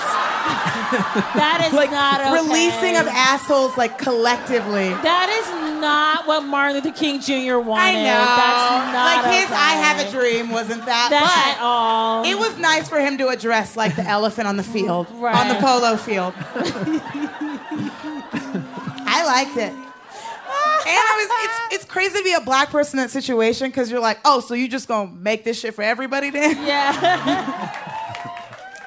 That 1.33 1.65
is 1.67 1.73
like 1.73 1.89
not 1.89 2.21
okay. 2.21 2.31
releasing 2.31 2.95
of 2.95 3.07
assholes 3.07 3.75
like 3.75 3.97
collectively. 3.97 4.89
That 4.89 5.27
is 5.27 5.81
not 5.81 6.27
what 6.27 6.41
Martin 6.41 6.75
Luther 6.75 6.91
King 6.91 7.19
Jr. 7.19 7.57
wanted. 7.57 7.81
I 7.81 7.93
know. 7.93 8.23
That's 8.37 8.93
not 8.93 9.25
like 9.25 9.35
his 9.35 9.45
okay. 9.45 9.55
I 9.55 9.71
have 9.81 10.07
a 10.07 10.11
dream 10.11 10.51
wasn't 10.51 10.85
that, 10.85 11.09
That 11.09 11.55
at 11.55 11.59
but 11.59 11.65
all. 11.65 12.23
it 12.23 12.37
was 12.37 12.57
nice 12.59 12.87
for 12.87 12.99
him 12.99 13.17
to 13.17 13.29
address 13.29 13.75
like 13.75 13.95
the 13.95 14.03
elephant 14.03 14.47
on 14.47 14.57
the 14.57 14.63
field, 14.63 15.07
Right. 15.13 15.35
on 15.35 15.47
the 15.47 15.55
polo 15.55 15.97
field. 15.97 16.33
I 17.71 19.23
liked 19.25 19.57
it. 19.57 19.73
And 19.73 20.95
I 20.95 21.15
was, 21.17 21.27
it's, 21.73 21.83
it's 21.83 21.91
crazy 21.91 22.17
to 22.19 22.23
be 22.23 22.33
a 22.33 22.39
black 22.41 22.69
person 22.69 22.99
in 22.99 23.05
that 23.05 23.09
situation 23.11 23.67
because 23.69 23.91
you're 23.91 23.99
like, 23.99 24.19
oh, 24.23 24.39
so 24.39 24.53
you 24.53 24.67
just 24.69 24.87
gonna 24.87 25.11
make 25.11 25.43
this 25.43 25.59
shit 25.59 25.73
for 25.73 25.81
everybody 25.81 26.29
then? 26.29 26.55
Yeah. 26.67 27.73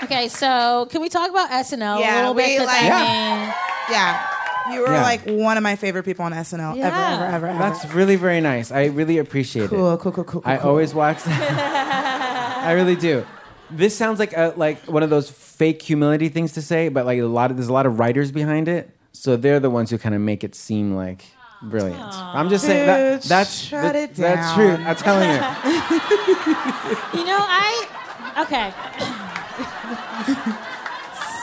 okay, 0.03 0.29
so 0.29 0.87
can 0.91 1.03
we 1.03 1.09
talk 1.11 1.29
about 1.31 1.51
SNL 1.51 1.99
a 1.99 2.17
little 2.21 2.35
bit? 2.35 2.47
we 2.47 2.57
'Cause 2.59 2.67
like- 2.67 2.83
I 2.85 3.55
Yeah. 3.91 4.27
You 4.73 4.81
were 4.83 4.93
Yeah. 4.93 5.03
like 5.03 5.23
one 5.27 5.57
of 5.57 5.63
my 5.63 5.75
favorite 5.77 6.05
people 6.05 6.25
on 6.25 6.33
SNL 6.33 6.71
ever, 6.71 6.79
Yeah. 6.79 6.87
ever, 7.15 7.25
ever, 7.25 7.35
ever. 7.35 7.47
ever. 7.49 7.59
That's 7.59 7.85
really 7.93 8.17
very 8.17 8.41
nice. 8.41 8.71
I 8.73 8.85
really 8.87 9.19
appreciate 9.19 9.65
it. 9.65 9.69
cool, 9.71 9.97
cool, 9.99 10.13
cool, 10.13 10.25
cool, 10.25 10.41
cool. 10.43 10.43
I 10.45 10.57
cool. 10.59 10.71
always 10.71 10.95
watch 10.95 11.23
that. 11.25 12.63
I 12.65 12.73
really 12.73 12.97
do. 12.97 13.27
This 13.73 13.97
sounds 13.97 14.19
like 14.19 14.33
a, 14.37 14.53
like 14.57 14.79
one 14.85 15.03
of 15.03 15.11
those 15.11 15.31
fake 15.31 15.81
humility 15.83 16.29
things 16.29 16.53
to 16.55 16.63
say, 16.63 16.89
but 16.89 17.07
like 17.07 17.19
a 17.19 17.25
lot 17.25 17.51
of 17.51 17.57
there's 17.57 17.69
a 17.69 17.73
lot 17.73 17.87
of 17.87 17.99
writers 17.99 18.33
behind 18.33 18.69
it, 18.69 18.91
so 19.13 19.37
they're 19.37 19.61
the 19.61 19.71
ones 19.71 19.91
who 19.91 19.99
kind 19.99 20.15
of 20.15 20.21
make 20.21 20.43
it 20.45 20.55
seem 20.55 20.95
like 20.97 21.25
brilliant. 21.63 22.01
I'm 22.01 22.49
just 22.49 22.65
saying 22.65 22.87
that 22.87 23.23
that's 23.23 23.55
shut 23.61 23.83
that- 23.83 23.97
it 23.97 24.15
that's 24.15 24.55
true. 24.55 24.73
I'm 24.73 24.97
telling 24.97 25.31
you. 25.31 25.41
You 27.21 27.25
know, 27.27 27.39
I 27.39 27.87
okay. 28.43 28.73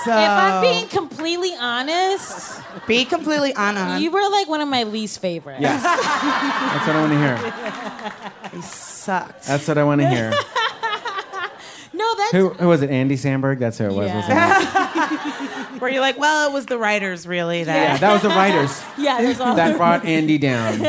So, 0.06 0.12
If 0.14 0.30
I'm 0.30 0.62
being 0.62 0.88
completely 0.88 1.54
honest, 1.60 2.62
be 2.88 3.04
completely 3.04 3.54
honest. 3.56 4.02
you 4.02 4.10
were 4.12 4.28
like 4.30 4.48
one 4.48 4.62
of 4.62 4.70
my 4.70 4.84
least 4.84 5.20
favorites. 5.20 5.60
Yes, 5.62 5.84
that's 5.84 6.88
what 6.88 6.96
I 6.96 7.02
want 7.02 7.12
to 7.12 7.20
hear. 7.20 8.52
He 8.52 8.62
sucked. 8.62 9.44
That's 9.48 9.68
what 9.68 9.78
I 9.78 9.84
want 9.84 10.00
to 10.02 10.10
hear. 10.10 10.34
No, 11.98 12.16
that's 12.16 12.32
Who, 12.32 12.50
who 12.50 12.68
was 12.68 12.82
it? 12.82 12.90
Andy 12.90 13.16
Samberg. 13.16 13.60
That's 13.60 13.78
who 13.78 13.86
it 13.86 13.94
was. 13.94 14.12
wasn't? 14.12 14.38
Where 15.82 15.92
you're 15.92 16.02
like, 16.02 16.18
well, 16.18 16.50
it 16.50 16.54
was 16.54 16.66
the 16.68 16.78
writers 16.78 17.28
really 17.28 17.64
that. 17.64 17.76
Yeah, 17.76 17.98
that 17.98 18.14
was 18.14 18.22
the 18.22 18.30
writers 18.30 18.82
yeah. 18.98 19.22
There's 19.22 19.40
all 19.40 19.56
that 19.56 19.78
brought 19.78 20.06
Andy 20.06 20.38
down. 20.38 20.80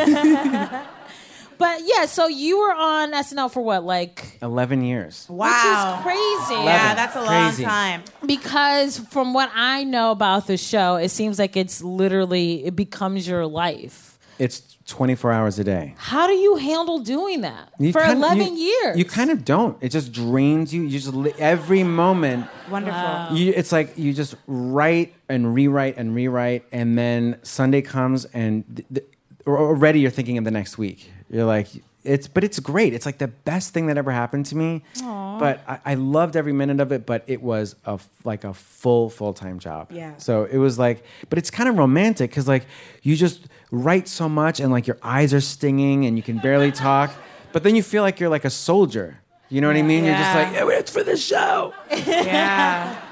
But 1.59 1.81
yeah, 1.85 2.07
so 2.07 2.29
you 2.29 2.61
were 2.61 2.73
on 2.73 3.13
SNL 3.13 3.51
for 3.53 3.61
what, 3.61 3.83
like? 3.83 4.39
Eleven 4.41 4.85
years. 4.85 5.27
Wow. 5.29 5.49
Which 5.49 5.99
is 5.99 6.03
crazy. 6.47 6.63
Yeah, 6.65 6.95
that's 6.95 7.17
a 7.17 7.21
long 7.23 7.49
Crazy. 7.49 7.65
time. 7.65 8.03
Because 8.25 8.99
from 8.99 9.35
what 9.35 9.51
I 9.55 9.83
know 9.83 10.13
about 10.13 10.47
the 10.47 10.57
show, 10.57 10.97
it 10.97 11.09
seems 11.09 11.37
like 11.39 11.57
it's 11.57 11.83
literally 11.83 12.65
it 12.65 12.77
becomes 12.77 13.27
your 13.27 13.45
life. 13.45 14.19
It's 14.39 14.78
24 14.89 15.31
hours 15.33 15.59
a 15.59 15.65
day. 15.65 15.95
How 15.99 16.27
do 16.27 16.33
you 16.33 16.57
handle 16.57 16.99
doing 17.01 17.43
that 17.43 17.69
You 17.79 17.93
for 17.93 18.01
kind- 18.01 18.19
11 18.19 18.57
you- 18.57 18.65
years? 18.65 18.99
You 18.99 19.05
kind 19.05 19.31
of 19.31 19.45
don't. 19.45 19.77
It 19.81 19.91
just 19.91 20.13
drains 20.13 20.73
you. 20.75 20.83
You 20.83 20.99
just 20.99 21.13
li- 21.15 21.33
every 21.39 21.83
moment. 21.85 22.47
Wonderful. 22.71 23.37
You, 23.37 23.53
it's 23.55 23.71
like 23.73 23.97
you 23.97 24.13
just 24.13 24.35
write 24.47 25.15
and 25.29 25.55
rewrite 25.55 25.97
and 25.97 26.15
rewrite, 26.15 26.65
and 26.73 26.99
then 26.99 27.39
Sunday 27.43 27.83
comes, 27.83 28.25
and 28.27 28.65
th- 28.75 28.89
th- 28.93 29.07
already 29.47 30.01
you're 30.01 30.11
thinking 30.11 30.39
of 30.39 30.45
the 30.45 30.51
next 30.51 30.79
week. 30.79 31.11
You're 31.31 31.45
like, 31.45 31.69
it's, 32.09 32.27
but 32.29 32.43
it's 32.45 32.59
great. 32.59 32.95
It's 32.95 33.07
like 33.07 33.19
the 33.19 33.29
best 33.29 33.73
thing 33.75 33.87
that 33.87 33.99
ever 33.99 34.11
happened 34.11 34.47
to 34.47 34.57
me. 34.57 34.83
But 35.01 35.63
I, 35.69 35.79
I 35.85 35.95
loved 35.95 36.35
every 36.37 36.53
minute 36.53 36.81
of 36.81 36.91
it. 36.93 37.07
But 37.07 37.23
it 37.27 37.43
was 37.43 37.77
a 37.85 38.01
like 38.25 38.45
a 38.45 38.55
full 38.55 39.11
full 39.11 39.33
time 39.35 39.59
job. 39.59 39.93
Yeah. 39.93 40.17
So 40.17 40.45
it 40.45 40.59
was 40.59 40.79
like, 40.79 41.05
but 41.29 41.39
it's 41.39 41.51
kind 41.51 41.69
of 41.69 41.79
romantic 41.79 42.31
because 42.31 42.49
like 42.49 42.67
you 43.03 43.15
just 43.15 43.47
write 43.71 44.09
so 44.09 44.29
much, 44.29 44.59
and 44.61 44.73
like 44.73 44.87
your 44.87 44.99
eyes 45.03 45.33
are 45.33 45.41
stinging, 45.41 46.07
and 46.07 46.17
you 46.17 46.23
can 46.23 46.39
barely 46.39 46.73
talk. 46.73 47.11
But 47.51 47.63
then 47.63 47.75
you 47.75 47.83
feel 47.83 48.03
like 48.03 48.21
you're 48.21 48.29
like 48.29 48.45
a 48.45 48.51
soldier. 48.51 49.21
You 49.49 49.63
know 49.63 49.69
what 49.69 49.77
I 49.77 49.83
mean? 49.83 50.05
Yeah. 50.05 50.11
You're 50.11 50.19
just 50.19 50.35
like, 50.35 50.69
"Yeah, 50.71 50.79
it's 50.79 50.91
for 50.93 51.03
the 51.03 51.17
show. 51.17 51.73
Yeah. 51.91 53.08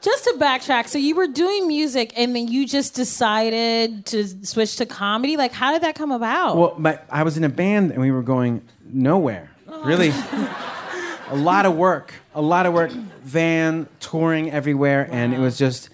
Just 0.00 0.24
to 0.24 0.36
backtrack, 0.38 0.86
so 0.86 0.96
you 0.96 1.16
were 1.16 1.26
doing 1.26 1.66
music 1.66 2.12
and 2.16 2.34
then 2.34 2.46
you 2.46 2.66
just 2.66 2.94
decided 2.94 4.06
to 4.06 4.46
switch 4.46 4.76
to 4.76 4.86
comedy. 4.86 5.36
Like, 5.36 5.52
how 5.52 5.72
did 5.72 5.82
that 5.82 5.96
come 5.96 6.12
about? 6.12 6.56
Well, 6.56 6.74
my, 6.78 7.00
I 7.10 7.24
was 7.24 7.36
in 7.36 7.42
a 7.42 7.48
band 7.48 7.90
and 7.90 8.00
we 8.00 8.12
were 8.12 8.22
going 8.22 8.62
nowhere. 8.84 9.50
Really, 9.84 10.10
a 11.30 11.36
lot 11.36 11.66
of 11.66 11.76
work, 11.76 12.14
a 12.34 12.40
lot 12.40 12.66
of 12.66 12.72
work, 12.72 12.90
van 12.90 13.88
touring 14.00 14.50
everywhere, 14.50 15.08
and 15.10 15.34
it 15.34 15.38
was 15.38 15.58
just, 15.58 15.90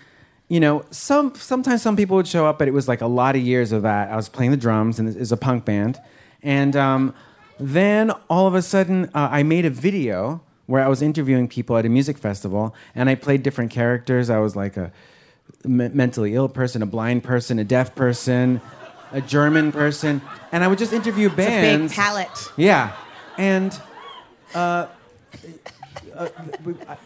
you 0.49 0.61
know, 0.61 0.85
some 0.91 1.35
sometimes 1.35 1.83
some 1.83 1.97
people 1.97 2.17
would 2.17 2.29
show 2.29 2.47
up, 2.47 2.59
but 2.59 2.69
it 2.69 2.73
was 2.73 2.87
like 2.87 3.01
a 3.01 3.07
lot 3.07 3.37
of 3.37 3.43
years 3.43 3.73
of 3.73 3.83
that. 3.83 4.11
I 4.11 4.17
was 4.17 4.29
playing 4.29 4.53
the 4.53 4.57
drums 4.57 4.99
and 4.99 5.09
it's 5.09 5.33
a 5.33 5.37
punk 5.37 5.65
band, 5.65 6.01
and 6.43 6.77
um, 6.77 7.15
then 7.59 8.11
all 8.31 8.47
of 8.47 8.55
a 8.55 8.63
sudden 8.63 9.07
uh, 9.15 9.29
I 9.31 9.43
made 9.43 9.65
a 9.65 9.71
video 9.71 10.41
where 10.67 10.83
I 10.85 10.89
was 10.89 11.03
interviewing 11.03 11.49
people 11.49 11.77
at 11.77 11.85
a 11.85 11.89
music 11.89 12.19
festival, 12.19 12.75
and 12.95 13.09
I 13.09 13.15
played 13.15 13.43
different 13.43 13.71
characters. 13.71 14.31
I 14.31 14.39
was 14.39 14.57
like 14.57 14.77
a 14.77 14.93
me- 15.65 15.89
mentally 15.89 16.35
ill 16.35 16.49
person, 16.49 16.83
a 16.83 16.87
blind 16.87 17.23
person, 17.25 17.59
a 17.59 17.65
deaf 17.65 17.95
person, 17.95 18.61
a 19.13 19.21
German 19.21 19.73
person, 19.73 20.21
and 20.53 20.65
I 20.65 20.69
would 20.69 20.79
just 20.79 20.93
interview 20.93 21.29
It's 21.29 21.39
a 21.39 21.79
big 21.89 21.91
palette. 21.93 22.53
Yeah, 22.57 22.97
and 23.39 23.79
uh, 24.55 24.87
uh, 26.17 26.29
I, 26.89 26.97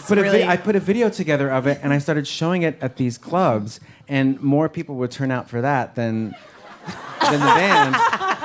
put 0.00 0.18
a 0.18 0.22
vi- 0.22 0.46
I 0.46 0.56
put 0.56 0.76
a 0.76 0.80
video 0.80 1.08
together 1.10 1.50
of 1.50 1.66
it, 1.66 1.80
and 1.82 1.92
I 1.92 1.98
started 1.98 2.26
showing 2.26 2.62
it 2.62 2.78
at 2.80 2.96
these 2.96 3.18
clubs, 3.18 3.80
and 4.08 4.40
more 4.40 4.68
people 4.68 4.94
would 4.96 5.10
turn 5.10 5.30
out 5.30 5.48
for 5.50 5.60
that 5.60 5.94
than 5.94 6.34
than 7.20 7.40
the 7.40 7.46
band. 7.46 7.96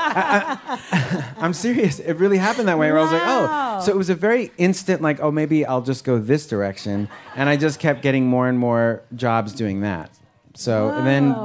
I, 0.14 1.34
am 1.38 1.54
serious. 1.54 2.00
It 2.00 2.14
really 2.14 2.38
happened 2.38 2.68
that 2.68 2.78
way. 2.78 2.92
Where 2.92 3.00
I 3.00 3.04
was 3.04 3.12
like, 3.12 3.22
oh, 3.26 3.82
so 3.86 3.92
it 3.92 3.98
was 3.98 4.10
a 4.10 4.16
very 4.16 4.52
instant, 4.58 5.02
like, 5.02 5.20
oh, 5.22 5.32
maybe 5.32 5.66
I'll 5.66 5.82
just 5.82 6.04
go 6.04 6.20
this 6.20 6.48
direction, 6.48 7.08
and 7.36 7.50
I 7.50 7.58
just 7.58 7.80
kept 7.80 8.02
getting 8.02 8.26
more 8.26 8.48
and 8.48 8.58
more 8.58 9.04
jobs 9.16 9.54
doing 9.54 9.82
that. 9.82 10.12
So 10.54 10.90
and 10.90 11.08
then. 11.08 11.36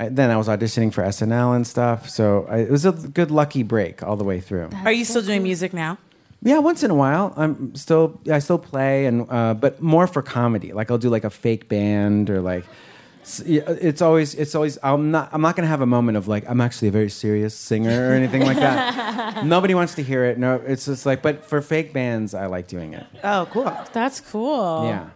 I, 0.00 0.08
then 0.10 0.30
I 0.30 0.36
was 0.36 0.46
auditioning 0.46 0.92
for 0.92 1.02
SNL 1.02 1.56
and 1.56 1.66
stuff, 1.66 2.08
so 2.08 2.46
I, 2.48 2.58
it 2.58 2.70
was 2.70 2.84
a 2.84 2.92
good 2.92 3.32
lucky 3.32 3.64
break 3.64 4.00
all 4.00 4.14
the 4.14 4.22
way 4.22 4.38
through. 4.38 4.70
Are 4.84 4.92
you 4.92 5.04
still 5.04 5.22
doing 5.22 5.42
music 5.42 5.72
now? 5.72 5.98
Yeah, 6.40 6.58
once 6.58 6.84
in 6.84 6.90
a 6.92 6.94
while. 6.94 7.34
I'm 7.36 7.74
still 7.74 8.20
I 8.30 8.38
still 8.38 8.58
play 8.58 9.06
and 9.06 9.26
uh, 9.28 9.54
but 9.54 9.82
more 9.82 10.06
for 10.06 10.22
comedy. 10.22 10.72
Like 10.72 10.90
I'll 10.90 10.98
do 10.98 11.10
like 11.10 11.24
a 11.24 11.30
fake 11.30 11.68
band 11.68 12.30
or 12.30 12.40
like 12.40 12.64
s- 12.64 12.68
yeah, 12.68 12.97
it's 13.46 14.00
always 14.02 14.34
it's 14.34 14.54
always 14.54 14.78
I'm 14.82 15.10
not 15.10 15.28
I'm 15.32 15.40
not 15.42 15.54
gonna 15.56 15.68
have 15.68 15.80
a 15.82 15.86
moment 15.86 16.16
of 16.16 16.28
like 16.28 16.48
I'm 16.48 16.60
actually 16.60 16.88
a 16.88 16.90
very 16.90 17.10
serious 17.10 17.54
singer 17.54 18.10
or 18.10 18.12
anything 18.14 18.42
like 18.42 18.56
that. 18.56 19.44
Nobody 19.56 19.74
wants 19.74 19.94
to 19.96 20.02
hear 20.02 20.24
it. 20.24 20.38
No, 20.38 20.54
it's 20.66 20.86
just 20.86 21.04
like 21.06 21.20
but 21.22 21.44
for 21.44 21.60
fake 21.60 21.92
bands 21.92 22.34
I 22.34 22.46
like 22.46 22.66
doing 22.68 22.94
it. 22.94 23.06
Oh, 23.22 23.46
cool. 23.50 23.72
That's 23.92 24.20
cool. 24.20 24.84
Yeah. 24.86 25.10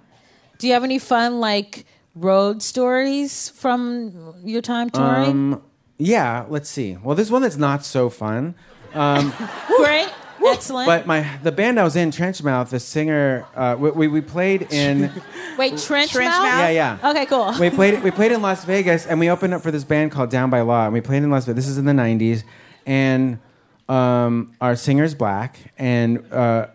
Do 0.59 0.69
you 0.69 0.75
have 0.75 0.85
any 0.85 1.01
fun, 1.01 1.41
like, 1.41 1.87
road 2.15 2.63
stories 2.63 3.49
from 3.49 4.35
your 4.45 4.63
time 4.63 4.91
touring? 4.91 5.55
Um, 5.55 5.63
yeah. 5.99 6.47
Let's 6.49 6.69
see. 6.69 6.97
Well, 7.03 7.17
there's 7.17 7.33
one 7.33 7.43
that's 7.43 7.57
not 7.57 7.85
so 7.85 8.09
fun. 8.09 8.55
Um, 8.95 9.33
Great. 9.77 10.09
Excellent. 10.47 10.87
but 10.87 11.07
my 11.07 11.39
the 11.43 11.53
band 11.53 11.79
I 11.79 11.85
was 11.85 11.97
in, 11.97 12.11
Trenchmouth, 12.11 12.71
the 12.71 12.81
singer, 12.81 13.47
uh, 13.55 13.77
we, 13.79 13.91
we 13.91 14.09
we 14.09 14.21
played 14.21 14.63
in. 14.73 15.11
Wait, 15.59 15.77
trench, 15.79 16.13
Trench 16.13 16.31
mouth? 16.31 16.43
mouth? 16.43 16.59
Yeah, 16.61 16.71
yeah. 16.71 17.11
Okay, 17.11 17.27
cool. 17.27 17.55
we 17.61 17.71
played 17.71 18.03
we 18.03 18.11
played 18.11 18.33
in 18.33 18.43
Las 18.49 18.65
Vegas 18.65 19.07
and 19.07 19.21
we 19.21 19.29
opened 19.31 19.55
up 19.55 19.63
for 19.63 19.71
this 19.71 19.85
band 19.85 20.11
called 20.11 20.31
Down 20.31 20.51
by 20.51 20.61
Law 20.63 20.85
and 20.85 20.93
we 20.93 21.01
played 21.01 21.23
in 21.23 21.31
Las 21.31 21.45
Vegas. 21.45 21.65
This 21.65 21.69
is 21.71 21.79
in 21.79 21.85
the 21.85 21.93
'90s, 21.93 22.43
and 22.87 23.39
um, 23.89 24.55
our 24.61 24.77
singer's 24.77 25.15
black, 25.15 25.59
and 25.79 26.25
uh, 26.33 26.67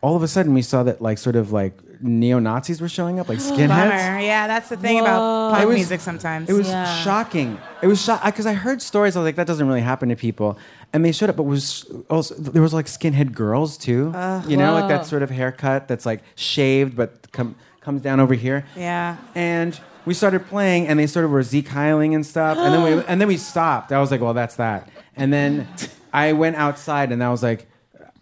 all 0.00 0.16
of 0.16 0.22
a 0.22 0.28
sudden 0.28 0.54
we 0.54 0.62
saw 0.62 0.82
that 0.84 1.00
like 1.02 1.18
sort 1.18 1.36
of 1.36 1.52
like 1.52 1.74
neo 2.02 2.38
Nazis 2.38 2.80
were 2.80 2.88
showing 2.88 3.20
up, 3.20 3.28
like 3.28 3.38
skinheads. 3.50 3.68
Bummer. 3.68 4.18
Yeah, 4.20 4.46
that's 4.46 4.68
the 4.68 4.76
thing 4.76 5.00
about 5.00 5.52
punk 5.54 5.66
was- 5.68 5.76
music 5.76 6.00
sometimes. 6.00 6.48
It 6.48 6.54
was 6.54 6.68
Yeah. 6.68 7.02
shocking. 7.02 7.58
It 7.82 7.86
was 7.86 8.00
shocking 8.02 8.30
because 8.30 8.46
I 8.46 8.54
heard 8.54 8.80
stories. 8.82 9.16
I 9.16 9.20
was 9.20 9.26
like, 9.26 9.36
that 9.36 9.46
doesn't 9.46 9.66
really 9.66 9.80
happen 9.80 10.08
to 10.10 10.16
people. 10.16 10.58
And 10.92 11.04
they 11.04 11.12
showed 11.12 11.30
up, 11.30 11.36
but 11.36 11.44
was 11.44 11.84
also 12.08 12.34
there 12.34 12.62
was 12.62 12.74
like 12.74 12.86
skinhead 12.86 13.32
girls 13.32 13.76
too. 13.76 14.12
you 14.46 14.56
know, 14.56 14.74
like 14.74 14.88
that 14.88 15.06
sort 15.06 15.22
of 15.22 15.30
haircut 15.30 15.86
that's 15.88 16.04
like 16.06 16.22
shaved 16.34 16.96
but 16.96 17.30
com- 17.32 17.54
comes 17.80 18.02
down 18.02 18.20
over 18.20 18.34
here. 18.34 18.64
yeah. 18.76 19.16
And 19.34 19.78
we 20.06 20.14
started 20.14 20.46
playing, 20.46 20.88
and 20.88 20.98
they 20.98 21.06
sort 21.06 21.24
of 21.26 21.30
were 21.30 21.42
Sieg 21.42 21.66
Heiling 21.68 22.14
and 22.14 22.24
stuff. 22.24 22.56
And 22.58 22.72
then 22.74 22.82
we 22.82 23.04
and 23.08 23.20
then 23.20 23.28
we 23.28 23.36
stopped. 23.36 23.92
I 23.92 24.00
was 24.00 24.10
like, 24.10 24.20
well, 24.20 24.34
that's 24.34 24.56
that. 24.56 24.88
And 25.14 25.32
then 25.32 25.68
I 26.12 26.32
went 26.32 26.56
outside, 26.56 27.12
and 27.12 27.22
I 27.22 27.30
was 27.30 27.42
like. 27.42 27.66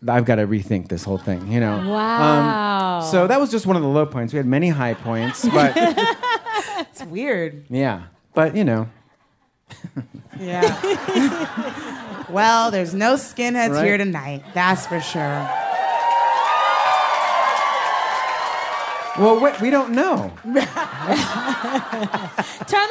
I've 0.07 0.25
got 0.25 0.37
to 0.37 0.47
rethink 0.47 0.89
this 0.89 1.03
whole 1.03 1.19
thing, 1.19 1.51
you 1.51 1.59
know. 1.61 1.89
Wow. 1.91 3.01
Um, 3.01 3.11
so 3.11 3.27
that 3.27 3.41
was 3.41 3.51
just 3.51 3.67
one 3.67 3.75
of 3.77 3.83
the 3.83 3.89
low 3.89 4.07
points. 4.07 4.33
We 4.33 4.37
had 4.37 4.47
many 4.47 4.69
high 4.69 4.95
points, 4.95 5.49
but 5.49 5.73
It's 5.77 7.03
weird. 7.05 7.65
yeah. 7.69 8.03
But 8.35 8.55
you 8.55 8.65
know, 8.65 8.89
Yeah. 10.39 12.25
well, 12.31 12.71
there's 12.71 12.95
no 12.95 13.15
skinheads 13.15 13.71
Right. 13.73 13.85
here 13.85 13.99
tonight. 13.99 14.45
That's 14.55 14.87
for 14.87 15.01
sure. 15.01 15.51
Well, 19.19 19.41
wait, 19.41 19.61
we 19.61 19.71
don't 19.71 19.91
know. 19.93 20.33
Turn 20.45 20.55
the 20.55 20.61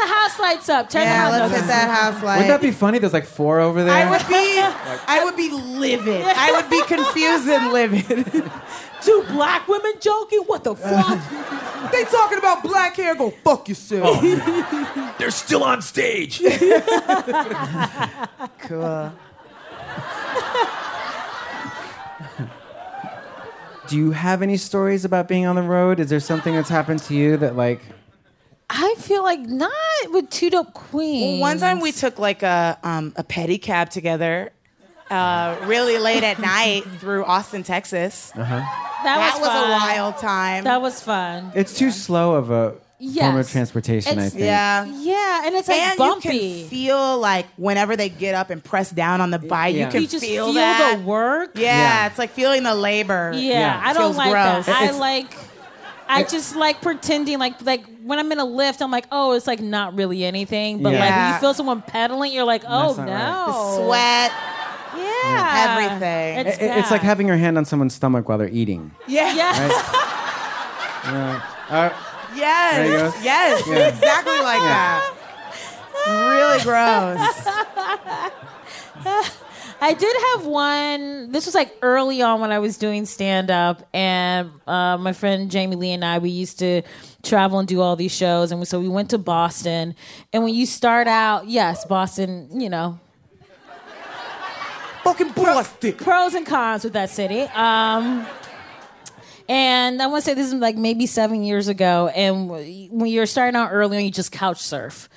house 0.08 0.40
lights 0.40 0.70
up. 0.70 0.90
Turn 0.90 1.04
Yeah, 1.04 1.30
the 1.30 1.40
house 1.40 1.52
let's 1.52 1.62
hit 1.62 1.68
that 1.68 1.90
house 1.90 2.24
light. 2.24 2.38
Wouldn't 2.38 2.50
that 2.50 2.62
be 2.62 2.72
funny? 2.72 3.00
There's 3.00 3.14
like 3.14 3.26
four 3.26 3.60
over 3.60 3.84
there. 3.84 3.94
I 3.94 4.10
would 4.10 4.28
be, 4.28 4.34
I 5.08 5.22
would 5.24 5.36
be 5.36 5.50
livid. 5.50 6.24
I 6.26 6.52
would 6.54 6.70
be 6.70 6.82
confused 6.84 7.48
and 7.48 7.72
livid. 7.74 8.50
Two 9.02 9.24
black 9.30 9.68
women 9.68 9.94
joking? 10.00 10.44
What 10.48 10.64
the 10.64 10.76
fuck? 10.76 11.92
they 11.92 12.04
talking 12.06 12.38
about 12.40 12.64
black 12.64 12.96
hair. 12.96 13.16
Go 13.16 13.30
fuck 13.30 13.70
yourself. 13.70 14.22
They're 15.20 15.32
still 15.32 15.64
on 15.64 15.82
stage. 15.82 16.42
Cool. 18.60 19.12
Do 23.88 23.98
you 23.98 24.12
have 24.12 24.42
any 24.42 24.58
stories 24.58 25.06
about 25.06 25.28
being 25.28 25.46
on 25.46 25.56
the 25.56 25.62
road? 25.62 26.00
Is 26.00 26.10
there 26.10 26.20
something 26.20 26.54
that's 26.56 26.70
happened 26.70 27.02
to 27.04 27.14
you 27.16 27.38
that 27.38 27.56
like? 27.56 27.82
I 28.70 28.96
feel 28.98 29.24
like 29.24 29.40
not 29.40 29.72
with 30.10 30.30
two 30.30 30.50
dope 30.50 30.74
queens. 30.74 31.40
Well, 31.40 31.50
One 31.52 31.58
time 31.58 31.80
we 31.80 31.92
took 31.94 32.20
like 32.20 32.44
a 32.44 32.78
um, 32.84 33.14
a 33.16 33.24
pedicab 33.24 33.90
together, 33.90 34.52
uh, 35.10 35.56
really 35.66 35.98
late 36.00 36.24
at 36.24 36.40
night 36.40 36.84
through 37.00 37.24
Austin, 37.24 37.64
Texas. 37.64 38.32
that, 38.32 38.46
That 39.04 39.34
was, 39.36 39.40
was 39.42 39.50
fun. 39.50 39.70
a 39.70 39.72
wild 39.72 40.18
time. 40.18 40.64
That 40.66 40.82
was 40.82 41.02
fun. 41.02 41.52
It's 41.56 41.78
too 41.78 41.92
slow 41.92 42.36
of 42.36 42.52
a 42.52 42.76
form 43.00 43.10
of 43.10 43.36
Yes. 43.46 43.52
transportation. 43.52 44.10
I 44.20 44.26
It's- 44.28 44.32
think. 44.34 44.44
yeah. 44.46 44.86
Yeah, 44.86 45.42
and 45.46 45.56
it's 45.56 45.68
like 45.68 45.80
and 45.80 45.98
bumpy. 45.98 46.36
you 46.36 46.60
can 46.62 46.70
feel 46.70 47.18
like 47.20 47.46
whenever 47.58 47.96
they 47.96 48.10
get 48.10 48.34
up 48.36 48.50
and 48.50 48.64
press 48.64 48.90
down 48.90 49.22
on 49.22 49.30
the 49.32 49.40
bike, 49.40 49.76
Yeah. 49.76 49.86
you 49.86 49.92
can 49.92 50.02
You 50.02 50.08
just 50.08 50.26
feel, 50.26 50.46
feel, 50.46 50.54
that. 50.54 50.98
the 50.98 51.04
work. 51.04 51.52
yeah, 51.56 51.64
Yeah. 51.78 52.06
it's 52.08 52.18
like 52.18 52.32
feeling 52.32 52.64
the 52.64 52.74
labor. 52.76 53.32
Yeah, 53.36 53.60
Yeah. 53.60 53.82
I 53.84 53.94
don't 53.94 54.04
Feels 54.04 54.18
like 54.18 54.32
gross. 54.32 54.66
that. 54.66 54.82
I 54.82 54.84
It's- 54.86 55.00
like. 55.00 55.28
I 56.10 56.24
just 56.24 56.56
like 56.56 56.80
pretending 56.82 57.38
like 57.38 57.56
like 57.66 57.84
when 58.02 58.18
I'm 58.18 58.32
in 58.32 58.40
a 58.40 58.46
lift, 58.46 58.82
I'm 58.82 58.92
like, 58.92 59.04
oh, 59.12 59.34
it's 59.34 59.46
like 59.46 59.60
not 59.60 59.94
really 59.98 60.24
anything. 60.24 60.78
But 60.82 60.94
like 60.94 61.02
when 61.02 61.10
Yeah. 61.10 61.34
you 61.34 61.40
feel 61.42 61.54
someone 61.54 61.82
pedaling, 61.86 62.32
you're 62.32 62.46
like, 62.46 62.64
oh 62.66 62.94
That's 62.94 63.10
not 63.10 63.48
no, 63.48 63.86
Sweat. 63.86 64.32
yeah, 64.98 65.68
Everything. 65.70 66.48
It's, 66.48 66.58
It- 66.60 66.78
it's 66.78 66.92
like 66.92 67.02
bad. 67.02 67.08
having 67.08 67.28
your 67.28 67.36
hand 67.36 67.58
on 67.58 67.66
someone's 67.66 67.94
stomach 67.94 68.30
while 68.30 68.38
they're 68.38 68.48
eating. 68.48 68.92
Yeah. 69.06 69.34
yeah. 69.34 69.70
Uh, 71.70 71.90
Yes. 72.38 72.76
There 72.76 72.86
you 72.86 72.98
go. 72.98 73.14
Yes. 73.24 73.68
Yeah. 73.68 73.88
Exactly 73.88 74.40
like 74.40 74.62
that. 74.62 75.14
Really 76.08 76.64
gross. 76.64 77.48
I 79.80 79.94
did 79.94 80.16
have 80.32 80.46
one. 80.48 81.32
This 81.32 81.46
was 81.46 81.54
like 81.54 81.76
early 81.82 82.22
on 82.22 82.42
when 82.42 82.52
I 82.52 82.58
was 82.60 82.78
doing 82.78 83.06
stand 83.06 83.52
up, 83.52 83.88
and 83.94 84.50
uh, 84.66 84.98
my 84.98 85.14
friend 85.14 85.52
Jamie 85.52 85.76
Lee 85.76 85.92
and 85.92 86.04
I 86.04 86.18
we 86.18 86.30
used 86.32 86.58
to 86.60 86.82
travel 87.24 87.60
and 87.60 87.68
do 87.68 87.82
all 87.82 87.96
these 87.96 88.12
shows, 88.16 88.52
and 88.52 88.68
so 88.68 88.80
we 88.80 88.90
went 88.90 89.12
to 89.12 89.18
Boston. 89.20 89.94
And 90.34 90.44
when 90.44 90.56
you 90.56 90.66
start 90.66 91.08
out, 91.08 91.48
yes, 91.48 91.86
Boston, 91.86 92.60
you 92.60 92.70
know, 92.70 93.00
Fucking 95.04 95.30
Boston. 95.32 95.94
pros 95.94 96.34
and 96.34 96.46
cons 96.46 96.84
with 96.84 96.94
that 96.94 97.10
city. 97.10 97.42
Um, 97.42 98.26
and 99.50 100.02
I 100.02 100.08
want 100.08 100.24
to 100.24 100.30
say 100.30 100.34
this 100.34 100.48
is 100.48 100.54
like 100.54 100.76
maybe 100.76 101.06
seven 101.06 101.44
years 101.44 101.68
ago. 101.68 102.10
And 102.10 102.50
when 102.50 103.08
you're 103.08 103.26
starting 103.26 103.56
out 103.56 103.70
early, 103.72 104.04
you 104.04 104.12
just 104.12 104.32
couch 104.32 104.62
surf. 104.62 105.10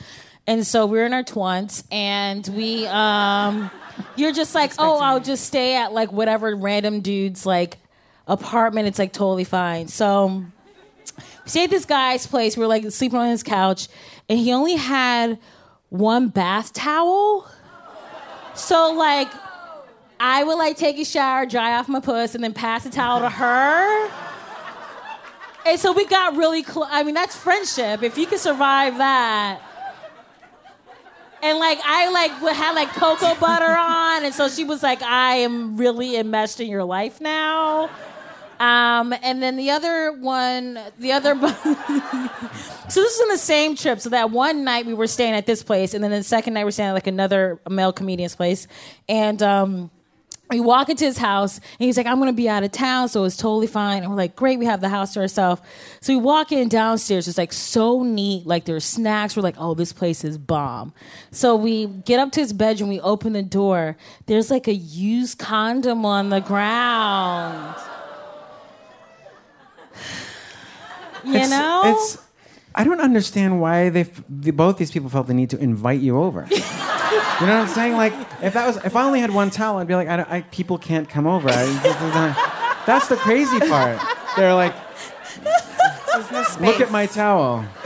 And 0.46 0.66
so 0.66 0.86
we 0.86 0.92
we're 0.92 1.06
in 1.06 1.12
our 1.12 1.22
twins, 1.22 1.84
and 1.92 2.46
we, 2.48 2.86
um, 2.86 3.70
you're 4.16 4.32
just 4.32 4.54
like, 4.54 4.72
oh, 4.78 4.98
I'll 4.98 5.20
just 5.20 5.44
stay 5.44 5.76
at 5.76 5.92
like 5.92 6.10
whatever 6.10 6.56
random 6.56 7.02
dude's 7.02 7.46
like 7.46 7.78
apartment. 8.26 8.88
It's 8.88 8.98
like 8.98 9.12
totally 9.12 9.44
fine. 9.44 9.88
So 9.88 10.44
we 11.16 11.22
stayed 11.44 11.64
at 11.64 11.70
this 11.70 11.84
guy's 11.84 12.26
place. 12.26 12.56
We 12.56 12.62
were 12.62 12.68
like 12.68 12.90
sleeping 12.90 13.18
on 13.18 13.28
his 13.28 13.42
couch, 13.42 13.88
and 14.28 14.38
he 14.38 14.52
only 14.52 14.74
had 14.74 15.38
one 15.90 16.28
bath 16.28 16.72
towel. 16.72 17.48
So 18.54 18.92
like 18.92 19.30
I 20.22 20.44
would 20.44 20.58
like 20.58 20.76
take 20.76 20.98
a 20.98 21.04
shower, 21.04 21.46
dry 21.46 21.78
off 21.78 21.88
my 21.88 21.98
puss, 21.98 22.34
and 22.34 22.44
then 22.44 22.52
pass 22.52 22.84
the 22.84 22.90
towel 22.90 23.20
to 23.20 23.30
her. 23.30 24.10
And 25.64 25.80
so 25.80 25.92
we 25.92 26.04
got 26.04 26.36
really 26.36 26.62
close. 26.62 26.88
I 26.90 27.02
mean, 27.04 27.14
that's 27.14 27.34
friendship. 27.34 28.02
If 28.02 28.18
you 28.18 28.26
can 28.26 28.38
survive 28.38 28.98
that. 28.98 29.62
And 31.42 31.58
like 31.58 31.78
I 31.84 32.10
like 32.10 32.32
had 32.54 32.72
like 32.74 32.92
cocoa 32.92 33.34
butter 33.40 33.64
on, 33.64 34.26
and 34.26 34.34
so 34.34 34.50
she 34.50 34.64
was 34.64 34.82
like, 34.82 35.00
"I 35.00 35.36
am 35.36 35.78
really 35.78 36.16
enmeshed 36.16 36.60
in 36.60 36.68
your 36.68 36.84
life 36.84 37.18
now." 37.18 37.88
Um, 38.58 39.14
and 39.22 39.42
then 39.42 39.56
the 39.56 39.70
other 39.70 40.12
one, 40.12 40.78
the 40.98 41.12
other. 41.12 41.34
so 41.40 43.00
this 43.00 43.14
is 43.14 43.20
on 43.22 43.28
the 43.28 43.38
same 43.38 43.74
trip. 43.74 44.00
So 44.00 44.10
that 44.10 44.30
one 44.30 44.64
night 44.64 44.84
we 44.84 44.92
were 44.92 45.06
staying 45.06 45.32
at 45.32 45.46
this 45.46 45.62
place, 45.62 45.94
and 45.94 46.04
then 46.04 46.10
the 46.10 46.22
second 46.22 46.52
night 46.52 46.64
we're 46.64 46.72
staying 46.72 46.90
at 46.90 46.92
like 46.92 47.06
another 47.06 47.58
male 47.70 47.94
comedian's 47.94 48.36
place, 48.36 48.66
and 49.08 49.42
um, 49.42 49.90
we 50.50 50.60
walk 50.60 50.88
into 50.88 51.04
his 51.04 51.16
house 51.16 51.58
and 51.58 51.64
he's 51.86 51.96
like, 51.96 52.06
I'm 52.06 52.18
gonna 52.18 52.32
be 52.32 52.48
out 52.48 52.62
of 52.64 52.72
town, 52.72 53.08
so 53.08 53.24
it's 53.24 53.36
totally 53.36 53.66
fine. 53.68 54.02
And 54.02 54.10
we're 54.10 54.16
like, 54.16 54.34
great, 54.36 54.58
we 54.58 54.64
have 54.66 54.80
the 54.80 54.88
house 54.88 55.14
to 55.14 55.20
ourselves. 55.20 55.62
So 56.00 56.12
we 56.12 56.20
walk 56.20 56.50
in 56.52 56.68
downstairs, 56.68 57.28
it's 57.28 57.38
like 57.38 57.52
so 57.52 58.02
neat, 58.02 58.46
like 58.46 58.64
there's 58.64 58.84
snacks. 58.84 59.36
We're 59.36 59.42
like, 59.42 59.54
oh, 59.58 59.74
this 59.74 59.92
place 59.92 60.24
is 60.24 60.36
bomb. 60.38 60.92
So 61.30 61.54
we 61.56 61.86
get 61.86 62.18
up 62.18 62.32
to 62.32 62.40
his 62.40 62.52
bedroom, 62.52 62.88
we 62.90 63.00
open 63.00 63.32
the 63.32 63.42
door, 63.42 63.96
there's 64.26 64.50
like 64.50 64.66
a 64.68 64.74
used 64.74 65.38
condom 65.38 66.04
on 66.04 66.30
the 66.30 66.40
ground. 66.40 67.76
You 71.24 71.34
It's- 71.34 71.50
know? 71.50 71.82
it's. 71.84 72.18
I 72.72 72.84
don't 72.84 73.00
understand 73.00 73.60
why 73.60 73.88
they, 73.88 74.04
both 74.28 74.78
these 74.78 74.92
people 74.92 75.08
felt 75.10 75.26
the 75.26 75.34
need 75.34 75.50
to 75.50 75.58
invite 75.58 76.00
you 76.00 76.16
over. 76.18 76.46
you 77.40 77.46
know 77.46 77.58
what 77.58 77.68
I'm 77.68 77.74
saying? 77.74 77.92
Like, 77.94 78.12
if 78.42 78.52
that 78.54 78.66
was, 78.66 78.76
if 78.84 78.94
I 78.96 79.04
only 79.04 79.20
had 79.20 79.30
one 79.32 79.50
towel, 79.50 79.78
I'd 79.78 79.86
be 79.86 79.94
like, 79.94 80.08
I, 80.08 80.16
don't- 80.18 80.30
I 80.30 80.42
people 80.42 80.76
can't 80.78 81.08
come 81.08 81.26
over. 81.26 81.48
I, 81.50 82.82
that's 82.86 83.08
the 83.08 83.16
crazy 83.16 83.58
part. 83.60 83.98
They're 84.36 84.54
like, 84.54 84.74
look 86.60 86.80
at 86.80 86.90
my 86.90 87.06
towel. 87.06 87.64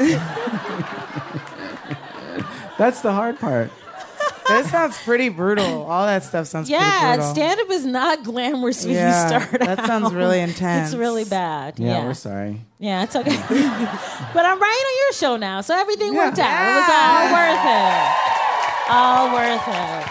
that's 2.79 3.01
the 3.03 3.13
hard 3.13 3.39
part. 3.39 3.71
This 4.47 4.71
sounds 4.71 4.99
pretty 5.03 5.31
brutal. 5.31 5.85
All 5.85 6.05
that 6.05 6.23
stuff 6.23 6.47
sounds 6.49 6.69
pretty 6.69 6.85
brutal. 6.85 7.01
yeah, 7.01 7.17
brutal. 7.17 7.35
stand 7.35 7.61
up 7.61 7.71
is 7.71 7.87
not 7.87 8.23
glamorous 8.25 8.85
when 8.85 8.95
Yeah, 8.95 9.23
you 9.39 9.41
start 9.47 9.61
that 9.61 9.87
sounds 9.87 10.13
really 10.13 10.39
intense. 10.41 10.91
It's 10.91 10.99
really 10.99 11.25
bad. 11.25 11.79
Yeah, 11.79 11.87
Yeah, 12.01 12.05
we're 12.07 12.13
sorry. 12.15 12.61
Yeah, 12.79 13.05
it's 13.05 13.17
okay. 13.17 13.31
but 13.49 14.45
I'm 14.45 14.61
writing 14.61 14.85
on 14.87 14.97
your 14.99 15.13
show 15.15 15.37
now, 15.39 15.63
so 15.63 15.75
everything 15.75 16.15
worked 16.15 16.39
out. 16.39 16.63
It 16.63 16.75
was 16.75 16.91
all 16.91 17.33
worth 17.33 17.65
it. 17.65 18.34
All 18.89 19.33
worth 19.33 19.67
it. 19.67 20.05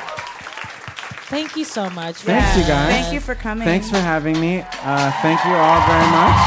Thank 1.30 1.56
you 1.56 1.64
so 1.64 1.90
much. 1.92 2.18
Thanks, 2.18 2.58
you 2.58 2.64
guys. 2.64 2.90
Thank 2.90 3.14
you 3.14 3.20
for 3.20 3.36
coming. 3.36 3.66
Thanks 3.66 3.90
for 3.90 3.98
having 3.98 4.40
me. 4.40 4.62
Uh, 4.62 5.12
thank 5.22 5.44
you 5.46 5.52
all 5.54 5.82
very 5.88 6.08
much. 6.12 6.38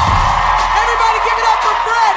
Everybody 0.79 1.19
give 1.27 1.37
it 1.39 1.45
up 1.47 1.59
for 1.63 1.75
Fred 1.83 2.15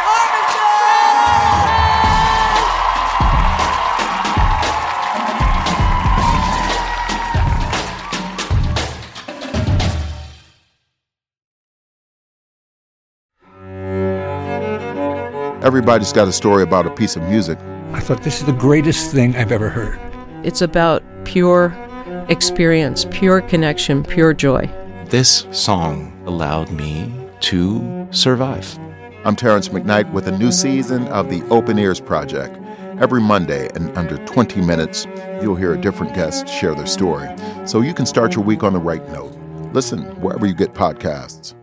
Armisen! 15.58 15.64
Everybody's 15.64 16.12
got 16.12 16.28
a 16.28 16.32
story 16.32 16.62
about 16.62 16.86
a 16.86 16.90
piece 16.90 17.16
of 17.16 17.22
music. 17.24 17.58
I 17.92 17.98
thought 17.98 18.22
this 18.22 18.38
is 18.38 18.46
the 18.46 18.52
greatest 18.52 19.10
thing 19.10 19.34
I've 19.34 19.50
ever 19.50 19.68
heard. 19.68 19.98
It's 20.46 20.62
about 20.62 21.02
pure 21.24 21.76
experience, 22.28 23.04
pure 23.10 23.40
connection, 23.40 24.04
pure 24.04 24.32
joy. 24.32 24.70
This 25.06 25.44
song 25.50 26.16
allowed 26.24 26.70
me 26.70 27.12
to 27.40 28.06
survive. 28.12 28.78
I'm 29.24 29.34
Terrence 29.34 29.70
McKnight 29.70 30.12
with 30.12 30.28
a 30.28 30.38
new 30.38 30.52
season 30.52 31.08
of 31.08 31.28
the 31.28 31.42
Open 31.48 31.80
Ears 31.80 32.00
Project. 32.00 32.56
Every 33.00 33.20
Monday, 33.20 33.68
in 33.74 33.90
under 33.96 34.18
20 34.24 34.60
minutes, 34.60 35.08
you'll 35.42 35.56
hear 35.56 35.74
a 35.74 35.80
different 35.80 36.14
guest 36.14 36.46
share 36.48 36.76
their 36.76 36.86
story, 36.86 37.28
so 37.66 37.80
you 37.80 37.92
can 37.92 38.06
start 38.06 38.36
your 38.36 38.44
week 38.44 38.62
on 38.62 38.72
the 38.72 38.78
right 38.78 39.06
note. 39.08 39.36
Listen 39.72 40.02
wherever 40.20 40.46
you 40.46 40.54
get 40.54 40.74
podcasts. 40.74 41.54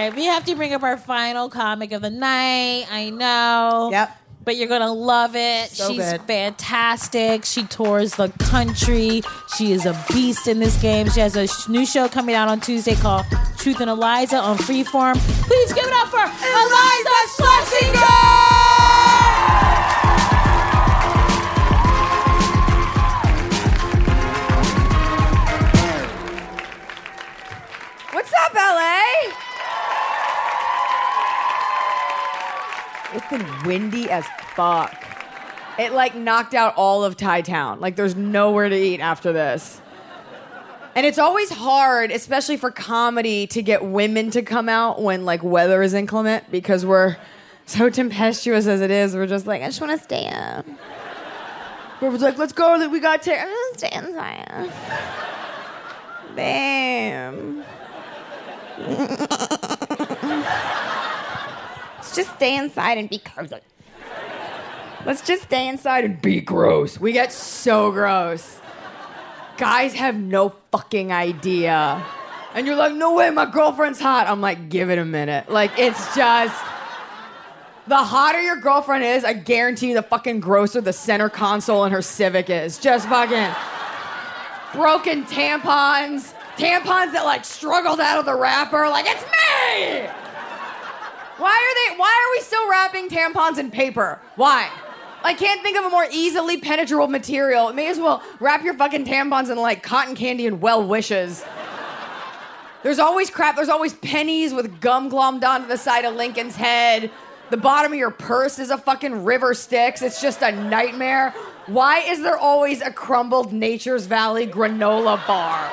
Right, 0.00 0.14
we 0.14 0.24
have 0.24 0.44
to 0.46 0.54
bring 0.54 0.72
up 0.72 0.82
our 0.82 0.96
final 0.96 1.48
comic 1.48 1.92
of 1.92 2.02
the 2.02 2.10
night. 2.10 2.86
I 2.90 3.10
know. 3.10 3.90
Yep. 3.92 4.16
But 4.42 4.56
you're 4.56 4.68
gonna 4.68 4.92
love 4.92 5.36
it. 5.36 5.70
So 5.70 5.88
She's 5.88 5.98
good. 5.98 6.22
fantastic. 6.22 7.44
She 7.44 7.64
tours 7.64 8.14
the 8.14 8.30
country. 8.38 9.22
She 9.56 9.72
is 9.72 9.84
a 9.84 9.94
beast 10.12 10.48
in 10.48 10.58
this 10.60 10.80
game. 10.80 11.10
She 11.10 11.20
has 11.20 11.36
a 11.36 11.46
sh- 11.46 11.68
new 11.68 11.84
show 11.84 12.08
coming 12.08 12.34
out 12.34 12.48
on 12.48 12.58
Tuesday 12.60 12.94
called 12.94 13.26
Truth 13.58 13.80
and 13.80 13.90
Iliza 13.90 14.38
on 14.38 14.56
Freeform. 14.56 15.16
Please 15.46 15.72
give 15.74 15.84
it 15.86 15.92
up 15.92 16.08
for 16.08 16.20
Iliza 16.20 17.18
Shlesinger! 17.36 18.16
What's 28.12 28.32
up, 28.44 28.54
LA? 28.54 28.69
It's 33.32 33.64
windy 33.64 34.10
as 34.10 34.26
fuck. 34.54 35.06
It 35.78 35.92
like 35.92 36.14
knocked 36.14 36.54
out 36.54 36.74
all 36.76 37.04
of 37.04 37.16
Thai 37.16 37.42
Town. 37.42 37.80
Like 37.80 37.96
there's 37.96 38.16
nowhere 38.16 38.68
to 38.68 38.76
eat 38.76 39.00
after 39.00 39.32
this. 39.32 39.80
And 40.94 41.06
it's 41.06 41.18
always 41.18 41.50
hard, 41.50 42.10
especially 42.10 42.56
for 42.56 42.70
comedy, 42.70 43.46
to 43.48 43.62
get 43.62 43.84
women 43.84 44.30
to 44.32 44.42
come 44.42 44.68
out 44.68 45.00
when 45.00 45.24
like 45.24 45.42
weather 45.42 45.82
is 45.82 45.94
inclement 45.94 46.50
because 46.50 46.84
we're 46.84 47.16
so 47.66 47.88
tempestuous 47.88 48.66
as 48.66 48.80
it 48.80 48.90
is. 48.90 49.14
We're 49.14 49.28
just 49.28 49.46
like, 49.46 49.62
I 49.62 49.66
just 49.66 49.80
want 49.80 49.96
to 49.96 50.02
stay 50.02 50.26
up. 50.28 50.66
Everyone's 51.96 52.22
like, 52.22 52.38
let's 52.38 52.52
go. 52.52 52.88
We 52.88 52.98
got 52.98 53.22
to. 53.22 53.38
I'm 53.38 53.46
gonna 53.46 53.78
stay 53.78 53.90
inside. 53.92 54.72
Damn. 56.34 57.64
Let's 62.10 62.26
just 62.26 62.36
stay 62.38 62.56
inside 62.56 62.98
and 62.98 63.08
be 63.08 63.18
cozy. 63.18 63.54
Let's 65.06 65.22
just 65.22 65.44
stay 65.44 65.68
inside 65.68 66.04
and 66.04 66.20
be 66.20 66.40
gross. 66.40 66.98
We 66.98 67.12
get 67.12 67.32
so 67.32 67.92
gross. 67.92 68.58
Guys 69.56 69.94
have 69.94 70.16
no 70.16 70.48
fucking 70.72 71.12
idea. 71.12 72.04
And 72.52 72.66
you're 72.66 72.74
like, 72.74 72.94
no 72.94 73.14
way, 73.14 73.30
my 73.30 73.48
girlfriend's 73.48 74.00
hot. 74.00 74.26
I'm 74.26 74.40
like, 74.40 74.68
give 74.70 74.90
it 74.90 74.98
a 74.98 75.04
minute. 75.04 75.48
Like, 75.48 75.70
it's 75.78 76.16
just. 76.16 76.60
The 77.86 77.96
hotter 77.96 78.40
your 78.40 78.56
girlfriend 78.56 79.04
is, 79.04 79.24
I 79.24 79.32
guarantee 79.32 79.90
you 79.90 79.94
the 79.94 80.02
fucking 80.02 80.40
grosser 80.40 80.80
the 80.80 80.92
center 80.92 81.28
console 81.28 81.84
in 81.84 81.92
her 81.92 82.02
Civic 82.02 82.50
is. 82.50 82.78
Just 82.78 83.08
fucking 83.08 83.54
broken 84.72 85.24
tampons, 85.26 86.34
tampons 86.56 87.12
that 87.12 87.22
like 87.24 87.44
struggled 87.44 88.00
out 88.00 88.18
of 88.18 88.26
the 88.26 88.34
wrapper. 88.34 88.88
Like, 88.88 89.06
it's 89.06 89.22
me! 89.22 90.19
Why 91.40 91.56
are 91.56 91.74
they, 91.94 91.98
why 91.98 92.08
are 92.08 92.30
we 92.36 92.42
still 92.42 92.68
wrapping 92.68 93.08
tampons 93.08 93.56
in 93.56 93.70
paper? 93.70 94.20
Why? 94.36 94.68
I 95.24 95.32
can't 95.32 95.62
think 95.62 95.78
of 95.78 95.86
a 95.86 95.88
more 95.88 96.06
easily 96.12 96.58
penetrable 96.58 97.08
material. 97.08 97.72
May 97.72 97.88
as 97.88 97.98
well 97.98 98.22
wrap 98.40 98.62
your 98.62 98.74
fucking 98.74 99.06
tampons 99.06 99.50
in 99.50 99.56
like 99.56 99.82
cotton 99.82 100.14
candy 100.14 100.46
and 100.46 100.60
well 100.60 100.86
wishes. 100.86 101.42
There's 102.82 102.98
always 102.98 103.30
crap. 103.30 103.56
There's 103.56 103.70
always 103.70 103.94
pennies 103.94 104.52
with 104.52 104.82
gum 104.82 105.10
glommed 105.10 105.42
onto 105.42 105.66
the 105.66 105.78
side 105.78 106.04
of 106.04 106.14
Lincoln's 106.14 106.56
head. 106.56 107.10
The 107.48 107.56
bottom 107.56 107.92
of 107.92 107.98
your 107.98 108.10
purse 108.10 108.58
is 108.58 108.70
a 108.70 108.76
fucking 108.76 109.24
river 109.24 109.54
Styx. 109.54 110.02
It's 110.02 110.20
just 110.20 110.42
a 110.42 110.52
nightmare. 110.52 111.30
Why 111.66 112.00
is 112.00 112.22
there 112.22 112.36
always 112.36 112.82
a 112.82 112.90
crumbled 112.90 113.52
Nature's 113.52 114.04
Valley 114.04 114.46
granola 114.46 115.26
bar? 115.26 115.70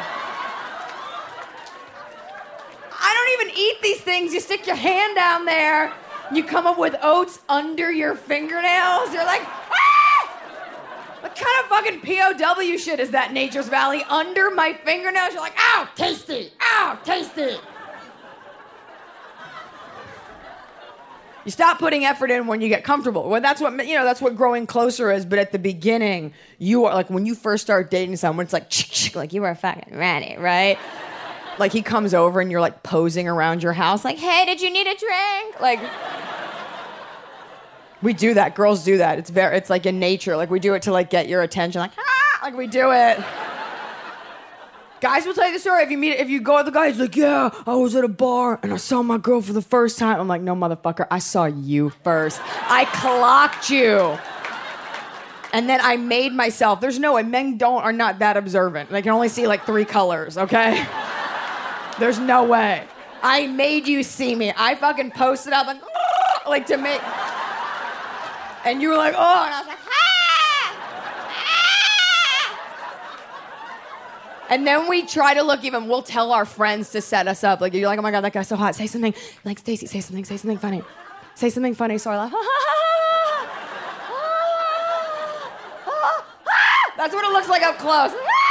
I 3.08 3.14
don't 3.14 3.48
even 3.48 3.58
eat 3.58 3.82
these 3.82 4.02
things. 4.02 4.34
You 4.34 4.42
stick 4.42 4.68
your 4.68 4.76
hand 4.76 5.16
down 5.16 5.46
there. 5.46 5.94
You 6.34 6.44
come 6.44 6.68
up 6.68 6.78
with 6.78 6.94
oats 7.02 7.40
under 7.48 7.90
your 7.90 8.16
fingernails. 8.16 9.14
You're 9.14 9.24
like, 9.24 9.44
ah! 9.46 10.28
What 11.22 11.34
kind 11.34 11.64
of 11.64 11.70
fucking 11.70 12.02
POW 12.02 12.76
shit 12.76 13.00
is 13.00 13.12
that, 13.12 13.32
Nature's 13.32 13.70
Valley? 13.70 14.04
Under 14.10 14.52
my 14.52 14.74
fingernails? 14.84 15.32
You're 15.32 15.42
like, 15.42 15.58
ow, 15.58 15.88
tasty, 15.96 16.52
ow, 16.62 17.00
tasty. 17.06 17.56
You 21.46 21.52
stop 21.52 21.80
putting 21.80 22.04
effort 22.04 22.30
in 22.30 22.48
when 22.48 22.60
you 22.60 22.68
get 22.68 22.84
comfortable. 22.84 23.30
Well, 23.30 23.40
that's 23.40 23.62
what 23.62 23.88
you 23.88 23.96
know. 23.96 24.04
That's 24.04 24.20
what 24.20 24.36
growing 24.36 24.68
closer 24.68 25.14
is. 25.14 25.26
But 25.26 25.40
at 25.40 25.54
the 25.54 25.60
beginning, 25.60 26.34
you 26.58 26.84
are 26.84 26.94
like 26.94 27.10
when 27.10 27.26
you 27.26 27.36
first 27.36 27.64
start 27.64 27.90
dating 27.90 28.18
someone, 28.18 28.44
it's 28.44 28.52
like 28.52 28.70
like 29.16 29.32
you 29.32 29.46
are 29.46 29.56
fucking 29.56 29.98
ready, 29.98 30.36
right? 30.38 30.78
Like 31.60 31.72
he 31.72 31.82
comes 31.82 32.14
over 32.14 32.40
and 32.40 32.52
you're 32.52 32.62
like 32.62 32.84
posing 32.84 33.28
around 33.28 33.64
your 33.64 33.74
house, 33.74 34.06
like, 34.06 34.18
hey, 34.18 34.46
did 34.46 34.62
you 34.62 34.72
need 34.72 34.88
a 34.88 34.96
drink? 34.96 35.60
Like. 35.60 35.80
We 38.02 38.14
do 38.14 38.36
that. 38.36 38.54
Girls 38.54 38.84
do 38.84 38.98
that. 39.00 39.18
It's 39.18 39.30
very. 39.30 39.58
It's 39.58 39.70
like 39.70 39.86
in 39.86 40.00
nature. 40.00 40.38
Like 40.38 40.52
we 40.52 40.60
do 40.60 40.76
it 40.76 40.84
to 40.84 40.92
like 40.92 41.10
get 41.10 41.28
your 41.28 41.42
attention. 41.42 41.82
Like 41.82 41.92
ah, 41.98 42.40
like 42.44 42.56
we 42.56 42.68
do 42.68 42.92
it. 42.92 43.18
Guys 45.00 45.26
will 45.26 45.34
tell 45.34 45.48
you 45.48 45.54
the 45.54 45.60
story. 45.60 45.84
If 45.84 45.92
you 45.92 45.98
meet, 45.98 46.14
if 46.14 46.30
you 46.30 46.40
go 46.40 46.58
with 46.58 46.66
the 46.66 46.72
guy, 46.72 46.90
he's 46.90 47.00
like, 47.00 47.16
"Yeah, 47.16 47.50
I 47.66 47.76
was 47.76 47.96
at 47.96 48.04
a 48.04 48.08
bar 48.08 48.60
and 48.64 48.74
I 48.74 48.78
saw 48.78 49.04
my 49.04 49.18
girl 49.18 49.42
for 49.42 49.54
the 49.54 49.62
first 49.62 50.00
time." 50.00 50.20
I'm 50.20 50.28
like, 50.28 50.42
"No, 50.42 50.56
motherfucker, 50.56 51.08
I 51.12 51.20
saw 51.20 51.46
you 51.46 51.92
first. 52.04 52.40
I 52.70 52.86
clocked 52.86 53.70
you." 53.70 54.18
And 55.54 55.70
then 55.70 55.80
I 55.82 55.98
made 55.98 56.34
myself. 56.34 56.82
There's 56.82 57.00
no 57.00 57.14
way. 57.14 57.24
Men 57.24 57.58
don't 57.58 57.82
are 57.82 57.94
not 57.94 58.20
that 58.20 58.38
observant. 58.38 58.90
They 58.90 59.02
can 59.02 59.12
only 59.12 59.30
see 59.30 59.48
like 59.48 59.66
three 59.66 59.86
colors. 59.86 60.38
Okay. 60.38 60.86
There's 62.00 62.20
no 62.20 62.44
way. 62.44 62.88
I 63.24 63.48
made 63.48 63.88
you 63.88 64.04
see 64.04 64.36
me. 64.36 64.54
I 64.56 64.76
fucking 64.76 65.12
posted 65.12 65.54
up 65.54 65.68
like, 65.68 65.82
like 66.48 66.68
to 66.68 66.78
make. 66.78 67.02
And 68.66 68.82
you 68.82 68.90
were 68.90 68.98
like, 68.98 69.16
oh, 69.18 69.46
and 69.46 69.54
I 69.54 69.60
was 69.60 69.68
like, 69.68 69.78
ah, 69.80 69.92
ah. 71.30 72.58
And 74.50 74.68
then 74.68 74.88
we 74.88 75.06
try 75.06 75.34
to 75.34 75.42
look 75.42 75.64
even. 75.64 75.88
We'll 75.88 76.04
tell 76.04 76.32
our 76.32 76.46
friends 76.46 76.92
to 76.92 77.02
set 77.02 77.28
us 77.28 77.44
up. 77.44 77.62
Like 77.62 77.74
you're 77.74 77.88
like, 77.88 77.98
oh 78.00 78.04
my 78.04 78.12
god, 78.12 78.22
that 78.22 78.34
guy's 78.34 78.48
so 78.48 78.56
hot. 78.56 78.76
Say 78.76 78.88
something. 78.88 79.14
Like 79.44 79.60
Stacy, 79.60 79.88
say 79.88 80.02
something. 80.02 80.26
Say 80.26 80.38
something 80.38 80.60
funny. 80.60 80.84
Say 81.36 81.50
something 81.50 81.74
funny. 81.74 81.98
So 81.98 82.12
I 82.12 82.18
laugh. 82.18 82.34
That's 86.98 87.14
what 87.14 87.26
it 87.26 87.32
looks 87.32 87.48
like 87.48 87.62
up 87.62 87.78
close. 87.78 88.12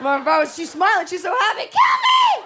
My 0.00 0.20
bro, 0.22 0.44
she's 0.44 0.70
smiling. 0.70 1.06
She's 1.06 1.22
so 1.22 1.34
happy. 1.36 1.62
Kill 1.62 1.70
me! 1.70 2.44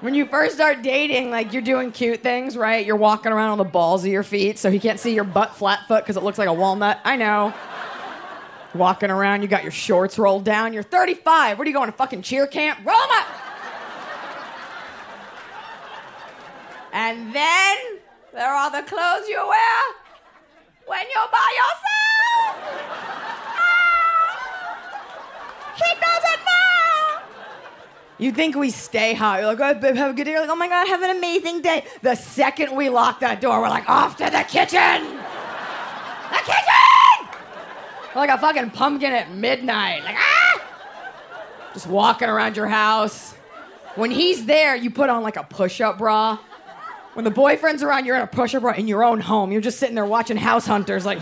When 0.00 0.14
you 0.14 0.26
first 0.26 0.54
start 0.54 0.82
dating, 0.82 1.30
like 1.30 1.52
you're 1.52 1.62
doing 1.62 1.90
cute 1.90 2.22
things, 2.22 2.56
right? 2.56 2.84
You're 2.84 2.96
walking 2.96 3.32
around 3.32 3.50
on 3.50 3.58
the 3.58 3.64
balls 3.64 4.04
of 4.04 4.12
your 4.12 4.22
feet 4.22 4.58
so 4.58 4.70
he 4.70 4.78
can't 4.78 5.00
see 5.00 5.14
your 5.14 5.24
butt 5.24 5.56
flat 5.56 5.88
foot 5.88 6.04
because 6.04 6.16
it 6.16 6.22
looks 6.22 6.38
like 6.38 6.48
a 6.48 6.52
walnut. 6.52 7.00
I 7.04 7.16
know 7.16 7.52
walking 8.74 9.10
around, 9.10 9.42
you 9.42 9.48
got 9.48 9.62
your 9.62 9.72
shorts 9.72 10.18
rolled 10.18 10.44
down. 10.44 10.72
You're 10.72 10.82
35. 10.82 11.58
What 11.58 11.66
are 11.66 11.70
you 11.70 11.74
going 11.74 11.90
to 11.90 11.96
fucking 11.96 12.22
cheer 12.22 12.46
camp? 12.46 12.78
Roll 12.84 12.96
up. 12.96 13.26
And 16.92 17.34
then 17.34 17.76
there 18.32 18.50
are 18.50 18.70
the 18.70 18.86
clothes 18.88 19.28
you 19.28 19.36
wear 19.36 19.82
when 20.86 21.04
you're 21.14 21.30
by 21.32 21.56
yourself. 21.56 23.25
Doesn't 25.78 26.44
know. 26.44 27.18
You 28.18 28.32
think 28.32 28.56
we 28.56 28.70
stay 28.70 29.14
high. 29.14 29.40
You're 29.40 29.54
like, 29.54 29.60
oh, 29.60 29.80
babe, 29.80 29.96
have 29.96 30.10
a 30.10 30.14
good 30.14 30.24
day. 30.24 30.32
You're 30.32 30.40
like, 30.40 30.50
oh 30.50 30.56
my 30.56 30.68
God, 30.68 30.86
have 30.88 31.02
an 31.02 31.16
amazing 31.16 31.62
day. 31.62 31.84
The 32.02 32.14
second 32.14 32.74
we 32.74 32.88
lock 32.88 33.20
that 33.20 33.40
door, 33.40 33.60
we're 33.60 33.68
like, 33.68 33.88
off 33.88 34.16
to 34.18 34.24
the 34.24 34.44
kitchen. 34.48 35.16
The 36.30 36.38
kitchen! 36.38 36.76
like 38.14 38.30
a 38.30 38.38
fucking 38.38 38.70
pumpkin 38.70 39.12
at 39.12 39.30
midnight. 39.30 40.02
Like, 40.02 40.16
ah! 40.18 40.62
Just 41.74 41.86
walking 41.86 42.28
around 42.28 42.56
your 42.56 42.66
house. 42.66 43.34
When 43.94 44.10
he's 44.10 44.46
there, 44.46 44.74
you 44.74 44.90
put 44.90 45.10
on 45.10 45.22
like 45.22 45.36
a 45.36 45.44
push 45.44 45.80
up 45.80 45.98
bra. 45.98 46.38
When 47.12 47.24
the 47.24 47.30
boyfriend's 47.30 47.82
around, 47.82 48.06
you're 48.06 48.16
in 48.16 48.22
a 48.22 48.26
push 48.26 48.54
up 48.54 48.62
bra 48.62 48.72
in 48.72 48.88
your 48.88 49.04
own 49.04 49.20
home. 49.20 49.52
You're 49.52 49.60
just 49.60 49.78
sitting 49.78 49.94
there 49.94 50.06
watching 50.06 50.36
House 50.36 50.66
Hunters, 50.66 51.04
like. 51.04 51.18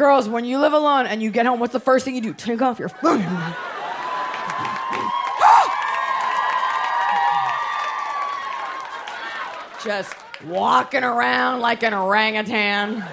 Girls, 0.00 0.28
when 0.30 0.46
you 0.46 0.58
live 0.58 0.72
alone 0.72 1.06
and 1.06 1.22
you 1.22 1.30
get 1.30 1.44
home, 1.44 1.60
what's 1.60 1.74
the 1.74 1.78
first 1.78 2.06
thing 2.06 2.14
you 2.14 2.22
do? 2.22 2.32
Take 2.32 2.62
off 2.62 2.78
your 2.78 2.88
phone. 2.88 3.20
Just 9.84 10.14
walking 10.46 11.04
around 11.04 11.60
like 11.60 11.82
an 11.82 11.92
orangutan. 11.92 13.04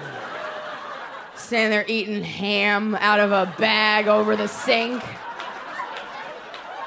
Standing 1.36 1.70
there 1.70 1.84
eating 1.86 2.24
ham 2.24 2.94
out 2.94 3.20
of 3.20 3.32
a 3.32 3.54
bag 3.58 4.08
over 4.08 4.34
the 4.34 4.46
sink. 4.46 5.04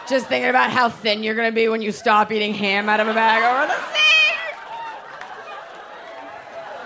Just 0.09 0.25
thinking 0.25 0.49
about 0.49 0.71
how 0.71 0.89
thin 0.89 1.21
you're 1.21 1.35
gonna 1.35 1.51
be 1.51 1.67
when 1.67 1.83
you 1.83 1.91
stop 1.91 2.31
eating 2.31 2.55
ham 2.55 2.89
out 2.89 2.99
of 2.99 3.07
a 3.07 3.13
bag 3.13 3.43
over 3.43 3.67
the 3.67 3.79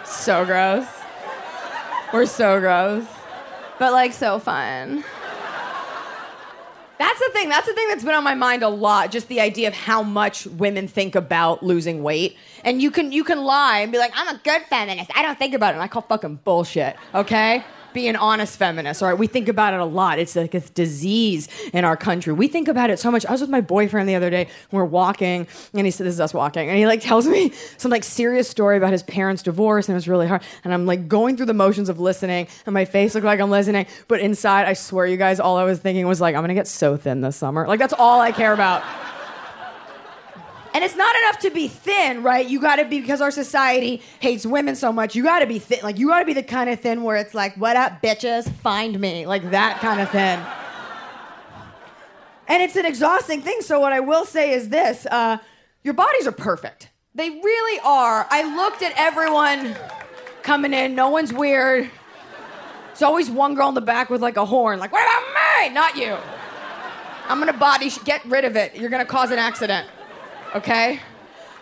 sink. 0.03 0.05
So 0.05 0.43
gross. 0.43 1.04
We're 2.13 2.25
so 2.25 2.59
gross. 2.59 3.05
But 3.79 3.91
like 3.91 4.13
so 4.13 4.39
fun. 4.39 5.03
That's 6.97 7.19
the 7.19 7.29
thing. 7.33 7.49
That's 7.49 7.67
the 7.67 7.73
thing 7.73 7.87
that's 7.89 8.03
been 8.03 8.13
on 8.13 8.23
my 8.23 8.35
mind 8.35 8.63
a 8.63 8.69
lot. 8.69 9.11
Just 9.11 9.27
the 9.27 9.41
idea 9.41 9.67
of 9.67 9.73
how 9.73 10.01
much 10.01 10.45
women 10.47 10.87
think 10.87 11.15
about 11.15 11.61
losing 11.61 12.03
weight. 12.03 12.37
And 12.63 12.81
you 12.81 12.89
can 12.89 13.11
you 13.11 13.23
can 13.23 13.43
lie 13.43 13.79
and 13.79 13.91
be 13.91 13.97
like, 13.97 14.13
I'm 14.15 14.33
a 14.33 14.39
good 14.43 14.61
feminist. 14.69 15.11
I 15.13 15.21
don't 15.21 15.37
think 15.37 15.53
about 15.53 15.71
it. 15.71 15.73
And 15.73 15.83
I 15.83 15.87
call 15.87 16.03
fucking 16.03 16.39
bullshit. 16.45 16.95
Okay? 17.13 17.63
Be 17.95 18.09
an 18.09 18.17
honest 18.17 18.57
feminist. 18.59 19.01
All 19.01 19.07
right. 19.07 19.17
We 19.17 19.25
think 19.25 19.47
about 19.47 19.73
it 19.73 19.79
a 19.79 19.85
lot. 19.85 20.19
It's 20.19 20.35
like 20.35 20.53
a 20.53 20.59
disease 20.59 21.47
in 21.71 21.85
our 21.85 21.95
country. 21.95 22.33
We 22.33 22.49
think 22.49 22.67
about 22.67 22.89
it 22.89 22.99
so 22.99 23.09
much. 23.09 23.25
I 23.25 23.31
was 23.31 23.39
with 23.39 23.49
my 23.49 23.61
boyfriend 23.61 24.09
the 24.09 24.15
other 24.15 24.29
day. 24.29 24.49
We 24.69 24.77
we're 24.77 24.83
walking, 24.83 25.47
and 25.73 25.85
he 25.87 25.91
said, 25.91 26.05
"This 26.05 26.15
is 26.15 26.19
us 26.19 26.33
walking," 26.33 26.67
and 26.67 26.77
he 26.77 26.85
like 26.87 26.99
tells 26.99 27.25
me 27.25 27.53
some 27.77 27.91
like 27.91 28.03
serious 28.03 28.49
story 28.49 28.75
about 28.75 28.91
his 28.91 29.03
parents' 29.03 29.43
divorce, 29.43 29.87
and 29.87 29.93
it 29.93 29.95
was 29.95 30.09
really 30.09 30.27
hard. 30.27 30.43
And 30.65 30.73
I'm 30.73 30.85
like 30.85 31.07
going 31.07 31.37
through 31.37 31.45
the 31.45 31.53
motions 31.53 31.87
of 31.87 32.01
listening, 32.01 32.49
and 32.65 32.73
my 32.73 32.83
face 32.83 33.15
looked 33.15 33.25
like 33.25 33.39
I'm 33.39 33.49
listening, 33.49 33.85
but 34.09 34.19
inside, 34.19 34.67
I 34.67 34.73
swear, 34.73 35.07
you 35.07 35.15
guys, 35.15 35.39
all 35.39 35.55
I 35.55 35.63
was 35.63 35.79
thinking 35.79 36.05
was 36.05 36.19
like, 36.19 36.35
"I'm 36.35 36.43
gonna 36.43 36.53
get 36.53 36.67
so 36.67 36.97
thin 36.97 37.21
this 37.21 37.37
summer." 37.37 37.65
Like 37.65 37.79
that's 37.79 37.93
all 37.93 38.19
I 38.19 38.33
care 38.33 38.51
about. 38.51 38.83
And 40.75 40.83
it's 40.83 40.97
not 40.97 41.15
enough 41.15 41.39
to 41.39 41.51
be 41.51 41.69
thin, 41.69 42.21
right? 42.21 42.45
You 42.45 42.59
gotta 42.59 42.83
be, 42.83 42.99
because 42.99 43.21
our 43.21 43.31
society 43.31 44.01
hates 44.19 44.45
women 44.45 44.75
so 44.75 44.91
much, 44.91 45.15
you 45.15 45.23
gotta 45.23 45.45
be 45.45 45.57
thin. 45.57 45.79
Like, 45.81 45.97
you 45.97 46.09
gotta 46.09 46.25
be 46.25 46.33
the 46.33 46.43
kind 46.43 46.69
of 46.69 46.81
thin 46.81 47.03
where 47.03 47.15
it's 47.15 47.33
like, 47.33 47.55
what 47.55 47.77
up, 47.77 48.01
bitches? 48.01 48.51
Find 48.55 48.99
me. 48.99 49.25
Like, 49.25 49.51
that 49.51 49.79
kind 49.79 50.01
of 50.01 50.09
thin. 50.09 50.37
And 52.49 52.61
it's 52.61 52.75
an 52.75 52.85
exhausting 52.85 53.41
thing. 53.41 53.61
So, 53.61 53.79
what 53.79 53.93
I 53.93 54.01
will 54.01 54.25
say 54.25 54.51
is 54.51 54.67
this 54.67 55.05
uh, 55.05 55.37
your 55.83 55.93
bodies 55.93 56.27
are 56.27 56.33
perfect. 56.33 56.89
They 57.15 57.29
really 57.29 57.79
are. 57.85 58.27
I 58.29 58.43
looked 58.57 58.81
at 58.83 58.91
everyone 58.97 59.77
coming 60.43 60.73
in, 60.73 60.93
no 60.93 61.07
one's 61.07 61.31
weird. 61.31 61.89
It's 62.91 63.01
always 63.01 63.29
one 63.29 63.55
girl 63.55 63.69
in 63.69 63.75
the 63.75 63.81
back 63.81 64.09
with 64.09 64.21
like 64.21 64.35
a 64.35 64.45
horn, 64.45 64.79
like, 64.79 64.91
what 64.91 65.05
about 65.05 65.69
me? 65.69 65.73
Not 65.73 65.95
you. 65.95 66.17
I'm 67.29 67.39
gonna 67.39 67.53
body, 67.53 67.89
sh- 67.89 67.99
get 68.03 68.25
rid 68.25 68.43
of 68.43 68.57
it. 68.57 68.75
You're 68.75 68.89
gonna 68.89 69.05
cause 69.05 69.31
an 69.31 69.39
accident 69.39 69.87
okay? 70.55 70.99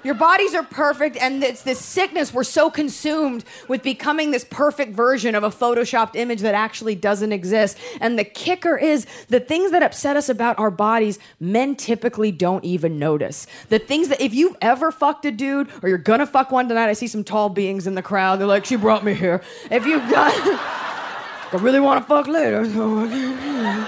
Your 0.04 0.16
bodies 0.16 0.54
are 0.54 0.64
perfect, 0.64 1.16
and 1.16 1.42
it's 1.42 1.62
this 1.62 1.80
sickness. 1.80 2.34
We're 2.34 2.44
so 2.44 2.70
consumed 2.70 3.46
with 3.70 3.84
becoming 3.84 4.32
this 4.32 4.44
perfect 4.44 4.94
version 4.94 5.34
of 5.34 5.44
a 5.44 5.50
photoshopped 5.50 6.16
image 6.16 6.42
that 6.42 6.54
actually 6.54 6.96
doesn't 6.96 7.32
exist. 7.32 7.78
And 8.02 8.20
the 8.20 8.26
kicker 8.26 8.78
is 8.78 9.08
the 9.30 9.40
things 9.40 9.72
that 9.72 9.82
upset 9.82 10.18
us 10.18 10.28
about 10.28 10.60
our 10.60 10.70
bodies, 10.70 11.20
men 11.40 11.78
typically 11.78 12.34
don't 12.34 12.66
even 12.66 13.00
notice. 13.00 13.48
The 13.70 13.80
things 13.80 14.10
that, 14.10 14.20
if 14.20 14.34
you've 14.34 14.58
ever 14.62 14.92
fucked 14.92 15.24
a 15.24 15.32
dude 15.32 15.70
or 15.82 15.88
you're 15.88 15.98
gonna 15.98 16.28
fuck 16.28 16.52
one 16.52 16.68
tonight, 16.68 16.90
I 16.90 16.94
see 16.94 17.08
some 17.08 17.24
tall 17.24 17.48
beings 17.48 17.88
in 17.88 17.96
the 17.96 18.02
crowd. 18.02 18.42
They're 18.42 18.48
like, 18.48 18.66
she 18.66 18.76
brought 18.76 19.06
me 19.06 19.14
here. 19.14 19.42
If 19.72 19.86
you've 19.86 20.10
done, 20.10 20.34
I 20.36 21.58
really 21.62 21.80
wanna 21.80 22.02
fuck 22.02 22.28
later. 22.28 22.70
So 22.70 23.00
I 23.00 23.88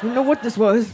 don't 0.00 0.14
know 0.14 0.22
what 0.22 0.40
this 0.40 0.56
was. 0.56 0.92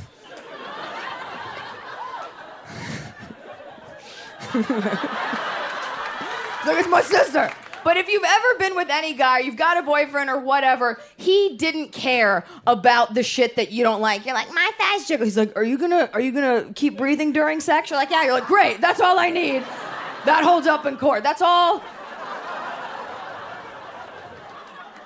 so 6.65 6.77
it's 6.77 6.89
my 6.89 7.03
sister. 7.03 7.53
But 7.85 7.89
But 7.89 7.97
if 7.97 8.09
you've 8.09 8.23
ever 8.23 8.59
been 8.59 8.77
with 8.77 8.91
any 8.91 9.15
guy, 9.15 9.39
you've 9.39 9.57
got 9.57 9.79
a 9.79 9.83
boyfriend 9.83 10.29
or 10.29 10.39
whatever, 10.39 11.01
he 11.17 11.57
didn't 11.57 11.91
care 11.91 12.45
about 12.67 13.15
the 13.15 13.23
shit 13.23 13.57
that 13.57 13.71
you 13.71 13.83
don't 13.83 14.03
like. 14.03 14.27
You're 14.27 14.35
like, 14.35 14.53
my 14.53 14.71
thighs 14.77 15.09
jiggle. 15.09 15.25
He's 15.25 15.39
like, 15.39 15.57
are 15.57 15.65
you 15.65 15.79
gonna 15.79 16.11
are 16.13 16.21
you 16.21 16.33
gonna 16.33 16.71
keep 16.75 16.99
breathing 16.99 17.33
during 17.33 17.61
sex? 17.61 17.89
You're 17.89 17.99
like, 17.99 18.11
yeah. 18.11 18.25
You're 18.25 18.35
like, 18.35 18.47
great. 18.47 18.83
That's 18.83 19.01
all 19.01 19.19
I 19.19 19.31
need. 19.31 19.63
That 20.27 20.45
holds 20.45 20.67
up 20.67 20.85
in 20.85 20.99
court. 20.99 21.23
That's 21.23 21.41
all. 21.41 21.83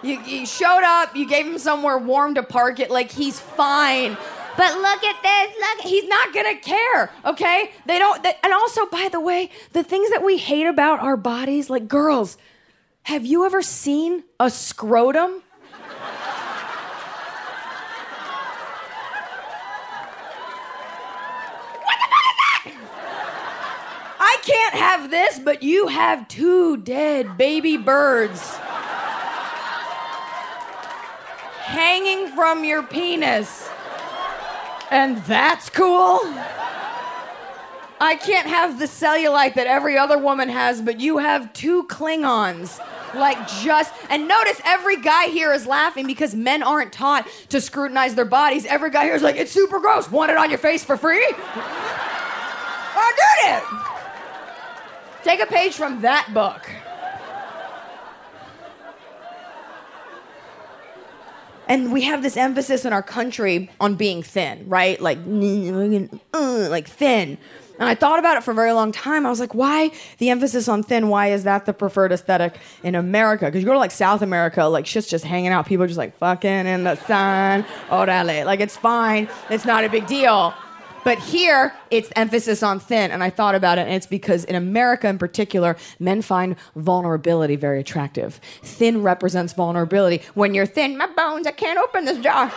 You, 0.03 0.20
you 0.22 0.47
showed 0.47 0.82
up. 0.82 1.14
You 1.14 1.28
gave 1.28 1.47
him 1.47 1.59
somewhere 1.59 1.99
warm 1.99 2.34
to 2.34 2.43
park 2.43 2.80
it. 2.80 2.90
Like 2.90 3.12
he's 3.12 3.38
fine. 3.38 4.16
But 4.57 4.74
look 4.76 5.03
at 5.03 5.22
this. 5.22 5.57
Look, 5.59 5.80
he's 5.80 6.07
not 6.09 6.34
gonna 6.34 6.57
care. 6.57 7.11
Okay? 7.24 7.72
They 7.86 7.98
don't. 7.98 8.22
They, 8.22 8.34
and 8.42 8.53
also, 8.53 8.86
by 8.86 9.09
the 9.11 9.20
way, 9.20 9.50
the 9.72 9.82
things 9.82 10.11
that 10.11 10.22
we 10.22 10.36
hate 10.36 10.66
about 10.66 11.00
our 11.00 11.16
bodies, 11.16 11.70
like 11.70 11.88
girls, 11.88 12.36
have 13.05 13.24
you 13.24 13.46
ever 13.46 13.62
seen 13.62 14.24
a 14.38 14.50
scrotum? 14.50 15.30
What 15.32 15.42
the 21.98 22.07
fuck 22.12 22.26
is 22.26 22.36
that? 22.38 22.72
I 24.20 24.36
can't 24.42 24.74
have 24.74 25.11
this, 25.11 25.38
but 25.38 25.62
you 25.62 25.88
have 25.88 26.28
two 26.28 26.76
dead 26.76 27.38
baby 27.38 27.76
birds 27.78 28.57
hanging 31.64 32.28
from 32.36 32.64
your 32.64 32.82
penis. 32.82 33.70
And 34.93 35.16
that's 35.24 35.70
cool? 35.70 36.20
I 37.99 38.14
can't 38.16 38.47
have 38.47 38.78
the 38.78 38.84
cellulite 38.84 39.55
that 39.55 39.66
every 39.66 39.97
other 39.97 40.18
woman 40.18 40.51
has, 40.51 40.82
but 40.82 41.01
you 41.01 41.16
have 41.16 41.51
two 41.55 41.84
Klingons. 41.84 42.78
Like 43.14 43.38
just, 43.62 43.95
and 44.11 44.28
notice 44.28 44.61
every 44.66 45.01
guy 45.01 45.28
here 45.28 45.51
is 45.55 45.66
laughing 45.66 46.07
because 46.07 46.34
men 46.34 46.62
aren't 46.62 46.93
taught 46.93 47.26
to 47.49 47.59
scrutinize 47.59 48.14
their 48.14 48.26
bodies. 48.26 48.66
Every 48.66 48.90
guy 48.90 49.05
here 49.05 49.14
is 49.14 49.22
like, 49.22 49.36
it's 49.36 49.51
super 49.51 49.80
gross. 49.80 50.11
Want 50.11 50.30
it 50.30 50.36
on 50.36 50.51
your 50.51 50.59
face 50.59 50.84
for 50.84 50.99
free? 50.99 51.24
I 52.95 53.12
did 53.16 53.55
it. 53.55 55.24
Take 55.24 55.40
a 55.40 55.47
page 55.47 55.72
from 55.72 56.03
that 56.03 56.34
book. 56.34 56.68
And 61.72 61.90
we 61.90 62.02
have 62.02 62.22
this 62.22 62.36
emphasis 62.36 62.84
in 62.84 62.92
our 62.92 63.02
country 63.02 63.70
on 63.80 63.94
being 63.94 64.22
thin, 64.22 64.68
right? 64.68 65.00
Like, 65.00 65.16
like 65.24 66.86
thin. 66.86 67.38
And 67.78 67.88
I 67.88 67.94
thought 67.94 68.18
about 68.18 68.36
it 68.36 68.44
for 68.44 68.50
a 68.50 68.54
very 68.54 68.72
long 68.72 68.92
time. 68.92 69.24
I 69.24 69.30
was 69.30 69.40
like, 69.40 69.54
why 69.54 69.90
the 70.18 70.28
emphasis 70.28 70.68
on 70.68 70.82
thin? 70.82 71.08
Why 71.08 71.28
is 71.28 71.44
that 71.44 71.64
the 71.64 71.72
preferred 71.72 72.12
aesthetic 72.12 72.58
in 72.82 72.94
America? 72.94 73.46
Because 73.46 73.62
you 73.62 73.66
go 73.66 73.72
to 73.72 73.78
like 73.78 73.90
South 73.90 74.20
America, 74.20 74.64
like 74.64 74.84
shit's 74.84 75.06
just 75.06 75.24
hanging 75.24 75.50
out. 75.50 75.64
People 75.64 75.84
are 75.84 75.86
just 75.86 75.96
like 75.96 76.14
fucking 76.18 76.66
in 76.66 76.84
the 76.84 76.96
sun. 77.06 77.64
Orale. 77.88 78.44
Like 78.44 78.60
it's 78.60 78.76
fine. 78.76 79.26
It's 79.48 79.64
not 79.64 79.82
a 79.82 79.88
big 79.88 80.06
deal. 80.06 80.52
But 81.05 81.18
here, 81.18 81.74
it's 81.90 82.11
emphasis 82.16 82.62
on 82.62 82.78
thin. 82.80 83.11
And 83.11 83.24
I 83.24 83.30
thought 83.30 83.55
about 83.55 83.78
it, 83.78 83.82
and 83.82 83.94
it's 83.94 84.07
because 84.07 84.44
in 84.44 84.55
America 84.55 85.09
in 85.09 85.18
particular, 85.18 85.76
men 85.98 86.22
find 86.22 86.57
vulnerability 86.76 87.57
very 87.57 87.80
attractive. 87.80 88.40
Thin 88.62 89.03
represents 89.03 89.53
vulnerability. 89.53 90.22
When 90.34 90.55
you're 90.55 90.66
thin, 90.66 90.96
my 90.96 91.09
bones, 91.09 91.46
I 91.46 91.53
can't 91.53 91.78
open 91.78 92.05
this 92.05 92.18
jar. 92.18 92.48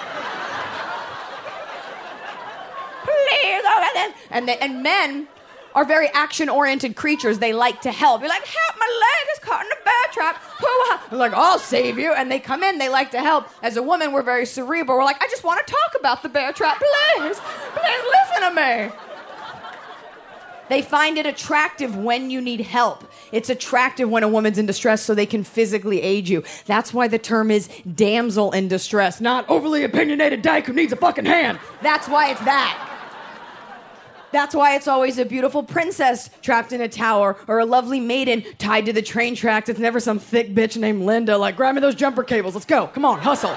Please, 3.04 3.64
oh, 3.66 3.80
open 3.82 3.93
this. 3.93 4.14
And, 4.32 4.50
and 4.50 4.84
men 4.84 5.28
are 5.76 5.86
very 5.86 6.07
action 6.13 6.49
oriented 6.49 6.95
creatures. 6.95 7.38
They 7.38 7.53
like 7.53 7.82
to 7.82 7.91
help. 7.91 8.21
You're 8.21 8.30
like, 8.30 8.45
help, 8.45 8.80
my 8.80 8.88
leg 8.88 9.30
is 9.34 9.39
caught 9.39 9.65
in 9.65 9.71
a 9.71 9.84
bear 9.84 9.93
trap. 10.11 10.41
Like, 11.11 11.34
I'll 11.34 11.59
save 11.59 11.99
you. 11.99 12.13
And 12.13 12.32
they 12.32 12.39
come 12.39 12.63
in, 12.63 12.80
they 12.80 12.89
like 12.89 13.11
to 13.11 13.19
help. 13.19 13.47
As 13.61 13.78
a 13.78 13.84
woman, 13.84 14.11
we're 14.11 14.23
very 14.23 14.45
cerebral. 14.45 14.97
We're 14.97 15.03
like, 15.03 15.21
I 15.21 15.28
just 15.28 15.43
want 15.43 15.65
to 15.65 15.71
talk 15.71 15.99
about 15.99 16.23
the 16.23 16.30
bear 16.30 16.51
trap. 16.53 16.78
Please, 16.78 17.39
please 17.73 18.03
listen 18.09 18.49
to 18.49 18.55
me. 18.55 18.95
They 20.67 20.82
find 20.82 21.19
it 21.19 21.28
attractive 21.28 21.95
when 21.95 22.32
you 22.32 22.41
need 22.41 22.61
help. 22.61 23.03
It's 23.32 23.49
attractive 23.49 24.09
when 24.09 24.23
a 24.23 24.28
woman's 24.28 24.57
in 24.57 24.65
distress 24.65 25.03
so 25.03 25.13
they 25.13 25.28
can 25.28 25.43
physically 25.43 26.01
aid 26.01 26.28
you. 26.28 26.43
That's 26.65 26.91
why 26.91 27.07
the 27.07 27.19
term 27.19 27.51
is 27.51 27.69
damsel 27.93 28.51
in 28.51 28.67
distress, 28.67 29.21
not 29.21 29.47
overly 29.47 29.84
opinionated 29.84 30.41
dyke 30.41 30.65
who 30.65 30.73
needs 30.73 30.91
a 30.91 30.95
fucking 30.95 31.26
hand. 31.26 31.59
That's 31.84 32.07
why 32.07 32.32
it's 32.32 32.43
that. 32.45 32.95
That's 34.36 34.54
why 34.54 34.76
it's 34.76 34.90
always 34.90 35.18
a 35.18 35.24
beautiful 35.24 35.64
princess 35.64 36.30
trapped 36.42 36.74
in 36.74 36.82
a 36.82 36.90
tower 36.90 37.38
or 37.48 37.60
a 37.60 37.66
lovely 37.66 38.02
maiden 38.02 38.44
tied 38.58 38.86
to 38.88 38.92
the 38.92 39.02
train 39.02 39.34
tracks. 39.34 39.70
It's 39.70 39.80
never 39.80 40.02
some 40.02 40.20
thick 40.20 40.54
bitch 40.54 40.76
named 40.76 41.04
Linda, 41.04 41.38
like, 41.38 41.56
grab 41.56 41.74
me 41.74 41.80
those 41.80 41.96
jumper 41.96 42.22
cables. 42.22 42.54
Let's 42.54 42.66
go. 42.66 42.88
Come 42.88 43.06
on, 43.06 43.20
hustle. 43.20 43.56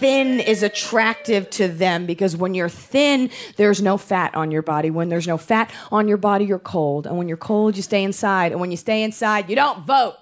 Thin 0.00 0.40
is 0.40 0.64
attractive 0.64 1.48
to 1.50 1.68
them 1.68 2.06
because 2.06 2.36
when 2.36 2.54
you're 2.54 2.68
thin, 2.68 3.30
there's 3.54 3.80
no 3.80 3.96
fat 3.96 4.34
on 4.34 4.50
your 4.50 4.62
body. 4.62 4.90
When 4.90 5.10
there's 5.10 5.28
no 5.28 5.38
fat 5.38 5.72
on 5.92 6.08
your 6.08 6.16
body, 6.16 6.44
you're 6.44 6.58
cold. 6.58 7.06
And 7.06 7.16
when 7.18 7.28
you're 7.28 7.36
cold, 7.36 7.76
you 7.76 7.84
stay 7.84 8.02
inside. 8.02 8.50
And 8.50 8.60
when 8.60 8.72
you 8.72 8.76
stay 8.76 9.04
inside, 9.04 9.48
you 9.48 9.54
don't 9.54 9.86
vote. 9.86 10.16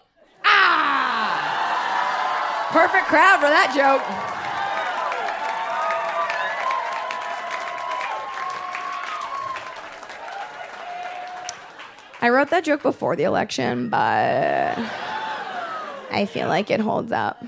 Ah! 0.45 1.89
Perfect 2.73 3.07
crowd 3.07 3.37
for 3.41 3.49
that 3.49 3.73
joke. 3.75 4.40
I 12.31 12.33
wrote 12.33 12.51
that 12.51 12.63
joke 12.63 12.83
before 12.83 13.17
the 13.17 13.25
election, 13.25 13.89
but 13.89 14.79
I 16.13 16.29
feel 16.31 16.47
like 16.47 16.71
it 16.71 16.79
holds 16.79 17.11
up. 17.11 17.45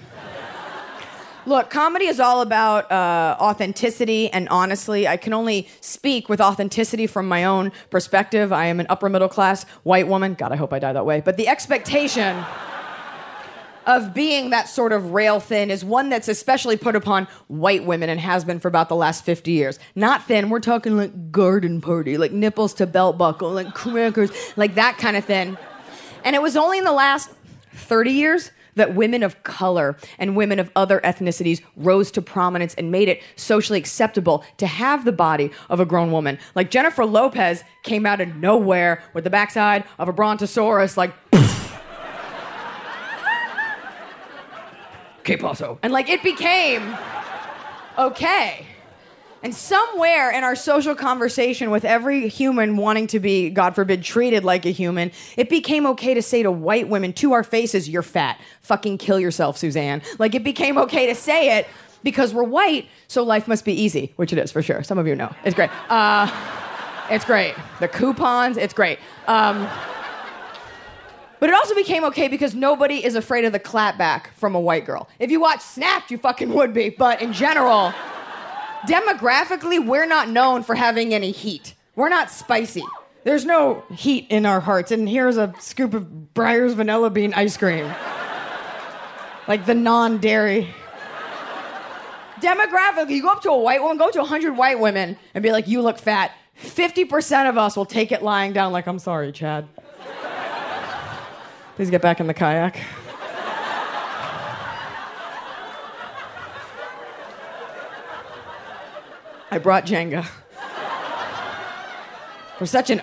Look, 1.47 1.71
comedy 1.71 2.07
is 2.07 2.19
all 2.19 2.41
about 2.43 2.91
uh, 2.91 3.37
authenticity, 3.39 4.29
and 4.31 4.49
honestly, 4.49 5.07
I 5.07 5.17
can 5.17 5.35
only 5.35 5.69
speak 5.81 6.29
with 6.29 6.41
authenticity 6.41 7.07
from 7.07 7.29
my 7.29 7.45
own 7.45 7.71
perspective. 7.91 8.53
I 8.53 8.67
am 8.67 8.81
an 8.81 8.87
upper 8.89 9.09
middle 9.09 9.29
class 9.29 9.63
white 9.85 10.09
woman. 10.09 10.35
God, 10.35 10.51
I 10.51 10.57
hope 10.57 10.73
I 10.73 10.81
die 10.81 10.93
that 10.93 11.07
way. 11.07 11.21
But 11.21 11.37
the 11.37 11.47
expectation 11.47 12.45
of 13.87 14.15
being 14.15 14.51
that 14.51 14.69
sort 14.69 14.93
of 14.93 15.13
rail 15.13 15.41
thin 15.41 15.71
is 15.71 15.85
one 15.85 16.09
that's 16.09 16.29
especially 16.29 16.77
put 16.77 16.97
upon 16.97 17.27
white 17.49 17.85
women 17.85 18.09
and 18.09 18.21
has 18.21 18.45
been 18.45 18.61
for 18.61 18.69
about 18.69 18.89
the 18.89 18.97
last 18.97 19.25
50 19.25 19.51
years. 19.51 19.79
Not 19.95 20.27
thin, 20.27 20.51
we're 20.51 20.61
talking 20.61 20.97
like 20.97 21.33
garden 21.33 21.81
party, 21.81 22.17
like 22.17 22.33
nipples 22.33 22.75
to 22.75 22.87
belt 22.87 23.19
buckle, 23.19 23.51
like 23.51 23.75
crackers, 23.75 24.31
like 24.57 24.75
that 24.77 24.99
kind 24.99 25.17
of 25.17 25.25
thin. 25.25 25.59
And 26.25 26.37
it 26.37 26.43
was 26.43 26.57
only 26.57 26.79
in 26.79 26.85
the 26.85 26.93
last 26.93 27.31
30 27.75 28.11
years 28.11 28.51
that 28.75 28.95
women 28.95 29.23
of 29.23 29.43
color 29.43 29.97
and 30.19 30.37
women 30.37 30.59
of 30.59 30.71
other 30.75 31.01
ethnicities 31.01 31.61
rose 31.77 32.11
to 32.13 32.23
prominence 32.23 32.75
and 32.75 32.91
made 32.91 33.09
it 33.09 33.23
socially 33.37 33.79
acceptable 33.79 34.45
to 34.57 34.67
have 34.67 35.05
the 35.05 35.13
body 35.13 35.51
of 35.69 35.81
a 35.81 35.85
grown 35.85 36.11
woman. 36.11 36.39
Like 36.55 36.71
Jennifer 36.71 37.05
Lopez 37.05 37.65
came 37.83 38.07
out 38.07 38.21
of 38.21 38.35
nowhere 38.37 39.03
with 39.13 39.25
the 39.25 39.31
backside 39.31 39.85
of 39.99 40.09
a 40.09 40.13
brontosaurus, 40.13 40.97
like, 40.97 41.13
Que 45.25 45.39
paso? 45.39 45.79
And 45.83 45.93
like 45.93 46.09
it 46.09 46.23
became 46.23 46.97
okay. 47.99 48.67
And 49.45 49.53
somewhere 49.53 50.31
in 50.31 50.45
our 50.45 50.55
social 50.55 50.95
conversation 50.95 51.71
with 51.71 51.85
every 51.85 52.29
human 52.29 52.77
wanting 52.77 53.09
to 53.09 53.19
be, 53.19 53.51
God 53.51 53.75
forbid, 53.75 54.05
treated 54.05 54.45
like 54.45 54.65
a 54.67 54.71
human, 54.71 55.11
it 55.37 55.49
became 55.49 55.85
okay 55.87 56.15
to 56.15 56.23
say 56.23 56.45
to 56.45 56.51
white 56.53 56.89
women 56.89 57.13
to 57.15 57.33
our 57.33 57.43
faces, 57.43 57.89
You're 57.89 58.03
fat. 58.03 58.41
Fucking 58.63 58.99
kill 58.99 59.19
yourself, 59.19 59.59
Suzanne. 59.59 60.03
Like 60.19 60.35
it 60.35 60.45
became 60.45 60.79
okay 60.79 61.07
to 61.09 61.15
say 61.15 61.59
it 61.59 61.67
because 62.05 62.33
we're 62.33 62.45
white, 62.45 62.89
so 63.09 63.23
life 63.23 63.49
must 63.49 63.65
be 63.65 63.73
easy, 63.73 64.13
which 64.17 64.33
it 64.33 64.39
is 64.39 64.51
for 64.53 64.63
sure. 64.63 64.83
Some 64.83 64.99
of 64.99 65.07
you 65.07 65.15
know. 65.15 65.33
It's 65.45 65.55
great. 65.55 65.71
Uh, 65.91 66.31
it's 67.11 67.25
great. 67.25 67.55
The 67.81 67.89
coupons, 67.89 68.57
it's 68.57 68.75
great. 68.75 68.99
Um, 69.27 69.69
but 71.43 71.49
it 71.49 71.57
also 71.57 71.75
became 71.75 72.05
okay 72.05 72.29
because 72.29 72.55
nobody 72.55 73.05
is 73.05 73.17
afraid 73.17 73.45
of 73.45 73.51
the 73.51 73.59
clapback 73.59 74.29
from 74.37 74.55
a 74.55 74.61
white 74.61 74.87
girl. 74.87 75.09
If 75.19 75.33
you 75.33 75.41
watch 75.41 75.61
Snapped, 75.61 76.13
you 76.13 76.17
fucking 76.17 76.55
would 76.55 76.73
be. 76.73 76.91
But 76.91 77.21
in 77.21 77.33
general, 77.33 77.93
demographically, 78.87 79.85
we're 79.85 80.07
not 80.07 80.29
known 80.29 80.63
for 80.63 80.77
having 80.77 81.13
any 81.13 81.33
heat. 81.33 81.75
We're 81.97 82.11
not 82.11 82.31
spicy. 82.31 82.85
There's 83.25 83.45
no 83.45 83.83
heat 83.91 84.29
in 84.31 84.47
our 84.47 84.61
hearts. 84.61 84.93
And 84.93 85.09
here's 85.09 85.37
a 85.37 85.53
scoop 85.59 85.95
of 85.95 86.33
Breyer's 86.33 86.75
vanilla 86.75 87.11
bean 87.11 87.35
ice 87.35 87.57
cream. 87.57 87.93
like 89.49 89.67
the 89.67 89.75
non 89.75 90.19
dairy. 90.19 90.73
Demographically, 92.37 93.17
you 93.17 93.23
go 93.23 93.31
up 93.31 93.43
to 93.43 93.51
a 93.51 93.59
white 93.59 93.83
woman, 93.83 93.99
go 93.99 94.13
to 94.13 94.21
100 94.21 94.57
white 94.57 94.79
women, 94.79 95.19
and 95.35 95.43
be 95.43 95.51
like, 95.51 95.67
you 95.67 95.83
look 95.83 95.99
fat. 95.99 96.31
50% 96.63 97.49
of 97.49 97.59
us 97.59 97.77
will 97.77 97.85
take 97.85 98.13
it 98.13 98.23
lying 98.23 98.53
down, 98.53 98.71
like, 98.71 98.87
I'm 98.87 99.01
sorry, 99.01 99.33
Chad. 99.33 99.67
Please 101.83 101.91
get 101.91 102.01
back 102.01 102.21
in 102.21 102.29
the 102.29 102.33
kayak. 102.33 102.77
I 109.51 109.59
brought 109.59 109.85
Jenga. 109.85 110.25
For 112.57 112.67
such 112.67 112.91
an 112.91 113.01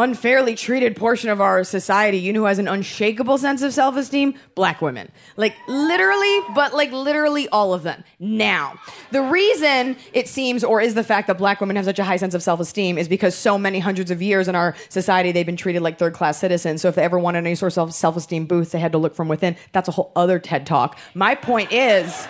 unfairly 0.00 0.54
treated 0.54 0.96
portion 0.96 1.28
of 1.28 1.40
our 1.40 1.62
society. 1.62 2.18
You 2.18 2.32
know 2.32 2.40
who 2.40 2.46
has 2.46 2.58
an 2.58 2.68
unshakable 2.68 3.38
sense 3.38 3.62
of 3.62 3.72
self 3.72 3.96
esteem? 3.96 4.34
Black 4.54 4.80
women. 4.80 5.10
Like 5.36 5.54
literally, 5.68 6.40
but 6.54 6.74
like 6.74 6.90
literally 6.90 7.48
all 7.48 7.74
of 7.74 7.82
them. 7.82 8.02
Now, 8.18 8.80
the 9.10 9.22
reason 9.22 9.96
it 10.12 10.26
seems, 10.26 10.64
or 10.64 10.80
is 10.80 10.94
the 10.94 11.04
fact 11.04 11.26
that 11.26 11.38
black 11.38 11.60
women 11.60 11.76
have 11.76 11.84
such 11.84 11.98
a 11.98 12.04
high 12.04 12.16
sense 12.16 12.34
of 12.34 12.42
self 12.42 12.60
esteem, 12.60 12.98
is 12.98 13.08
because 13.08 13.34
so 13.34 13.58
many 13.58 13.78
hundreds 13.78 14.10
of 14.10 14.22
years 14.22 14.48
in 14.48 14.54
our 14.54 14.74
society 14.88 15.32
they've 15.32 15.46
been 15.46 15.56
treated 15.56 15.82
like 15.82 15.98
third 15.98 16.14
class 16.14 16.38
citizens. 16.38 16.80
So 16.80 16.88
if 16.88 16.94
they 16.94 17.02
ever 17.02 17.18
wanted 17.18 17.38
any 17.38 17.54
sort 17.54 17.76
of 17.76 17.94
self 17.94 18.16
esteem 18.16 18.46
boost, 18.46 18.72
they 18.72 18.80
had 18.80 18.92
to 18.92 18.98
look 18.98 19.14
from 19.14 19.28
within. 19.28 19.56
That's 19.72 19.88
a 19.88 19.92
whole 19.92 20.12
other 20.16 20.38
TED 20.38 20.66
talk. 20.66 20.98
My 21.14 21.34
point 21.34 21.72
is 21.72 22.26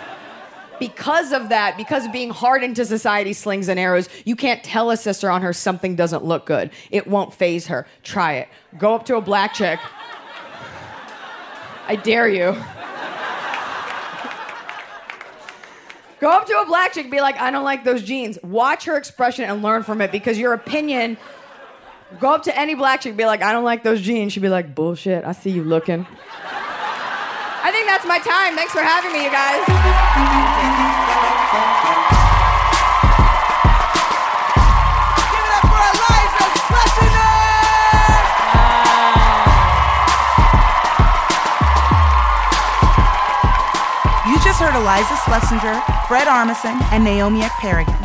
because 0.81 1.31
of 1.31 1.49
that, 1.49 1.77
because 1.77 2.07
of 2.07 2.11
being 2.11 2.31
hardened 2.31 2.75
to 2.75 2.85
society 2.85 3.33
slings 3.33 3.67
and 3.67 3.79
arrows, 3.79 4.09
you 4.25 4.35
can't 4.35 4.63
tell 4.63 4.89
a 4.89 4.97
sister 4.97 5.29
on 5.29 5.43
her 5.43 5.53
something 5.53 5.95
doesn't 5.95 6.25
look 6.25 6.47
good. 6.47 6.71
It 6.89 7.05
won't 7.05 7.35
phase 7.35 7.67
her. 7.67 7.85
Try 8.01 8.33
it. 8.33 8.49
Go 8.79 8.95
up 8.95 9.05
to 9.05 9.15
a 9.15 9.21
black 9.21 9.53
chick. 9.53 9.79
I 11.87 11.95
dare 11.95 12.27
you. 12.27 12.57
Go 16.19 16.31
up 16.31 16.47
to 16.47 16.53
a 16.59 16.65
black 16.65 16.93
chick, 16.93 17.11
be 17.11 17.21
like, 17.21 17.39
I 17.39 17.51
don't 17.51 17.63
like 17.63 17.83
those 17.83 18.01
jeans. 18.01 18.39
Watch 18.41 18.85
her 18.85 18.97
expression 18.97 19.45
and 19.45 19.61
learn 19.61 19.83
from 19.83 20.01
it 20.01 20.11
because 20.11 20.39
your 20.39 20.53
opinion. 20.53 21.15
Go 22.19 22.33
up 22.33 22.43
to 22.43 22.59
any 22.59 22.73
black 22.73 23.01
chick, 23.01 23.15
be 23.15 23.25
like, 23.25 23.43
I 23.43 23.51
don't 23.51 23.63
like 23.63 23.83
those 23.83 24.01
jeans. 24.01 24.33
She'd 24.33 24.39
be 24.39 24.49
like, 24.49 24.73
bullshit, 24.73 25.25
I 25.25 25.31
see 25.33 25.51
you 25.51 25.63
looking. 25.63 26.07
I 27.81 27.83
think 27.83 27.97
that's 27.97 28.05
my 28.05 28.19
time. 28.19 28.55
Thanks 28.55 28.73
for 28.73 28.83
having 28.83 29.11
me, 29.11 29.23
you 29.23 29.31
guys. 29.31 29.57
Give 29.65 29.73
it 35.41 35.53
up 35.57 35.65
for 35.65 35.81
Iliza 35.89 36.45
Shlesinger! 36.61 37.33
You 44.29 44.37
just 44.45 44.61
heard 44.61 44.75
Iliza 44.77 45.17
Shlesinger, 45.25 45.81
Fred 46.07 46.27
Armisen, 46.27 46.79
and 46.91 47.03
Naomi 47.03 47.41
Ekperigin. 47.41 48.00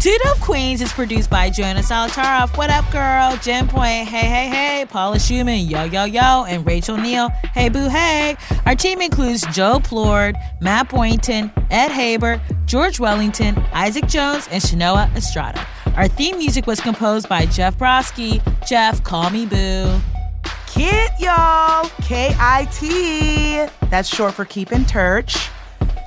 Two 0.00 0.16
Dope 0.24 0.40
Queens 0.40 0.80
is 0.80 0.94
produced 0.94 1.28
by 1.28 1.50
Joanna 1.50 1.80
Solotaroff. 1.80 2.56
What 2.56 2.70
up, 2.70 2.90
girl? 2.90 3.36
Jen 3.42 3.68
Poyant. 3.68 4.04
Hey, 4.04 4.24
hey, 4.24 4.48
hey. 4.48 4.86
Paula 4.88 5.18
Szuchman. 5.18 5.68
Yo, 5.68 5.84
yo, 5.84 6.04
yo. 6.04 6.46
And 6.46 6.64
Rachel 6.64 6.96
Neal. 6.96 7.28
Hey, 7.52 7.68
boo, 7.68 7.86
hey. 7.90 8.34
Our 8.64 8.74
team 8.74 9.02
includes 9.02 9.44
Joe 9.52 9.78
Plourde, 9.78 10.36
Matt 10.62 10.88
Boynton, 10.88 11.52
Ed 11.70 11.90
Haber, 11.90 12.40
George 12.64 12.98
Wellington, 12.98 13.58
Isaac 13.74 14.06
Jones, 14.06 14.48
and 14.50 14.62
Shanoa 14.62 15.14
Estrada. 15.14 15.66
Our 15.96 16.08
theme 16.08 16.38
music 16.38 16.66
was 16.66 16.80
composed 16.80 17.28
by 17.28 17.44
Jeff 17.44 17.76
Broski. 17.76 18.40
Jeff, 18.66 19.04
call 19.04 19.28
me 19.28 19.44
boo. 19.44 20.00
KIT, 20.66 21.10
y'all. 21.18 21.90
K 22.00 22.34
I 22.38 22.66
T. 22.72 23.66
That's 23.90 24.08
short 24.08 24.32
for 24.32 24.46
keep 24.46 24.72
in 24.72 24.86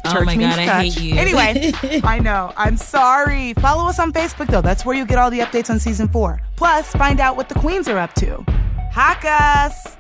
church. 0.04 0.22
Oh 0.22 0.24
my 0.26 0.36
means 0.36 0.56
God, 0.56 0.60
I 0.60 0.66
touch. 0.66 0.94
hate 0.96 1.02
you. 1.02 1.16
Anyway, 1.16 1.72
I 2.04 2.20
know. 2.20 2.54
I'm 2.58 2.78
sorry. 2.78 3.54
Follow 3.56 3.88
us 3.90 4.00
on 4.00 4.12
Facebook, 4.14 4.48
though. 4.48 4.62
That's 4.62 4.86
where 4.86 4.96
you 4.96 5.06
get 5.06 5.18
all 5.18 5.30
the 5.32 5.40
updates 5.40 5.70
on 5.70 5.80
season 5.80 6.08
four. 6.08 6.42
Plus, 6.56 6.90
find 6.92 7.20
out 7.20 7.36
what 7.36 7.50
the 7.50 7.56
queens 7.56 7.88
are 7.88 7.98
up 7.98 8.14
to. 8.16 8.44
Hack 8.92 9.24
us. 9.26 9.96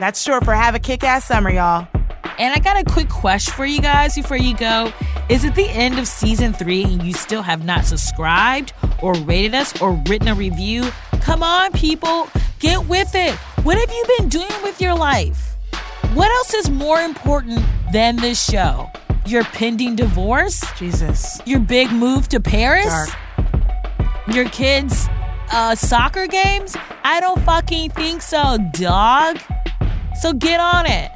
That's 0.00 0.20
short 0.20 0.44
for 0.44 0.54
have 0.54 0.74
a 0.74 0.78
kick 0.78 1.04
ass 1.04 1.24
summer, 1.24 1.50
y'all. 1.50 1.86
And 2.38 2.54
I 2.54 2.58
got 2.58 2.80
a 2.80 2.84
quick 2.92 3.08
question 3.08 3.52
for 3.52 3.66
you 3.66 3.80
guys 3.80 4.14
before 4.14 4.36
you 4.38 4.56
go. 4.56 4.92
Is 5.28 5.44
it 5.44 5.54
the 5.54 5.68
end 5.68 5.98
of 5.98 6.08
season 6.08 6.52
three 6.52 6.82
and 6.82 7.02
you 7.02 7.12
still 7.12 7.42
have 7.42 7.64
not 7.64 7.84
subscribed 7.84 8.72
or 9.00 9.14
rated 9.14 9.54
us 9.54 9.80
or 9.80 9.92
written 10.08 10.28
a 10.28 10.34
review? 10.34 10.90
Come 11.20 11.42
on, 11.42 11.72
people, 11.72 12.28
get 12.58 12.86
with 12.88 13.14
it. 13.14 13.34
What 13.62 13.78
have 13.78 13.90
you 13.90 14.04
been 14.18 14.28
doing 14.28 14.62
with 14.62 14.80
your 14.80 14.94
life? 14.94 15.56
What 16.14 16.30
else 16.30 16.54
is 16.54 16.68
more 16.70 17.00
important 17.00 17.62
than 17.92 18.16
this 18.16 18.42
show? 18.42 18.90
Your 19.26 19.44
pending 19.44 19.96
divorce? 19.96 20.62
Jesus. 20.76 21.40
Your 21.46 21.60
big 21.60 21.92
move 21.92 22.28
to 22.28 22.40
Paris? 22.40 22.86
Dark. 22.86 23.10
Your 24.34 24.48
kids' 24.48 25.06
uh, 25.50 25.74
soccer 25.74 26.26
games? 26.26 26.76
I 27.04 27.20
don't 27.20 27.40
fucking 27.42 27.90
think 27.90 28.22
so, 28.22 28.58
dog. 28.72 29.38
So 30.20 30.32
get 30.32 30.60
on 30.60 30.86
it. 30.86 31.10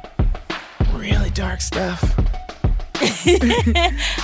Really 0.93 1.29
dark 1.31 1.61
stuff. 1.61 2.03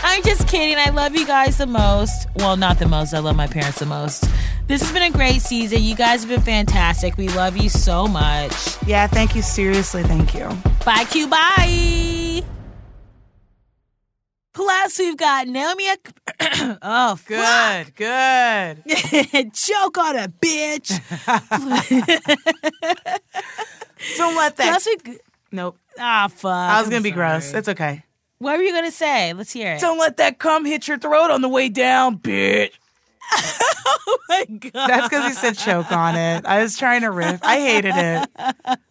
I'm 0.04 0.24
just 0.24 0.48
kidding. 0.48 0.78
I 0.78 0.90
love 0.90 1.16
you 1.16 1.28
guys 1.28 1.58
the 1.58 1.68
most. 1.68 2.28
Well, 2.36 2.58
not 2.58 2.80
the 2.80 2.88
most. 2.88 3.14
I 3.14 3.20
love 3.20 3.36
my 3.36 3.48
parents 3.48 3.80
the 3.80 3.86
most. 3.86 4.26
This 4.68 4.82
has 4.82 4.92
been 4.92 5.04
a 5.04 5.12
great 5.12 5.42
season. 5.42 5.84
You 5.84 5.96
guys 5.96 6.22
have 6.22 6.30
been 6.30 6.42
fantastic. 6.42 7.18
We 7.18 7.28
love 7.30 7.58
you 7.58 7.70
so 7.70 8.08
much. 8.08 8.54
Yeah, 8.88 9.08
thank 9.08 9.36
you. 9.36 9.42
Seriously, 9.42 10.04
thank 10.04 10.34
you. 10.34 10.50
Bye, 10.86 11.06
Q. 11.06 11.28
Bye. 11.28 12.44
Plus, 14.54 15.00
we've 15.00 15.18
got 15.18 15.48
Naomi. 15.48 15.86
oh, 16.82 17.18
Good, 17.26 17.96
good. 17.96 18.84
Joke 19.54 19.98
on 19.98 20.16
a 20.18 20.28
bitch. 20.28 21.00
Don't 24.18 24.36
let 24.36 24.58
that. 24.58 24.70
Plus, 24.70 24.88
we. 25.06 25.18
Nope. 25.52 25.78
Ah, 26.00 26.28
fuck. 26.28 26.52
I 26.52 26.80
was 26.80 26.88
I'm 26.88 26.92
gonna 26.92 27.02
be 27.02 27.10
sorry. 27.10 27.32
gross. 27.32 27.54
It's 27.54 27.70
okay. 27.70 28.04
What 28.40 28.58
were 28.58 28.64
you 28.64 28.74
gonna 28.74 28.92
say? 28.92 29.34
Let's 29.34 29.52
hear 29.54 29.74
it. 29.74 29.82
Don't 29.82 30.00
let 30.00 30.18
that 30.18 30.40
cum 30.40 30.66
hit 30.66 30.88
your 30.88 30.98
throat 30.98 31.32
on 31.32 31.42
the 31.42 31.50
way 31.50 31.70
down, 31.70 32.18
bitch. 32.18 32.72
oh 33.86 34.18
my 34.30 34.46
god. 34.46 34.72
That's 34.88 35.08
because 35.10 35.26
he 35.28 35.34
said 35.34 35.58
choke 35.58 35.92
on 35.92 36.16
it. 36.16 36.46
I 36.46 36.62
was 36.62 36.78
trying 36.78 37.02
to 37.02 37.12
riff. 37.12 37.40
I 37.44 37.60
hated 37.60 37.94
it. 37.96 38.30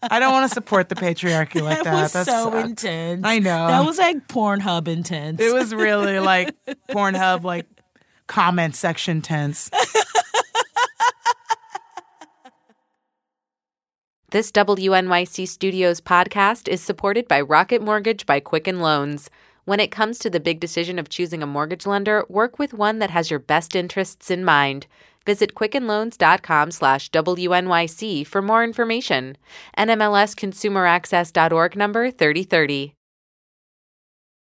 I 0.03 0.19
don't 0.19 0.33
want 0.33 0.49
to 0.49 0.55
support 0.55 0.89
the 0.89 0.95
patriarchy 0.95 1.63
like 1.63 1.79
that. 1.79 1.85
That 1.85 2.03
was 2.03 2.13
That 2.13 2.27
so 2.27 2.51
sucked. 2.51 2.67
intense. 2.69 3.23
I 3.25 3.39
know. 3.39 3.69
That 3.69 3.85
was 3.85 3.99
like 3.99 4.27
Pornhub 4.29 4.89
intense. 4.89 5.41
It 5.41 5.53
was 5.53 5.75
really 5.75 6.19
like 6.19 6.55
Pornhub, 6.91 7.45
like 7.45 7.67
comment 8.27 8.75
section 8.75 9.21
tense. 9.23 9.71
This 14.31 14.51
WNYC 14.51 15.47
Studios 15.47 16.01
podcast 16.01 16.67
is 16.67 16.81
supported 16.81 17.29
by 17.29 17.43
Rocket 17.43 17.83
Mortgage 17.83 18.25
by 18.25 18.41
Quicken 18.41 18.81
Loans. 18.81 19.29
When 19.65 19.79
it 19.79 19.93
comes 19.93 20.19
to 20.19 20.31
the 20.31 20.41
big 20.41 20.59
decision 20.59 20.99
of 20.99 21.09
choosing 21.09 21.43
a 21.43 21.47
mortgage 21.47 21.87
lender, 21.87 22.25
work 22.29 22.59
with 22.59 22.75
one 22.75 22.99
that 22.99 23.11
has 23.11 23.31
your 23.31 23.39
best 23.39 23.77
interests 23.77 24.31
in 24.31 24.45
mind. 24.45 24.87
Visit 25.25 25.55
quickenloans.com 25.55 26.73
slash 26.73 27.11
WNYC 27.11 28.27
for 28.27 28.43
more 28.43 28.65
information. 28.65 29.37
NMLS 29.79 30.35
ConsumerAccess.org 30.35 31.77
number 31.77 32.11
3030. 32.11 32.95